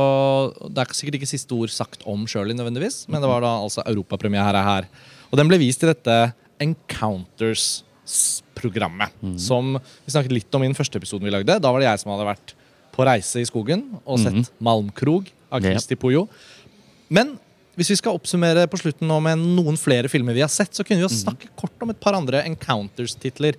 det 0.68 0.82
er 0.82 0.92
sikkert 0.98 1.20
ikke 1.20 1.30
siste 1.30 1.54
ord 1.56 1.70
sagt 1.72 2.02
om 2.10 2.26
Shirley 2.28 2.58
nødvendigvis, 2.58 3.06
men 3.08 3.22
det 3.22 3.30
var 3.30 3.40
da 3.46 3.54
altså 3.62 3.86
europapremiere 3.86 4.60
her. 4.66 4.90
Og 5.30 5.38
den 5.38 5.48
ble 5.48 5.62
vist 5.62 5.86
i 5.86 5.88
dette 5.88 6.18
Encounters-programmet, 8.58 9.10
som 9.38 9.78
vi 9.78 10.12
snakket 10.12 10.32
litt 10.32 10.54
om 10.54 10.62
i 10.62 10.68
den 10.68 10.76
første 10.76 10.98
episoden 10.98 11.24
vi 11.28 11.32
lagde. 11.34 11.58
Da 11.60 11.70
var 11.72 11.80
det 11.80 11.88
jeg 11.88 12.00
som 12.02 12.12
hadde 12.12 12.26
vært 12.28 12.54
på 12.94 13.06
reise 13.06 13.40
i 13.40 13.46
skogen 13.46 13.84
og 14.04 14.18
sett 14.18 14.50
Malmkrog 14.60 15.28
av 15.52 15.62
Ja. 15.62 15.70
Christi 15.72 15.94
Puyo. 15.96 16.28
Men 17.10 17.38
hvis 17.76 17.90
vi 17.90 17.96
skal 17.96 18.16
oppsummere 18.18 18.66
på 18.68 18.78
slutten 18.80 19.06
nå 19.06 19.20
med 19.22 19.38
noen 19.38 19.76
flere 19.78 20.08
filmer 20.10 20.34
vi 20.34 20.40
har 20.42 20.50
sett, 20.50 20.74
så 20.74 20.84
kunne 20.84 20.98
vi 20.98 21.06
jo 21.06 21.08
snakke 21.14 21.48
kort 21.56 21.72
om 21.80 21.90
et 21.90 22.00
par 22.00 22.14
andre 22.14 22.42
Encounters-titler. 22.44 23.54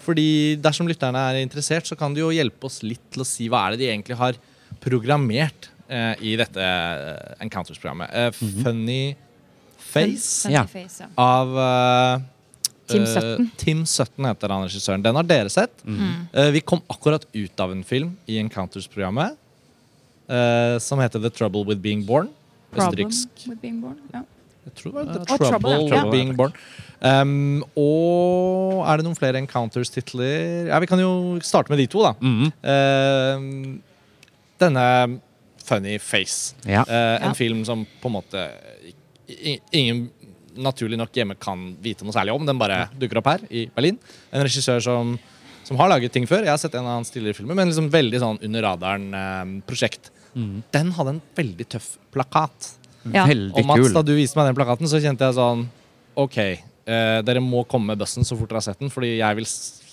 Fordi 0.00 0.56
dersom 0.56 0.88
lytterne 0.88 1.18
er 1.30 1.42
interessert, 1.42 1.86
så 1.86 1.96
kan 1.96 2.12
det 2.12 2.20
jo 2.24 2.32
hjelpe 2.34 2.66
oss 2.66 2.82
litt 2.82 3.02
til 3.12 3.22
å 3.22 3.28
si 3.28 3.48
hva 3.48 3.68
er 3.68 3.76
det 3.76 3.84
de 3.84 3.90
egentlig 3.92 4.16
har 4.18 4.34
programmert 4.80 5.70
eh, 5.88 6.14
i 6.20 6.36
dette 6.40 6.58
eh, 6.60 7.44
Encounters-programmet. 7.44 8.10
Eh, 8.10 8.30
Funny 8.64 9.16
Face 9.78 10.46
Funny 10.48 10.56
face, 10.70 11.02
ja. 11.02 11.08
av 11.18 11.56
eh, 11.58 12.20
Tim 12.90 13.06
Sutton. 13.06 13.50
Tim 13.56 13.84
Sutton 13.86 14.24
heter 14.28 14.48
han 14.54 14.64
regissøren. 14.66 15.02
Den 15.04 15.14
har 15.18 15.26
dere 15.28 15.50
sett. 15.52 15.72
Eh, 15.86 16.50
vi 16.54 16.60
kom 16.60 16.80
akkurat 16.90 17.24
ut 17.32 17.60
av 17.60 17.72
en 17.72 17.84
film 17.84 18.16
i 18.26 18.38
Encounters-programmet 18.42 19.36
uh, 20.30 20.78
som 20.78 20.98
heter 21.02 21.20
The 21.22 21.30
Trouble 21.30 21.64
With 21.66 21.80
Being 21.82 22.04
Born. 22.06 22.28
Østerriksk 22.76 23.48
with 23.48 23.58
being 23.60 23.80
born. 23.82 23.96
Ja. 24.14 24.20
jeg 24.68 24.74
tror 24.78 24.92
det 24.92 24.98
var 25.00 25.08
The 25.10 25.20
Oh, 25.20 25.24
Trouble, 25.26 25.48
Trouble, 25.50 25.70
ja. 25.72 25.78
with 25.80 25.90
Trouble. 25.94 26.10
Being 26.12 26.36
Born. 26.38 26.52
Um, 27.02 27.64
og 27.80 28.84
er 28.86 29.00
det 29.00 29.06
noen 29.08 29.16
flere 29.18 29.40
Encounters-titler? 29.40 30.68
Ja, 30.68 30.78
Vi 30.78 30.86
kan 30.86 31.00
jo 31.02 31.40
starte 31.42 31.72
med 31.72 31.78
de 31.82 31.86
to, 31.90 32.04
da. 32.04 32.12
Mhm. 32.20 32.52
Um, 32.62 33.82
denne 34.60 34.84
Funny 35.64 35.98
Face. 35.98 36.54
Ja. 36.66 36.82
Eh, 36.86 37.16
en 37.24 37.30
Ja. 37.30 37.34
film 37.34 37.64
som 37.64 37.86
på 38.02 38.06
en 38.06 38.12
måte 38.20 38.50
ingen 39.72 40.10
naturlig 40.56 40.98
nok 40.98 41.12
hjemme 41.14 41.36
kan 41.38 41.76
vite 41.82 42.04
noe 42.04 42.12
særlig 42.16 42.32
om. 42.34 42.46
Den 42.46 42.58
bare 42.58 42.88
dukker 42.98 43.18
opp 43.20 43.26
her 43.26 43.40
i 43.50 43.66
Berlin. 43.74 43.98
En 44.32 44.42
regissør 44.46 44.80
som, 44.82 45.18
som 45.64 45.76
har 45.80 45.88
laget 45.92 46.12
ting 46.12 46.26
før. 46.26 46.42
Jeg 46.46 46.50
har 46.54 46.58
sett 46.58 46.74
en 46.74 46.86
av 46.86 46.98
hans 46.98 47.10
tidligere 47.10 47.36
filmer, 47.38 47.54
men 47.54 47.68
liksom 47.70 47.90
veldig 47.92 48.20
sånn 48.22 48.40
under 48.42 48.62
radaren-prosjekt. 48.62 50.10
Den 50.72 50.92
hadde 50.94 51.16
en 51.16 51.22
veldig 51.36 51.66
tøff 51.74 51.96
plakat. 52.14 52.72
Ja. 53.10 53.24
Veldig 53.26 53.56
Og 53.56 53.66
Mats, 53.66 53.80
kul. 53.88 53.92
da 53.96 54.02
du 54.04 54.14
viste 54.14 54.36
meg 54.38 54.50
den 54.50 54.58
plakaten, 54.58 54.88
så 54.90 55.00
kjente 55.02 55.24
jeg 55.26 55.34
sånn 55.38 55.66
OK, 56.20 56.36
eh, 56.38 57.20
dere 57.24 57.40
må 57.40 57.64
komme 57.66 57.92
med 57.94 57.98
bussen 58.02 58.26
så 58.26 58.36
fort 58.38 58.50
dere 58.50 58.60
har 58.60 58.66
sett 58.68 58.78
den, 58.82 58.90
fordi 58.92 59.16
jeg 59.18 59.36
vil 59.38 59.46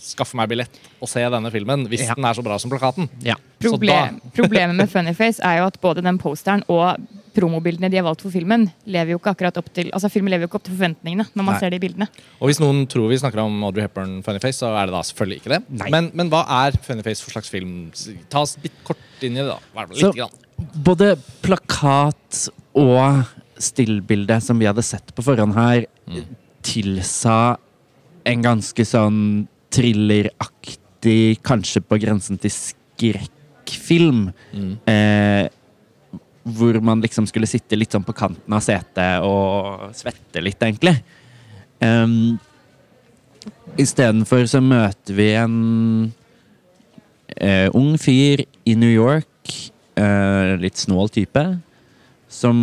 skaffe 0.07 0.35
meg 0.39 0.49
billett 0.51 0.77
og 1.03 1.09
se 1.11 1.19
denne 1.19 1.49
filmen 1.51 1.85
hvis 1.87 2.05
Ja. 2.07 2.15
den 2.15 2.25
er 2.25 2.33
så 2.33 2.43
bra 2.43 2.57
som 2.59 2.69
plakaten. 2.71 3.09
Ja. 3.23 3.35
Så 3.61 3.71
Problem, 3.71 4.19
problemet 4.35 4.75
med 4.75 4.89
Funnyface 4.89 5.39
er 5.43 5.59
jo 5.59 5.65
at 5.67 5.79
både 5.81 6.03
den 6.03 6.17
posteren 6.17 6.63
og 6.69 6.97
promobildene 7.37 7.89
de 7.93 7.99
har 8.01 8.05
valgt 8.07 8.23
for 8.25 8.33
filmen, 8.33 8.65
lever 8.89 9.13
jo 9.13 9.19
ikke 9.21 9.31
akkurat 9.35 9.57
opp 9.61 9.69
til 9.77 9.91
Altså 9.93 10.09
filmen 10.11 10.33
lever 10.33 10.47
jo 10.47 10.49
ikke 10.51 10.59
opp 10.59 10.65
til 10.67 10.73
forventningene 10.75 11.27
når 11.37 11.45
man 11.45 11.53
Nei. 11.55 11.59
ser 11.61 11.73
de 11.75 11.79
bildene. 11.83 12.07
Og 12.41 12.49
hvis 12.49 12.59
noen 12.63 12.83
tror 12.89 13.07
vi 13.11 13.19
snakker 13.21 13.43
om 13.45 13.61
Audrey 13.67 13.85
Hepburn 13.85 14.17
Funny 14.25 14.41
Face, 14.43 14.57
så 14.63 14.73
er 14.73 14.89
det 14.89 14.95
da 14.97 15.03
selvfølgelig 15.05 15.39
ikke 15.43 15.53
det. 15.53 15.61
Men, 15.93 16.09
men 16.17 16.31
hva 16.33 16.41
er 16.65 16.77
Funny 16.83 17.05
Face 17.05 17.21
for 17.23 17.35
slags 17.37 17.51
film? 17.53 17.75
Ta 18.33 18.41
oss 18.43 18.57
litt 18.65 18.75
kort 18.87 18.99
inn 19.21 19.37
i 19.37 19.43
det, 19.43 19.47
da. 19.53 19.59
I 19.61 19.77
hvert 19.79 19.93
fall 19.93 20.01
Så- 20.07 20.13
grann. 20.17 20.43
Både 20.89 21.11
plakat 21.45 22.47
og 22.81 23.27
stillbilde 23.61 24.39
som 24.41 24.57
vi 24.57 24.65
hadde 24.69 24.81
sett 24.85 25.13
på 25.17 25.21
forhånd 25.25 25.53
her, 25.57 25.85
tilsa 26.65 27.57
en 28.27 28.41
ganske 28.43 28.83
sånn 28.85 29.19
thrilleraktig, 29.73 31.37
kanskje 31.45 31.81
på 31.85 31.99
grensen 32.01 32.39
til 32.41 32.51
skrekkfilm. 32.53 34.27
Eh, 34.87 35.47
hvor 36.55 36.79
man 36.83 37.01
liksom 37.03 37.27
skulle 37.29 37.49
sitte 37.49 37.77
litt 37.77 37.93
sånn 37.93 38.05
på 38.07 38.15
kanten 38.15 38.53
av 38.53 38.63
setet 38.63 39.25
og 39.25 39.89
svette 39.97 40.43
litt, 40.43 40.61
egentlig. 40.63 40.95
Um, 41.83 42.37
Istedenfor 43.77 44.47
så 44.49 44.61
møter 44.63 45.15
vi 45.17 45.27
en 45.37 45.57
uh, 47.37 47.67
ung 47.77 47.93
fyr 48.01 48.43
i 48.67 48.75
New 48.79 48.91
York, 48.91 49.53
uh, 49.99 50.57
litt 50.61 50.79
snål 50.81 51.11
type, 51.13 51.43
som 52.27 52.57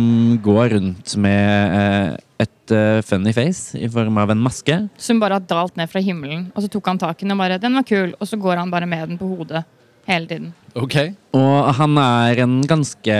går 0.45 0.75
rundt 0.75 1.15
med 1.21 1.75
uh, 1.75 2.17
et 2.43 2.73
funny 3.05 3.29
face 3.29 3.77
i 3.77 3.87
form 3.91 4.17
av 4.17 4.33
en 4.33 4.41
maske. 4.41 4.75
Som 4.97 5.21
bare 5.21 5.37
har 5.37 5.47
dalt 5.47 5.77
ned 5.77 5.89
fra 5.91 6.01
himmelen, 6.03 6.47
og 6.55 6.65
så 6.65 6.71
tok 6.73 6.89
han 6.89 6.99
tak 7.01 7.21
i 7.21 7.27
den 7.27 7.35
og 7.35 7.43
bare 7.43 7.59
'Den 7.61 7.77
var 7.77 7.85
kul', 7.85 8.15
og 8.19 8.27
så 8.27 8.37
går 8.41 8.57
han 8.57 8.71
bare 8.73 8.89
med 8.89 9.07
den 9.09 9.17
på 9.21 9.29
hodet 9.29 9.63
hele 10.09 10.29
tiden. 10.29 10.53
Ok. 10.75 10.97
Og 11.35 11.73
han 11.79 11.97
er 12.01 12.43
en 12.45 12.59
ganske 12.67 13.17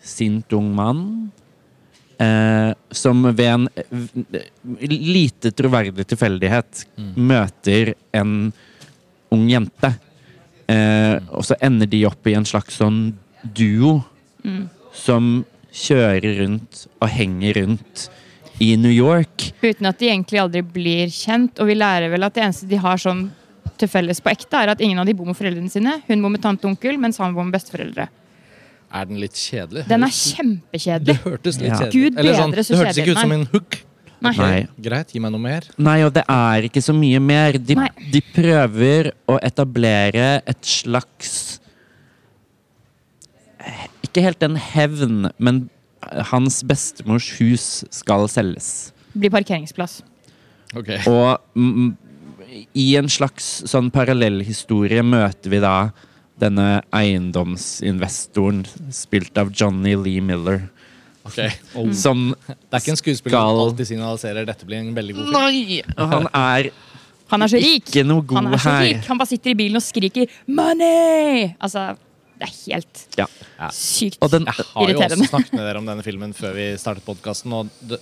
sint 0.00 0.52
ung 0.56 0.72
mann. 0.74 1.04
Eh, 2.20 2.72
som 2.90 3.22
ved 3.24 3.46
en 3.48 3.68
lite 4.84 5.54
troverdig 5.56 6.04
tilfeldighet 6.10 6.84
møter 7.16 7.94
en 8.12 8.52
ung 9.32 9.46
jente. 9.48 9.94
Eh, 10.68 11.16
og 11.32 11.46
så 11.48 11.56
ender 11.64 11.88
de 11.88 12.04
opp 12.10 12.28
i 12.28 12.36
en 12.36 12.44
slags 12.48 12.76
sånn 12.82 13.06
duo 13.56 14.02
som 14.92 15.40
kjører 15.72 16.42
rundt 16.42 16.84
og 17.00 17.08
henger 17.08 17.62
rundt 17.62 18.08
i 18.60 18.74
New 18.76 18.92
York. 18.92 19.50
Uten 19.62 19.88
at 19.88 20.00
de 20.00 20.10
egentlig 20.10 20.40
aldri 20.42 20.62
blir 20.62 21.12
kjent. 21.14 21.56
Og 21.62 21.70
vi 21.70 21.78
lærer 21.78 22.12
vel 22.12 22.26
at 22.26 22.36
det 22.36 22.44
eneste 22.44 22.68
de 22.68 22.80
har 22.80 23.00
sånn 23.00 23.30
til 23.80 23.90
felles 23.90 24.20
på 24.22 24.30
ekte, 24.32 24.60
er 24.60 24.72
at 24.74 24.80
ingen 24.84 25.00
av 25.00 25.08
de 25.08 25.14
bor 25.16 25.28
med 25.28 25.36
foreldrene 25.38 25.70
sine. 25.72 25.98
Hun 26.08 26.24
bor 26.24 26.32
med 26.32 26.42
tante 26.44 26.66
og 26.66 26.74
onkel, 26.74 26.98
mens 27.00 27.20
han 27.22 27.34
bor 27.36 27.46
med 27.46 27.56
besteforeldre. 27.56 28.08
Er 28.90 29.06
den 29.06 29.20
litt 29.22 29.38
kjedelig? 29.38 29.84
Den 29.90 30.02
er 30.02 30.14
kjempekjedelig. 30.14 31.06
Det 31.06 31.20
hørtes 31.22 31.60
litt 31.60 31.70
Ja. 31.70 31.78
kjedelig 31.78 31.92
Gud 32.10 32.18
Eller 32.18 32.34
sånn, 32.34 32.50
bedre 32.50 32.64
så 32.66 32.74
Det 32.74 32.80
hørtes 32.80 32.98
ikke 32.98 33.14
ut 33.14 33.22
som 33.22 33.32
en 33.36 33.46
hook. 33.52 33.78
Nei. 34.20 34.32
Nei. 34.36 34.68
Greit, 34.84 35.12
gi 35.14 35.20
meg 35.22 35.32
noe 35.32 35.40
mer. 35.40 35.64
Nei, 35.80 36.02
og 36.04 36.12
det 36.12 36.24
er 36.28 36.66
ikke 36.68 36.82
så 36.84 36.92
mye 36.92 37.20
mer. 37.24 37.56
De, 37.56 37.76
de 38.12 38.20
prøver 38.34 39.12
å 39.30 39.38
etablere 39.40 40.42
et 40.44 40.60
slags 40.68 41.60
eh, 43.64 43.86
Ikke 44.04 44.24
helt 44.26 44.42
en 44.44 44.58
hevn, 44.60 45.30
men 45.38 45.68
hans 46.32 46.60
bestemors 46.66 47.30
hus 47.38 47.84
skal 47.94 48.26
selges. 48.28 48.90
Blir 49.14 49.32
parkeringsplass. 49.32 50.00
Okay. 50.76 51.00
Og 51.10 51.40
i 52.74 52.86
en 52.98 53.08
slags 53.08 53.62
sånn 53.70 53.90
parallellhistorie 53.94 55.02
møter 55.06 55.50
vi 55.52 55.60
da 55.62 55.74
denne 56.40 56.80
eiendomsinvestoren 56.96 58.64
spilt 58.94 59.36
av 59.40 59.50
Johnny 59.52 59.94
Lee 59.96 60.20
Miller. 60.24 60.68
ok. 61.26 61.40
Som 61.94 62.30
Det 62.48 62.56
er 62.72 62.80
ikke 62.80 62.94
en 62.94 63.00
skuespiller 63.00 63.36
som 63.38 63.60
alltid 63.66 63.86
signaliserer 63.92 64.46
dette 64.48 64.66
blir 64.68 64.80
en 64.80 64.94
veldig 64.96 65.14
god 65.18 65.26
film. 65.26 65.36
Nei! 65.36 65.82
Han 65.98 66.28
er 66.34 66.70
Han 67.30 67.42
er 67.42 67.46
så 67.52 67.60
rik! 67.62 67.84
ikke 67.86 68.04
noe 68.06 68.22
god 68.26 68.36
Han 68.40 68.52
er 68.54 68.58
så 68.58 68.70
her. 68.74 68.86
rik. 68.88 69.04
Han 69.06 69.18
bare 69.20 69.28
sitter 69.30 69.50
i 69.52 69.54
bilen 69.54 69.76
og 69.76 69.82
skriker 69.84 70.26
'money'! 70.48 71.54
Altså, 71.60 71.96
det 72.40 72.48
er 72.48 72.54
helt 72.72 73.06
Ja. 73.18 73.26
sykt 73.70 74.16
irriterende. 74.18 74.50
Jeg 74.56 74.64
har 74.74 74.88
jo 74.88 74.98
også 74.98 75.28
snakket 75.28 75.52
med 75.52 75.60
dere 75.68 75.78
om 75.78 75.86
denne 75.86 76.02
filmen 76.02 76.32
før 76.34 76.54
vi 76.54 76.76
startet 76.78 77.04
podkasten, 77.04 77.52
og 77.52 77.68
det, 77.86 78.00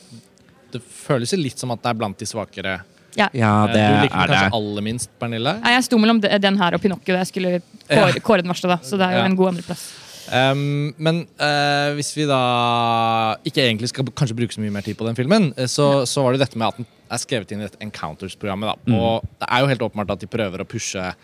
det 0.72 0.80
føles 0.82 1.30
jo 1.32 1.36
litt 1.42 1.58
som 1.58 1.70
at 1.72 1.82
det 1.82 1.90
er 1.90 1.94
blant 1.94 2.16
de 2.18 2.24
svakere. 2.24 2.80
Ja. 3.16 3.28
ja, 3.32 3.52
Eh, 3.66 3.72
det 3.72 3.84
du 3.88 3.94
liker 4.02 4.14
er 4.14 4.26
den 4.26 4.36
kanskje 4.36 4.50
det. 4.50 4.52
aller 4.58 4.82
minst, 4.82 5.08
Pernille. 5.18 5.54
Nei, 5.62 5.72
jeg 5.74 5.84
sto 5.84 5.98
mellom 5.98 6.20
den 6.20 6.58
her 6.58 6.74
og 6.74 6.80
Pinocchio. 6.82 7.14
Jeg 7.16 7.26
skulle 7.26 7.62
kåre, 7.88 8.20
kåre 8.20 8.42
den 8.42 8.52
verste, 8.52 8.68
da. 8.68 8.76
Så 8.82 8.98
det 9.00 9.06
er 9.08 9.12
jo 9.16 9.18
Ja. 9.18 9.24
en 9.24 9.36
god 9.36 9.48
andreplass. 9.54 9.86
Um, 10.30 10.92
men 10.98 11.22
uh, 11.40 11.94
hvis 11.96 12.12
vi 12.14 12.26
da 12.28 13.36
ikke 13.48 13.64
egentlig 13.64 13.88
skal 13.88 14.04
kanskje 14.12 14.36
bruke 14.36 14.52
så 14.52 14.60
mye 14.60 14.70
mer 14.74 14.82
tid 14.84 14.98
på 14.98 15.06
den 15.06 15.16
filmen, 15.16 15.54
eh, 15.56 15.64
så, 15.66 16.04
så 16.06 16.22
var 16.22 16.32
det 16.36 16.42
dette 16.44 16.58
med 16.60 16.68
at 16.68 16.76
den 16.76 16.86
er 17.10 17.16
skrevet 17.22 17.50
inn 17.52 17.62
i 17.62 17.64
dette 17.64 17.80
Encounters-programmet. 17.80 18.68
da. 18.84 18.94
Og 18.98 19.24
det 19.40 19.48
er 19.48 19.60
jo 19.64 19.70
helt 19.72 19.80
åpenbart 19.88 20.10
at 20.12 20.20
de 20.20 20.26
prøver 20.28 20.60
å 20.60 20.68
pushe, 20.68 21.14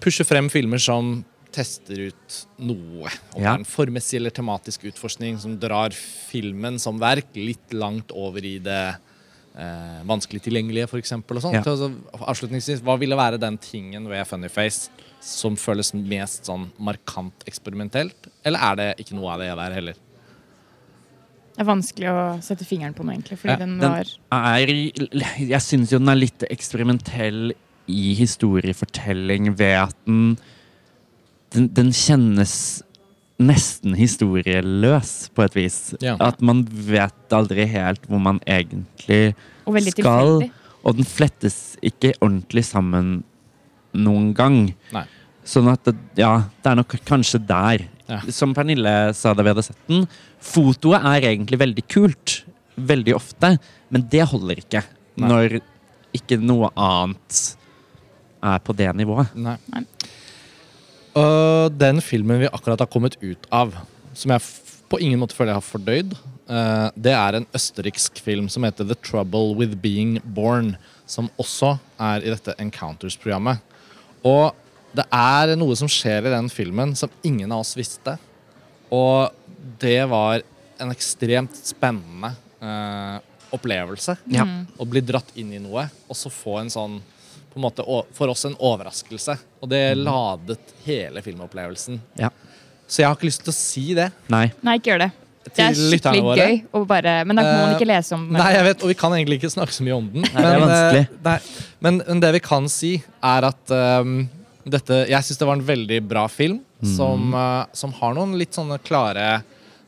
pushe 0.00 0.24
frem 0.24 0.48
filmer 0.48 0.80
som 0.80 1.18
tester 1.54 2.08
ut 2.08 2.38
noe. 2.58 3.12
Om 3.36 3.42
det 3.42 3.46
er 3.46 3.58
en 3.60 3.68
formessig 3.68 4.16
eller 4.18 4.32
tematisk 4.34 4.88
utforskning 4.88 5.36
som 5.38 5.58
drar 5.60 5.92
filmen 5.94 6.80
som 6.82 6.96
verk 6.98 7.28
litt 7.36 7.76
langt 7.76 8.10
over 8.10 8.40
i 8.42 8.56
det 8.58 8.96
eh, 9.58 10.00
vanskelig 10.08 10.42
tilgjengelige, 10.44 10.88
f.eks. 10.90 11.14
Ja. 11.14 11.62
Altså, 11.62 11.90
avslutningsvis, 12.20 12.82
hva 12.84 12.96
ville 13.00 13.18
være 13.18 13.40
den 13.42 13.58
tingen 13.62 14.08
ved 14.10 14.26
Funnyface 14.28 14.90
som 15.24 15.56
føles 15.56 15.94
mest 15.96 16.50
sånn 16.50 16.68
markant 16.78 17.46
eksperimentelt? 17.48 18.28
Eller 18.44 18.66
er 18.70 18.80
det 18.80 18.88
ikke 19.04 19.16
noe 19.18 19.34
av 19.34 19.44
det 19.44 19.52
der 19.52 19.78
heller? 19.78 20.00
Det 21.54 21.62
er 21.62 21.68
vanskelig 21.68 22.08
å 22.10 22.22
sette 22.42 22.66
fingeren 22.66 22.96
på 22.96 23.04
noe, 23.06 23.14
egentlig. 23.14 23.38
Fordi 23.38 23.54
Ja, 23.54 23.60
den 23.60 23.78
Den 23.78 23.92
var 23.92 24.08
er 24.34 24.72
Jeg 25.38 25.62
syns 25.62 25.92
jo 25.92 26.00
den 26.02 26.10
er 26.10 26.18
litt 26.18 26.42
eksperimentell 26.50 27.52
i 27.86 28.14
historiefortelling 28.18 29.52
ved 29.54 29.76
at 29.84 29.96
den 30.06 30.36
Den, 31.54 31.68
den 31.70 31.92
kjennes 31.94 32.82
nesten 33.44 33.94
historieløs, 33.98 35.12
på 35.34 35.44
et 35.46 35.56
vis. 35.58 35.78
Ja. 36.04 36.16
At 36.22 36.42
man 36.44 36.64
vet 36.68 37.34
aldri 37.34 37.66
helt 37.70 38.04
hvor 38.10 38.22
man 38.22 38.40
egentlig 38.46 39.34
Og 39.66 39.78
skal. 39.80 39.92
tilfeldig. 39.94 40.50
Og 40.84 40.98
den 40.98 41.06
flettes 41.08 41.58
ikke 41.80 42.12
ordentlig 42.20 42.64
sammen 42.68 43.22
noen 43.96 44.32
gang. 44.36 44.58
Nei. 44.92 45.04
Sånn 45.44 45.68
at 45.72 45.84
det, 45.88 45.94
ja, 46.20 46.38
det 46.64 46.70
er 46.72 46.78
nok 46.80 46.96
kanskje 47.08 47.40
der. 47.46 47.86
Ja. 48.08 48.20
Som 48.32 48.52
Pernille 48.56 49.14
sa 49.16 49.32
da 49.32 49.44
vi 49.44 49.52
hadde 49.52 49.64
sett 49.64 49.80
den, 49.88 50.04
fotoet 50.44 51.04
er 51.08 51.28
egentlig 51.30 51.60
veldig 51.60 51.84
kult. 51.88 52.42
Veldig 52.76 53.14
ofte. 53.16 53.54
Men 53.94 54.04
det 54.12 54.26
holder 54.28 54.60
ikke 54.60 54.82
Nei. 55.16 55.28
når 55.30 55.58
ikke 56.16 56.36
noe 56.42 56.68
annet 56.76 57.40
er 58.44 58.60
på 58.64 58.74
det 58.76 58.90
nivået. 58.98 59.32
Nei. 59.40 59.56
Nei. 59.72 59.84
Og 61.14 61.74
den 61.78 62.00
filmen 62.02 62.42
vi 62.42 62.50
akkurat 62.50 62.82
har 62.82 62.90
kommet 62.90 63.16
ut 63.22 63.46
av, 63.54 63.74
som 64.18 64.34
jeg 64.34 64.42
på 64.90 65.00
ingen 65.02 65.20
måte 65.22 65.36
føler 65.36 65.54
jeg 65.54 65.60
har 65.60 65.66
fordøyd, 65.66 66.16
uh, 66.50 66.88
det 66.94 67.14
er 67.14 67.38
en 67.38 67.46
østerriksk 67.56 68.18
film 68.22 68.50
som 68.52 68.66
heter 68.66 68.86
The 68.88 68.98
Trouble 68.98 69.54
With 69.58 69.78
Being 69.82 70.18
Born. 70.36 70.74
Som 71.06 71.28
også 71.36 71.74
er 72.00 72.24
i 72.24 72.30
dette 72.32 72.54
Encounters-programmet. 72.62 73.60
Og 74.24 74.54
det 74.96 75.04
er 75.12 75.52
noe 75.58 75.74
som 75.76 75.90
skjer 75.90 76.24
i 76.24 76.32
den 76.32 76.48
filmen 76.48 76.94
som 76.96 77.12
ingen 77.26 77.52
av 77.52 77.60
oss 77.60 77.74
visste. 77.76 78.14
Og 78.94 79.34
det 79.82 80.00
var 80.08 80.40
en 80.80 80.92
ekstremt 80.94 81.58
spennende 81.60 82.32
uh, 82.62 83.18
opplevelse. 83.54 84.16
Ja. 84.32 84.46
Å 84.46 84.86
bli 84.88 85.02
dratt 85.04 85.34
inn 85.38 85.52
i 85.54 85.60
noe, 85.62 85.86
og 86.08 86.18
så 86.18 86.32
få 86.32 86.60
en 86.62 86.72
sånn 86.72 86.98
på 87.54 87.60
en 87.60 87.66
måte, 87.68 87.84
For 88.16 88.32
oss 88.32 88.44
en 88.48 88.56
overraskelse. 88.58 89.36
Og 89.62 89.70
det 89.70 89.82
ladet 89.96 90.58
hele 90.84 91.22
filmopplevelsen. 91.22 92.00
Ja. 92.18 92.32
Så 92.86 93.00
jeg 93.02 93.08
har 93.08 93.16
ikke 93.16 93.30
lyst 93.30 93.44
til 93.46 93.52
å 93.54 93.56
si 93.56 93.84
det. 93.96 94.10
Nei. 94.32 94.48
Nei, 94.66 94.74
ikke 94.80 94.92
gjør 94.92 95.06
det. 95.06 95.12
Det 95.44 95.60
er 95.60 95.74
skikkelig 95.76 96.22
våre. 96.24 96.44
gøy. 96.48 96.54
å 96.72 96.80
bare, 96.88 97.12
men 97.28 97.36
da 97.36 97.42
må 97.44 97.52
man 97.52 97.70
Eh, 97.70 97.74
ikke 97.76 97.88
lese 97.90 98.14
om 98.16 98.22
Nei, 98.32 98.46
jeg 98.54 98.64
vet, 98.64 98.82
og 98.84 98.88
vi 98.88 98.94
kan 98.96 99.12
egentlig 99.12 99.36
ikke 99.42 99.50
snakke 99.52 99.74
så 99.76 99.84
mye 99.84 99.96
om 99.96 100.06
den. 100.14 100.24
det 100.24 100.44
er 100.48 100.62
vanskelig. 100.62 101.02
eh, 101.04 101.18
nei, 101.26 101.34
men, 101.84 101.98
men 102.08 102.22
det 102.24 102.30
vi 102.38 102.40
kan 102.46 102.68
si, 102.72 102.92
er 103.20 103.46
at 103.50 103.74
um, 104.00 104.14
dette 104.64 105.02
Jeg 105.12 105.26
syns 105.26 105.40
det 105.42 105.48
var 105.50 105.58
en 105.58 105.66
veldig 105.68 105.98
bra 106.08 106.24
film 106.32 106.62
som, 106.80 107.34
uh, 107.36 107.64
som 107.76 107.92
har 108.00 108.16
noen 108.16 108.32
litt 108.40 108.56
sånne 108.56 108.78
klare 108.84 109.42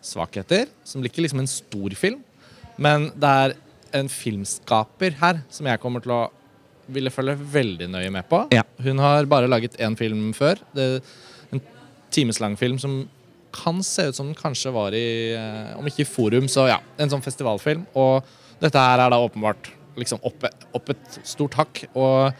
svakheter. 0.04 0.68
Som 0.84 1.00
blir 1.00 1.12
ikke 1.12 1.24
liksom 1.24 1.40
en 1.42 1.48
stor 1.50 1.96
film, 1.96 2.20
men 2.76 3.08
det 3.16 3.32
er 3.46 3.56
en 3.96 4.08
filmskaper 4.12 5.16
her 5.22 5.40
som 5.48 5.68
jeg 5.70 5.80
kommer 5.80 6.04
til 6.04 6.12
å 6.12 6.22
ville 6.93 7.12
følge 7.12 7.37
veldig 7.53 7.89
nøye 7.93 8.11
med 8.14 8.26
på. 8.30 8.45
Ja. 8.55 8.64
Hun 8.82 9.01
har 9.03 9.28
bare 9.30 9.51
laget 9.51 9.78
én 9.82 9.97
film 9.99 10.30
før. 10.37 10.61
Det, 10.76 10.89
en 11.55 11.62
timeslang 12.14 12.57
film 12.59 12.78
som 12.82 13.05
kan 13.57 13.80
se 13.87 14.09
ut 14.09 14.16
som 14.18 14.28
den 14.28 14.37
kanskje 14.39 14.72
var 14.74 14.95
i 14.97 15.32
eh, 15.32 15.72
Om 15.78 15.87
ikke 15.89 16.05
i 16.05 16.09
Forum, 16.09 16.49
så 16.51 16.66
ja, 16.68 16.80
en 17.01 17.12
sånn 17.12 17.24
festivalfilm. 17.24 17.87
Og 17.97 18.26
dette 18.61 18.80
her 18.80 19.03
er 19.03 19.12
da 19.12 19.20
åpenbart 19.22 19.70
liksom 19.97 20.20
opp, 20.26 20.45
opp 20.76 20.93
et 20.93 21.20
stort 21.24 21.57
hakk. 21.59 21.84
Og 21.97 22.37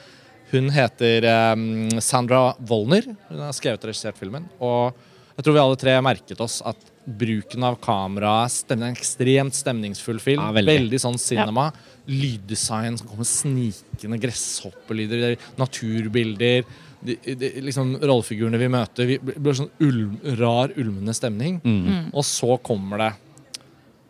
hun 0.53 0.71
heter 0.71 1.27
um, 1.57 1.89
Sandra 2.05 2.51
Wolner. 2.69 3.09
Hun 3.31 3.47
har 3.47 3.57
skrevet 3.57 3.83
og 3.83 3.91
regissert 3.91 4.19
filmen. 4.21 4.47
Og 4.63 4.95
jeg 5.37 5.47
tror 5.47 5.57
vi 5.57 5.63
alle 5.63 5.81
tre 5.81 5.97
merket 6.05 6.41
oss 6.45 6.61
at 6.67 6.93
bruken 7.07 7.63
av 7.65 7.77
kamera 7.81 8.49
en 8.75 8.83
ekstremt 8.91 9.55
stemningsfull 9.55 10.19
film. 10.21 10.43
Ja, 10.43 10.53
veldig. 10.53 10.73
veldig 10.75 11.01
sånn 11.01 11.19
cinema. 11.23 11.69
Lyddesign 12.07 12.99
som 12.99 13.09
kommer 13.09 13.25
snikende, 13.29 14.19
gresshoppelyder, 14.23 15.37
naturbilder. 15.59 16.65
De, 17.07 17.15
de, 17.39 17.51
liksom 17.63 17.95
Rollefigurene 18.03 18.59
vi 18.59 18.69
møter. 18.73 19.07
Vi 19.07 19.19
blir 19.23 19.55
sånn 19.55 19.71
ulm, 19.85 20.17
rar, 20.41 20.73
ulmende 20.77 21.15
stemning. 21.15 21.61
Mm. 21.63 22.11
Og 22.17 22.25
så 22.27 22.57
kommer 22.67 22.99
det 23.05 23.13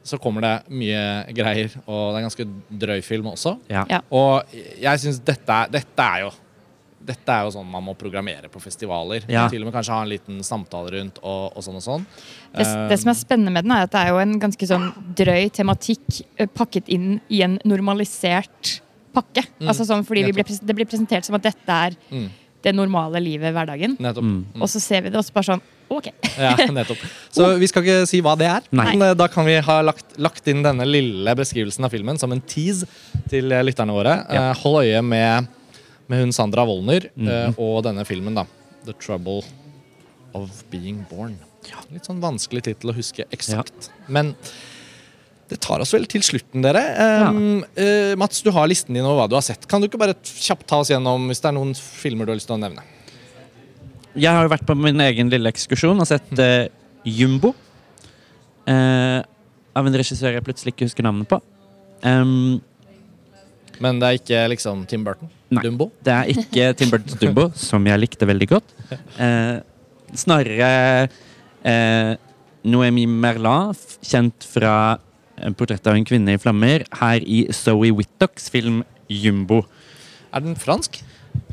Så 0.06 0.20
kommer 0.22 0.40
det 0.44 0.54
mye 0.70 1.00
greier, 1.34 1.72
og 1.82 2.12
det 2.14 2.14
er 2.14 2.20
en 2.20 2.26
ganske 2.28 2.44
drøy 2.78 3.00
film 3.02 3.26
også. 3.26 3.56
Ja. 3.68 3.80
Ja. 3.90 3.98
Og 4.14 4.52
jeg 4.54 5.00
syns 5.02 5.18
dette, 5.18 5.50
er- 5.50 5.72
dette 5.74 5.98
er 6.04 6.20
jo 6.22 6.28
dette 7.06 7.32
er 7.36 7.44
jo 7.46 7.52
sånn 7.54 7.68
man 7.70 7.84
må 7.86 7.94
programmere 7.98 8.48
på 8.52 8.60
festivaler. 8.62 9.24
Ja. 9.30 9.44
Til 9.52 9.62
og 9.62 9.68
med 9.70 9.76
kanskje 9.76 9.94
ha 9.94 10.02
en 10.04 10.10
liten 10.10 10.40
samtale 10.46 10.90
rundt 10.96 11.20
og, 11.22 11.52
og 11.56 11.62
sånn 11.66 11.78
og 11.78 11.84
sånn. 11.84 12.06
Det, 12.56 12.66
det 12.90 12.98
som 13.02 13.12
er 13.12 13.18
spennende 13.20 13.52
med 13.54 13.66
den, 13.68 13.74
er 13.76 13.86
at 13.86 13.92
det 13.94 14.02
er 14.02 14.10
jo 14.14 14.18
en 14.24 14.34
ganske 14.42 14.68
sånn 14.72 14.88
drøy 15.18 15.46
tematikk 15.54 16.22
eh, 16.36 16.50
pakket 16.50 16.90
inn 16.96 17.20
i 17.32 17.44
en 17.46 17.58
normalisert 17.68 18.80
pakke. 19.16 19.46
Altså 19.64 19.86
sånn, 19.88 20.02
fordi 20.04 20.26
vi 20.28 20.34
ble, 20.36 20.44
Det 20.44 20.74
blir 20.76 20.88
presentert 20.88 21.24
som 21.24 21.38
at 21.38 21.46
dette 21.46 21.78
er 21.86 21.96
Mm. 22.10 22.26
det 22.66 22.74
normale 22.74 23.20
livet 23.22 23.54
hverdagen. 23.54 23.96
Mm. 24.00 24.44
Mm. 24.52 24.60
Og 24.62 24.68
så 24.68 24.80
ser 24.82 25.02
vi 25.06 25.10
det 25.14 25.18
også 25.20 25.32
bare 25.32 25.52
sånn 25.54 25.62
OK. 25.88 26.08
Ja, 26.34 26.56
nettopp. 26.74 26.98
Så 27.30 27.46
vi 27.60 27.68
skal 27.70 27.84
ikke 27.84 28.06
si 28.10 28.18
hva 28.24 28.32
det 28.36 28.48
er. 28.50 28.64
Nei. 28.74 28.88
Men 28.96 29.04
eh, 29.06 29.14
da 29.14 29.28
kan 29.30 29.46
vi 29.46 29.54
ha 29.62 29.76
lagt, 29.86 30.16
lagt 30.18 30.48
inn 30.50 30.64
denne 30.64 30.82
lille 30.88 31.34
beskrivelsen 31.38 31.86
av 31.86 31.94
filmen 31.94 32.18
som 32.18 32.32
en 32.34 32.42
tease 32.42 32.88
til 33.30 33.52
eh, 33.54 33.62
lytterne 33.62 33.94
våre. 33.94 34.16
Ja. 34.34 34.48
Hold 34.64 34.82
øye 34.82 35.02
med, 35.06 35.46
med 36.08 36.20
hun 36.22 36.32
Sandra 36.32 36.64
Wollner 36.68 37.08
Mhm. 37.16 37.28
uh, 37.28 37.58
og 37.58 37.82
denne 37.84 38.04
filmen, 38.06 38.34
da. 38.34 38.44
The 38.86 38.92
Trouble 38.94 39.42
of 40.34 40.62
Being 40.70 41.04
Born. 41.10 41.38
Litt 41.90 42.06
sånn 42.06 42.20
vanskelig 42.22 42.62
tittel 42.62 42.92
å 42.92 42.94
huske 42.94 43.24
eksakt. 43.34 43.88
Men 44.08 44.34
det 45.50 45.58
tar 45.60 45.80
oss 45.82 45.92
vel 45.94 46.04
til 46.06 46.22
slutten, 46.22 46.62
dere. 46.62 46.82
Um, 47.28 47.64
eh, 47.76 48.14
Mats, 48.18 48.40
du 48.42 48.50
har 48.54 48.66
listen 48.70 48.94
din 48.94 49.04
over 49.04 49.24
hva 49.24 49.28
du 49.30 49.34
har 49.34 49.42
sett. 49.42 49.66
Kan 49.66 49.80
du 49.82 49.88
ikke 49.88 49.98
bare 49.98 50.14
kjapt 50.22 50.66
ta 50.66 50.78
oss 50.82 50.90
gjennom 50.90 51.26
hvis 51.30 51.40
det 51.42 51.48
er 51.50 51.56
noen 51.58 51.74
filmer 51.74 52.26
du 52.26 52.32
har 52.32 52.38
lyst 52.38 52.46
til 52.50 52.56
å 52.56 52.60
nevne? 52.62 52.82
Jeg 54.14 54.30
har 54.32 54.46
jo 54.46 54.52
vært 54.54 54.66
på 54.66 54.76
min 54.78 54.98
egen 55.00 55.28
lille 55.30 55.50
ekskursjon 55.50 55.98
og 56.00 56.06
sett 56.06 56.30
uh, 56.38 56.68
Jumbo. 57.04 57.54
Av 59.76 59.86
en 59.86 59.92
regissør 59.98 60.32
jeg 60.34 60.44
plutselig 60.46 60.72
ikke 60.74 60.86
husker 60.88 61.04
navnet 61.06 61.28
på. 61.30 61.38
Um, 62.02 62.60
Men 63.82 64.00
det 64.00 64.08
er 64.08 64.20
ikke 64.20 64.42
liksom 64.54 64.84
Tim 64.90 65.04
Burton? 65.06 65.30
Nei. 65.52 65.62
Dumbo? 65.62 65.90
det 66.02 66.12
er 66.12 66.30
ikke 66.32 66.70
Tim 66.78 66.90
Burtons 66.90 67.18
Dumbo, 67.20 67.48
som 67.54 67.84
jeg 67.86 68.02
likte 68.02 68.26
veldig 68.26 68.48
godt. 68.50 68.72
Eh, 68.90 69.58
snarere 70.16 70.70
eh, 71.62 72.12
Noemi 72.66 73.06
Merlin, 73.06 73.74
kjent 74.02 74.46
fra 74.50 74.98
'Portrettet 75.36 75.90
av 75.90 75.98
en 75.98 76.06
kvinne 76.08 76.32
i 76.32 76.40
flammer', 76.40 76.86
her 76.96 77.20
i 77.20 77.44
Zoe 77.52 77.92
Whittocks 77.92 78.48
film 78.50 78.82
'Jumbo'. 79.12 79.66
Er 80.32 80.40
den 80.40 80.56
fransk? 80.56 81.02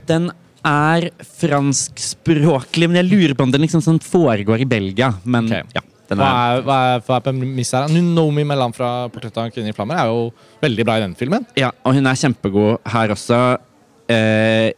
Den 0.08 0.32
er 0.64 1.10
franskspråklig, 1.20 2.88
men 2.88 3.02
jeg 3.02 3.10
lurer 3.12 3.36
på 3.36 3.46
om 3.46 3.52
den 3.52 3.66
liksom 3.66 3.84
sånn 3.84 4.00
foregår 4.00 4.64
i 4.64 4.70
Belgia. 4.70 5.12
Men 5.24 5.52
okay. 5.52 5.68
ja, 5.76 5.84
Hva 6.10 6.28
er, 6.58 6.62
hva 6.68 6.78
er, 6.96 7.00
hva 7.08 7.16
er 7.18 7.22
premisset 7.26 7.88
her? 7.90 8.02
Nomi 8.04 8.44
Mellan 8.44 8.74
fra 8.76 9.08
'Portrett 9.10 9.38
av 9.38 9.46
en 9.46 9.52
kvinne 9.56 9.70
i 9.72 9.76
flammer' 9.76 9.98
er 10.02 10.08
jo 10.12 10.32
veldig 10.62 10.86
bra 10.86 10.98
i 10.98 11.02
den 11.06 11.16
filmen. 11.16 11.46
ja, 11.58 11.72
og 11.86 11.94
hun 11.96 12.06
er 12.06 12.16
kjempegod 12.20 12.80
her 12.86 13.10
også. 13.16 13.58
Eh, 14.10 14.72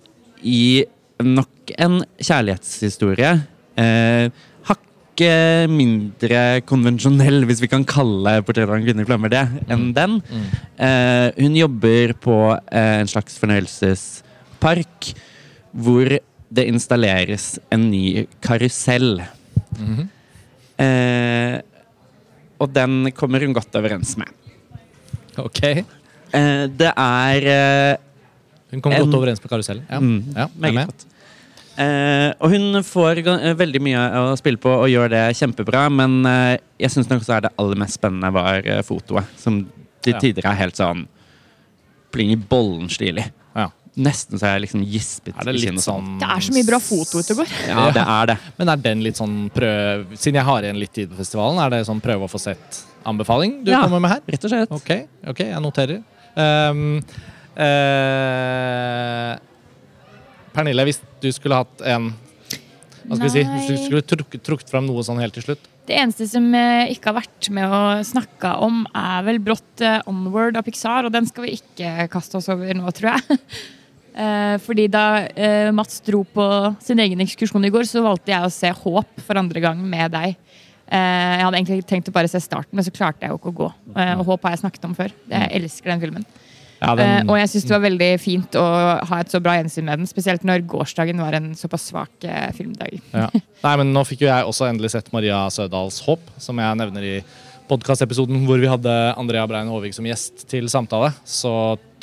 I 0.44 0.86
nok 1.24 1.72
en 1.78 2.04
kjærlighetshistorie. 2.22 3.32
Eh, 3.78 4.30
Hakket 4.70 5.70
mindre 5.72 6.62
konvensjonell, 6.68 7.46
hvis 7.48 7.62
vi 7.62 7.68
kan 7.72 7.84
kalle 7.86 8.42
'Portrett 8.44 8.70
av 8.70 8.76
en 8.76 8.84
kvinne 8.86 9.02
i 9.02 9.06
flammer' 9.10 9.30
det, 9.32 9.48
enn 9.70 9.94
den. 9.94 10.22
Eh, 10.78 11.32
hun 11.42 11.56
jobber 11.56 12.14
på 12.20 12.60
eh, 12.72 13.00
en 13.02 13.08
slags 13.08 13.38
fornøyelsespark 13.40 15.14
hvor 15.74 16.06
det 16.56 16.68
installeres 16.70 17.58
en 17.72 17.90
ny 17.92 18.28
karusell. 18.42 19.24
Mhm. 19.80 20.10
Eh, 20.82 21.62
og 22.60 22.72
den 22.74 23.12
kommer 23.16 23.44
hun 23.44 23.54
godt 23.56 23.76
overens 23.76 24.16
med. 24.18 24.32
Ok 25.38 25.62
Eh, 26.36 26.66
det 26.68 26.90
er 27.00 27.46
eh, 27.48 27.98
Hun 28.72 28.82
kommer 28.82 28.98
En- 28.98 29.06
godt 29.06 29.16
overens 29.22 29.40
med 29.40 29.50
karusellen. 29.50 29.86
Ja. 29.90 30.00
Mm, 30.02 30.34
Ja, 30.36 30.48
meget 30.60 30.74
med. 30.76 30.86
godt. 30.90 31.06
Eh, 31.78 32.34
og 32.42 32.50
hun 32.52 32.84
får 32.84 33.20
eh, 33.24 33.54
veldig 33.56 33.80
mye 33.82 34.02
å 34.20 34.36
spille 34.36 34.58
på 34.60 34.68
og 34.70 34.90
gjør 34.90 35.10
det 35.14 35.22
kjempebra, 35.38 35.86
men 35.92 36.26
eh, 36.26 36.58
jeg 36.80 36.92
syns 36.92 37.08
nok 37.10 37.24
så 37.24 37.38
er 37.38 37.42
det 37.46 37.54
aller 37.58 37.76
mest 37.80 37.94
spennende 38.00 38.34
var 38.36 38.62
fotoet. 38.84 39.24
Som 39.40 39.62
til 40.02 40.14
tider 40.20 40.46
er 40.50 40.56
helt 40.60 40.76
sånn 40.76 41.06
pling 42.12 42.32
i 42.32 42.36
bollen-stilig. 42.36 43.30
Nesten 43.96 44.40
så 44.40 44.50
jeg 44.52 44.66
liksom 44.66 44.82
gispet. 44.92 45.32
Er 45.40 45.48
det 45.48 45.54
litt 45.56 45.80
sånn 45.80 46.18
Det 46.20 46.28
er 46.28 46.44
så 46.44 46.52
mye 46.56 46.68
bra 46.68 46.80
foto 46.84 47.22
ute 47.24 47.38
og. 47.38 47.54
Ja, 47.70 47.86
det 47.96 48.04
er 48.04 48.32
det. 48.34 48.36
Men 48.58 48.72
er 48.74 48.82
den 48.84 49.04
litt 49.06 49.20
sånn 49.22 49.38
prøv... 49.56 50.10
Siden 50.20 50.42
jeg 50.42 50.48
har 50.50 50.68
igjen 50.68 50.82
litt 50.82 50.92
tid 50.98 51.14
på 51.14 51.20
festivalen, 51.22 51.62
er 51.64 51.72
det 51.72 51.86
sånn 51.88 52.02
prøve 52.04 52.28
å 52.28 52.32
få 52.32 52.42
sett-anbefaling 52.44 53.62
du 53.64 53.72
Ja. 53.72 53.86
kommer 53.86 54.04
med 54.04 54.12
her? 54.12 54.22
Rett 54.28 54.44
og 54.44 54.52
slett. 54.52 54.76
Ok, 54.76 54.92
ok, 55.32 55.40
jeg 55.48 55.64
noterer. 55.64 56.04
Um, 56.36 57.00
uh, 57.56 59.36
Pernille, 60.56 60.84
hvis 60.88 61.00
du 61.24 61.30
skulle 61.36 61.62
hatt 61.64 61.86
en 61.88 62.12
Hva 63.06 63.16
skal 63.16 63.28
vi 63.30 63.34
si? 63.38 63.46
Hvis 63.48 63.70
du 63.70 63.78
skulle 63.86 64.04
trukket, 64.04 64.44
trukket 64.44 64.72
fram 64.74 64.88
noe 64.90 65.04
sånn 65.08 65.22
helt 65.24 65.36
til 65.38 65.46
slutt? 65.46 65.72
Det 65.86 65.94
eneste 66.02 66.26
som 66.26 66.48
eh, 66.58 66.90
ikke 66.96 67.12
har 67.12 67.20
vært 67.20 67.50
med 67.54 67.70
å 67.70 67.82
snakke 68.08 68.56
om, 68.66 68.80
er 68.98 69.22
vel 69.28 69.38
brått 69.46 69.84
eh, 69.86 70.00
Onward 70.10 70.58
av 70.58 70.66
Pixar, 70.66 71.06
og 71.06 71.14
den 71.14 71.28
skal 71.30 71.46
vi 71.46 71.60
ikke 71.60 72.08
kaste 72.10 72.40
oss 72.40 72.50
over 72.50 72.74
nå, 72.74 72.90
tror 72.98 73.14
jeg. 73.14 73.38
Eh, 74.16 74.56
fordi 74.64 74.86
da 74.88 75.26
eh, 75.36 75.70
Mats 75.76 76.00
dro 76.06 76.22
på 76.24 76.46
sin 76.84 77.02
egen 77.04 77.20
ekskursjon 77.26 77.68
i 77.68 77.72
går, 77.74 77.84
så 77.90 78.04
valgte 78.06 78.32
jeg 78.32 78.48
å 78.48 78.54
se 78.54 78.72
Håp 78.72 79.20
for 79.26 79.42
andre 79.42 79.64
gang 79.64 79.82
med 79.84 80.14
deg. 80.16 80.38
Eh, 80.86 81.34
jeg 81.36 81.44
hadde 81.44 81.60
egentlig 81.60 81.80
tenkt 81.90 82.08
å 82.12 82.16
bare 82.16 82.32
se 82.32 82.40
starten, 82.40 82.72
men 82.78 82.86
så 82.88 82.94
klarte 82.96 83.26
jeg 83.26 83.34
jo 83.34 83.40
ikke 83.42 83.52
å 83.52 83.60
gå. 83.60 83.70
Og 84.16 84.26
Håp 84.30 84.48
har 84.48 84.56
jeg 84.56 84.64
snakket 84.64 84.88
om 84.88 84.96
før. 84.96 85.12
Jeg 85.32 85.52
elsker 85.60 85.92
den 85.92 86.04
filmen. 86.06 86.28
Ja, 86.82 86.94
den- 87.00 87.30
og 87.32 87.38
jeg 87.40 87.50
syns 87.50 87.64
det 87.66 87.72
var 87.72 87.84
veldig 87.88 88.10
fint 88.20 88.56
å 88.60 88.66
ha 89.10 89.20
et 89.20 89.32
så 89.32 89.40
bra 89.42 89.56
gjensyn 89.58 89.88
med 89.88 90.00
den, 90.00 90.08
spesielt 90.08 90.44
når 90.44 90.66
gårsdagen 90.68 91.18
var 91.24 91.34
en 91.34 91.54
såpass 91.56 91.90
svak 91.92 92.28
filmdag. 92.54 93.00
Ja. 93.16 93.30
Nei, 93.66 93.76
men 93.82 93.94
nå 93.96 94.04
fikk 94.08 94.22
jo 94.24 94.28
jeg 94.32 94.46
også 94.48 94.68
endelig 94.70 94.92
sett 94.92 95.12
Maria 95.16 95.48
Sødals 95.50 96.02
Håp, 96.06 96.24
som 96.38 96.60
jeg 96.62 96.78
nevner 96.78 97.04
i 97.04 97.16
podkastepisoden 97.70 98.44
hvor 98.46 98.60
vi 98.62 98.70
hadde 98.70 98.92
Andrea 99.18 99.46
Brein 99.50 99.70
Aavik 99.72 99.94
som 99.98 100.06
gjest 100.06 100.46
til 100.52 100.68
samtale. 100.72 101.12
Så 101.26 101.52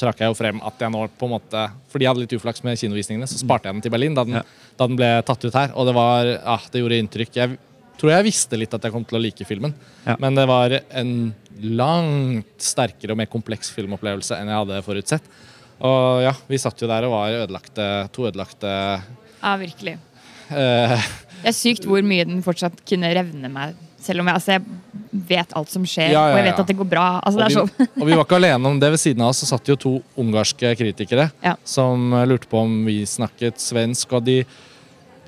trakk 0.00 0.18
jeg 0.22 0.32
jo 0.32 0.34
frem 0.38 0.58
at 0.66 0.80
jeg 0.82 0.90
nå 0.90 1.04
på 1.18 1.28
en 1.28 1.34
måte 1.36 1.64
Fordi 1.92 2.04
jeg 2.06 2.10
hadde 2.12 2.22
litt 2.24 2.34
uflaks 2.38 2.64
med 2.66 2.78
kinovisningene, 2.80 3.28
så 3.30 3.38
sparte 3.38 3.68
jeg 3.68 3.76
den 3.76 3.82
til 3.84 3.92
Berlin 3.94 4.14
da 4.16 4.24
den, 4.24 4.34
Ja. 4.40 4.42
da 4.78 4.86
den 4.88 4.96
ble 4.98 5.10
tatt 5.22 5.44
ut 5.44 5.54
her. 5.54 5.70
Og 5.76 5.86
det 5.86 5.94
var 5.94 6.24
Ja, 6.24 6.56
det 6.72 6.80
gjorde 6.82 6.98
inntrykk. 7.02 7.32
Jeg 7.36 7.58
tror 7.98 8.10
jeg 8.10 8.24
visste 8.24 8.58
litt 8.58 8.74
at 8.74 8.82
jeg 8.82 8.92
kom 8.92 9.04
til 9.04 9.18
å 9.18 9.22
like 9.22 9.44
filmen, 9.46 9.74
Ja. 10.06 10.16
men 10.18 10.34
det 10.34 10.46
var 10.48 10.80
en 10.90 11.34
langt 11.62 12.58
sterkere 12.58 13.12
og 13.12 13.18
mer 13.18 13.26
kompleks 13.30 13.70
filmopplevelse 13.70 14.34
enn 14.40 14.48
jeg 14.48 14.58
hadde 14.66 14.82
forutsett. 14.82 15.22
Og 15.82 16.22
ja, 16.22 16.32
vi 16.48 16.58
satt 16.58 16.80
jo 16.82 16.88
der 16.88 17.04
og 17.04 17.12
var 17.12 17.30
ødelagte, 17.46 18.10
to 18.12 18.22
ødelagte 18.30 19.02
Ja, 19.42 19.56
virkelig. 19.58 19.98
eh, 20.50 20.96
Det 21.42 21.50
er 21.50 21.52
sykt 21.52 21.84
hvor 21.86 22.02
mye 22.02 22.24
den 22.26 22.42
fortsatt 22.42 22.84
kunne 22.86 23.12
revne 23.14 23.48
meg. 23.50 23.74
Selv 24.02 24.20
om 24.24 24.26
jeg, 24.30 24.34
altså, 24.34 24.56
jeg 24.56 25.22
vet 25.28 25.52
alt 25.58 25.70
som 25.70 25.84
skjer, 25.86 26.10
Ja, 26.10 26.22
ja, 26.26 26.32
og 26.34 26.38
jeg 26.40 26.46
vet 26.48 26.60
at 26.64 26.66
det 26.72 26.76
går 26.80 26.88
bra. 26.90 27.04
Altså, 27.22 27.44
og, 27.44 27.52
sånn. 27.54 27.70
vi, 27.78 27.86
og 28.02 28.08
vi 28.08 28.16
var 28.18 28.24
ikke 28.26 28.38
alene 28.40 28.72
om 28.72 28.80
det. 28.82 28.90
Ved 28.96 29.02
siden 29.02 29.22
av 29.22 29.30
oss 29.30 29.42
så 29.44 29.48
satt 29.52 29.68
jo 29.70 29.76
to 29.78 29.92
ungarske 30.18 30.74
kritikere 30.80 31.30
Ja. 31.44 31.54
som 31.64 32.12
eh, 32.18 32.26
lurte 32.26 32.50
på 32.50 32.58
om 32.64 32.84
vi 32.88 33.00
snakket 33.06 33.62
svensk, 33.62 34.12
og 34.18 34.24
de 34.26 34.40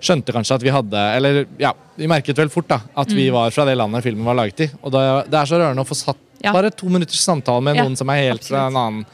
skjønte 0.05 0.35
kanskje 0.37 0.59
at 0.59 0.65
vi 0.67 0.73
hadde 0.75 1.01
Eller 1.17 1.45
ja, 1.57 1.71
vi 1.97 2.09
merket 2.11 2.37
vel 2.37 2.51
fort 2.53 2.67
da 2.69 2.81
at 2.99 3.09
vi 3.15 3.31
Mm. 3.31 3.35
var 3.39 3.51
fra 3.55 3.65
det 3.65 3.77
landet 3.79 4.03
filmen 4.05 4.27
var 4.27 4.35
laget 4.37 4.61
i. 4.67 4.71
Og 4.83 4.93
det, 4.93 5.05
det 5.31 5.39
er 5.41 5.47
så 5.49 5.57
rørende 5.63 5.81
å 5.81 5.89
få 5.89 5.97
satt 5.97 6.19
Ja. 6.45 6.53
bare 6.53 6.69
to 6.71 6.91
minutters 6.93 7.23
samtale 7.25 7.63
med 7.63 7.77
Ja, 7.79 7.85
noen 7.87 7.97
som 7.97 8.11
er 8.11 8.21
helt 8.27 8.45
fra 8.45 8.67
en 8.67 8.77
annen 8.77 9.07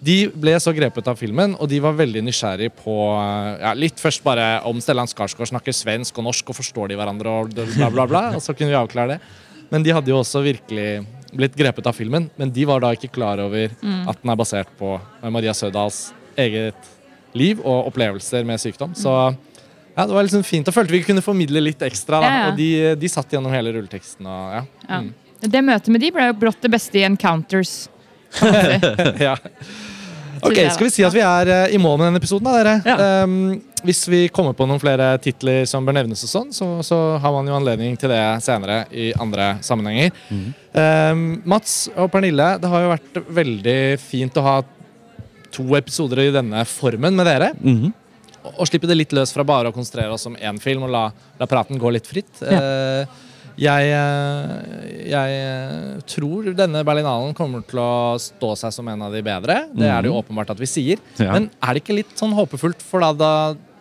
de 0.00 0.16
ble 0.32 0.54
så 0.62 0.72
grepet 0.72 1.08
av 1.12 1.18
filmen, 1.20 1.52
og 1.60 1.68
de 1.68 1.80
var 1.84 1.92
veldig 1.98 2.22
nysgjerrig 2.24 2.70
på 2.78 2.94
eh, 3.20 3.60
ja, 3.60 3.72
Litt 3.76 4.00
først 4.00 4.22
bare 4.24 4.46
om 4.68 4.80
Stellan 4.80 5.10
Skarsgård 5.10 5.50
snakker 5.52 5.76
svensk 5.76 6.16
og 6.20 6.24
norsk 6.30 6.52
og 6.52 6.56
forstår 6.56 6.92
de 6.92 6.96
hverandre, 7.00 7.34
og 7.42 7.52
bla, 7.52 7.90
bla, 7.92 8.06
bla. 8.08 8.22
Og 8.38 8.40
så 8.44 8.54
kunne 8.56 8.72
vi 8.72 8.78
avklare 8.80 9.16
det. 9.18 9.20
Men 9.70 9.84
de 9.84 9.92
hadde 9.92 10.10
jo 10.10 10.22
også 10.22 10.40
virkelig 10.42 10.88
blitt 11.36 11.54
grepet 11.54 11.86
av 11.86 11.94
filmen, 11.94 12.30
men 12.40 12.50
de 12.50 12.64
var 12.66 12.80
da 12.82 12.94
ikke 12.96 13.12
klar 13.14 13.38
over 13.44 13.70
Mm. 13.84 14.08
at 14.08 14.18
den 14.22 14.32
er 14.32 14.40
basert 14.40 14.72
på 14.80 14.96
Maria 15.30 15.52
Sødals 15.54 16.08
eget 16.36 16.88
liv 17.36 17.60
og 17.60 17.92
opplevelser 17.92 18.44
med 18.48 18.58
sykdom. 18.58 18.96
Så 18.98 19.12
ja, 19.94 20.06
det 20.06 20.14
var 20.14 20.24
liksom 20.24 20.42
fint. 20.42 20.66
Og 20.66 20.74
følte 20.74 20.96
vi 20.96 21.02
kunne 21.04 21.22
formidle 21.22 21.60
litt 21.62 21.82
ekstra. 21.86 22.18
Ja, 22.24 22.32
ja. 22.32 22.48
Og 22.50 22.56
de, 22.58 22.70
de 22.98 23.08
satt 23.12 23.30
gjennom 23.30 23.52
hele 23.52 23.72
rulleteksten. 23.76 24.26
Og, 24.26 24.56
ja. 24.56 24.64
Ja. 24.88 25.00
Mm. 25.04 25.12
Det 25.40 25.62
møtet 25.64 25.92
med 25.92 26.02
de 26.02 26.10
ble 26.12 26.26
jo 26.30 26.36
brått 26.40 26.60
det 26.64 26.72
beste 26.72 26.98
i 27.00 27.04
Encounters. 27.06 27.88
ja. 29.28 29.36
Ok. 30.42 30.58
Skal 30.74 30.86
vi 30.86 30.92
si 30.94 31.04
at 31.06 31.14
vi 31.14 31.22
er 31.24 31.50
eh, 31.52 31.74
i 31.76 31.80
mål 31.80 31.98
med 31.98 32.10
denne 32.10 32.20
episoden, 32.22 32.48
da, 32.48 32.56
dere? 32.58 32.74
Ja. 32.86 33.24
Um, 33.24 33.60
hvis 33.86 34.02
vi 34.12 34.20
kommer 34.32 34.56
på 34.56 34.66
noen 34.68 34.80
flere 34.82 35.12
titler 35.24 35.64
som 35.68 35.86
bør 35.86 35.96
nevnes, 35.96 36.24
og 36.26 36.32
sånn, 36.32 36.50
så, 36.52 36.68
så 36.86 36.98
har 37.22 37.32
man 37.32 37.48
jo 37.48 37.56
anledning 37.56 37.96
til 38.00 38.12
det 38.12 38.20
senere 38.44 38.82
i 38.92 39.10
andre 39.20 39.54
sammenhenger. 39.64 40.12
Um, 40.30 41.24
Mats 41.48 41.86
og 41.94 42.10
Pernille, 42.12 42.52
det 42.60 42.70
har 42.72 42.84
jo 42.84 42.92
vært 42.92 43.22
veldig 43.40 43.78
fint 44.02 44.36
å 44.40 44.46
ha 44.46 44.58
to 45.50 45.66
episoder 45.78 46.26
i 46.26 46.34
denne 46.34 46.64
formen 46.68 47.16
med 47.16 47.28
dere. 47.28 47.54
Mhm. 47.60 47.96
Og, 48.40 48.52
og 48.54 48.68
slippe 48.70 48.88
det 48.88 48.96
litt 48.96 49.10
løs 49.12 49.34
fra 49.36 49.44
bare 49.44 49.68
å 49.68 49.74
konsentrere 49.76 50.14
oss 50.14 50.24
om 50.30 50.36
én 50.40 50.60
film 50.62 50.86
og 50.86 50.94
la, 50.94 51.02
la 51.40 51.48
praten 51.50 51.80
gå 51.80 51.90
litt 51.92 52.06
fritt. 52.08 52.40
Eh, 52.40 53.18
jeg, 53.60 53.90
eh, 53.92 55.08
jeg 55.10 55.40
eh, 55.44 56.02
tror 56.08 56.50
denne 56.56 56.82
Berlinalen 56.86 57.34
kommer 57.36 57.64
til 57.68 57.80
å 57.82 58.16
stå 58.20 58.54
seg 58.58 58.72
som 58.74 58.88
en 58.88 59.02
av 59.06 59.12
de 59.14 59.20
bedre. 59.26 59.58
Det 59.76 59.88
er 59.88 60.02
det 60.04 60.10
jo 60.10 60.16
åpenbart 60.20 60.54
at 60.54 60.60
vi 60.62 60.68
sier. 60.70 61.02
Ja. 61.20 61.34
Men 61.36 61.50
er 61.60 61.76
det 61.76 61.82
ikke 61.84 61.98
litt 62.00 62.14
sånn 62.18 62.32
håpefullt? 62.36 62.80
For 62.86 63.04
da, 63.04 63.12
da 63.12 63.32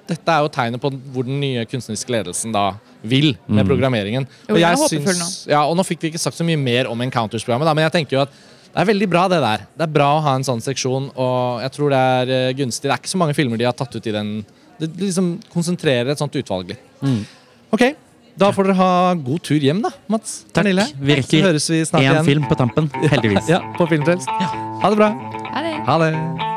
dette 0.10 0.36
er 0.36 0.44
jo 0.46 0.52
tegnet 0.52 0.82
på 0.82 0.92
hvor 1.14 1.28
den 1.28 1.40
nye 1.42 1.66
kunstneriske 1.70 2.12
ledelsen 2.12 2.54
da 2.56 2.72
vil 3.06 3.36
med 3.48 3.68
programmeringen. 3.70 4.26
Jo, 4.50 4.56
Og 4.56 4.60
jeg 4.60 4.78
syns- 4.92 5.48
Ja, 5.48 5.64
og 5.64 5.78
nå 5.78 5.86
fikk 5.88 6.02
vi 6.02 6.12
ikke 6.12 6.20
sagt 6.20 6.36
så 6.36 6.44
mye 6.44 6.60
mer 6.60 6.90
om 6.92 7.00
Encounters-programmet, 7.06 7.70
men 7.76 7.86
jeg 7.88 7.94
tenker 7.96 8.18
jo 8.18 8.22
at 8.26 8.34
det 8.70 8.82
er 8.84 8.86
veldig 8.86 9.10
bra, 9.10 9.28
det 9.28 9.40
der. 9.42 9.64
Det 9.78 9.86
er 9.88 9.94
bra 9.94 10.10
å 10.18 10.22
ha 10.22 10.36
en 10.36 10.44
sånn 10.46 10.62
seksjon, 10.62 11.10
og 11.18 11.62
jeg 11.64 11.72
tror 11.74 11.90
det 11.90 11.98
er 11.98 12.30
eh, 12.36 12.54
gunstig. 12.54 12.84
Det 12.86 12.92
er 12.94 13.02
ikke 13.02 13.16
så 13.16 13.18
mange 13.22 13.34
filmer 13.34 13.58
de 13.58 13.66
har 13.66 13.74
tatt 13.74 13.96
ut 13.96 14.06
i 14.08 14.12
den 14.14 14.46
Det 14.80 14.88
liksom 14.96 15.40
konsentrerer 15.52 16.12
et 16.12 16.18
sånt 16.22 16.32
utvalg 16.40 16.70
litt. 16.70 16.80
Mm. 17.02 17.26
Ok, 17.74 17.96
da 18.40 18.52
får 18.56 18.70
dere 18.70 18.78
ha 18.80 18.92
god 19.30 19.42
tur 19.50 19.64
hjem, 19.64 19.82
da, 19.86 19.94
Mats. 20.12 20.40
Takk. 20.48 20.62
Pernille. 20.62 20.86
Vi 21.00 21.20
rekker 21.22 21.50
Én 22.00 22.22
film 22.28 22.48
på 22.50 22.60
tampen, 22.60 22.92
heldigvis. 23.06 23.50
Ja, 23.52 23.64
på 23.78 23.90
Filmfrelst. 23.90 24.30
Ha 24.30 24.94
det 24.94 25.02
bra. 25.02 25.12
Ha 25.54 25.66
det. 25.66 25.76
Ha 25.90 26.00
det. 26.06 26.49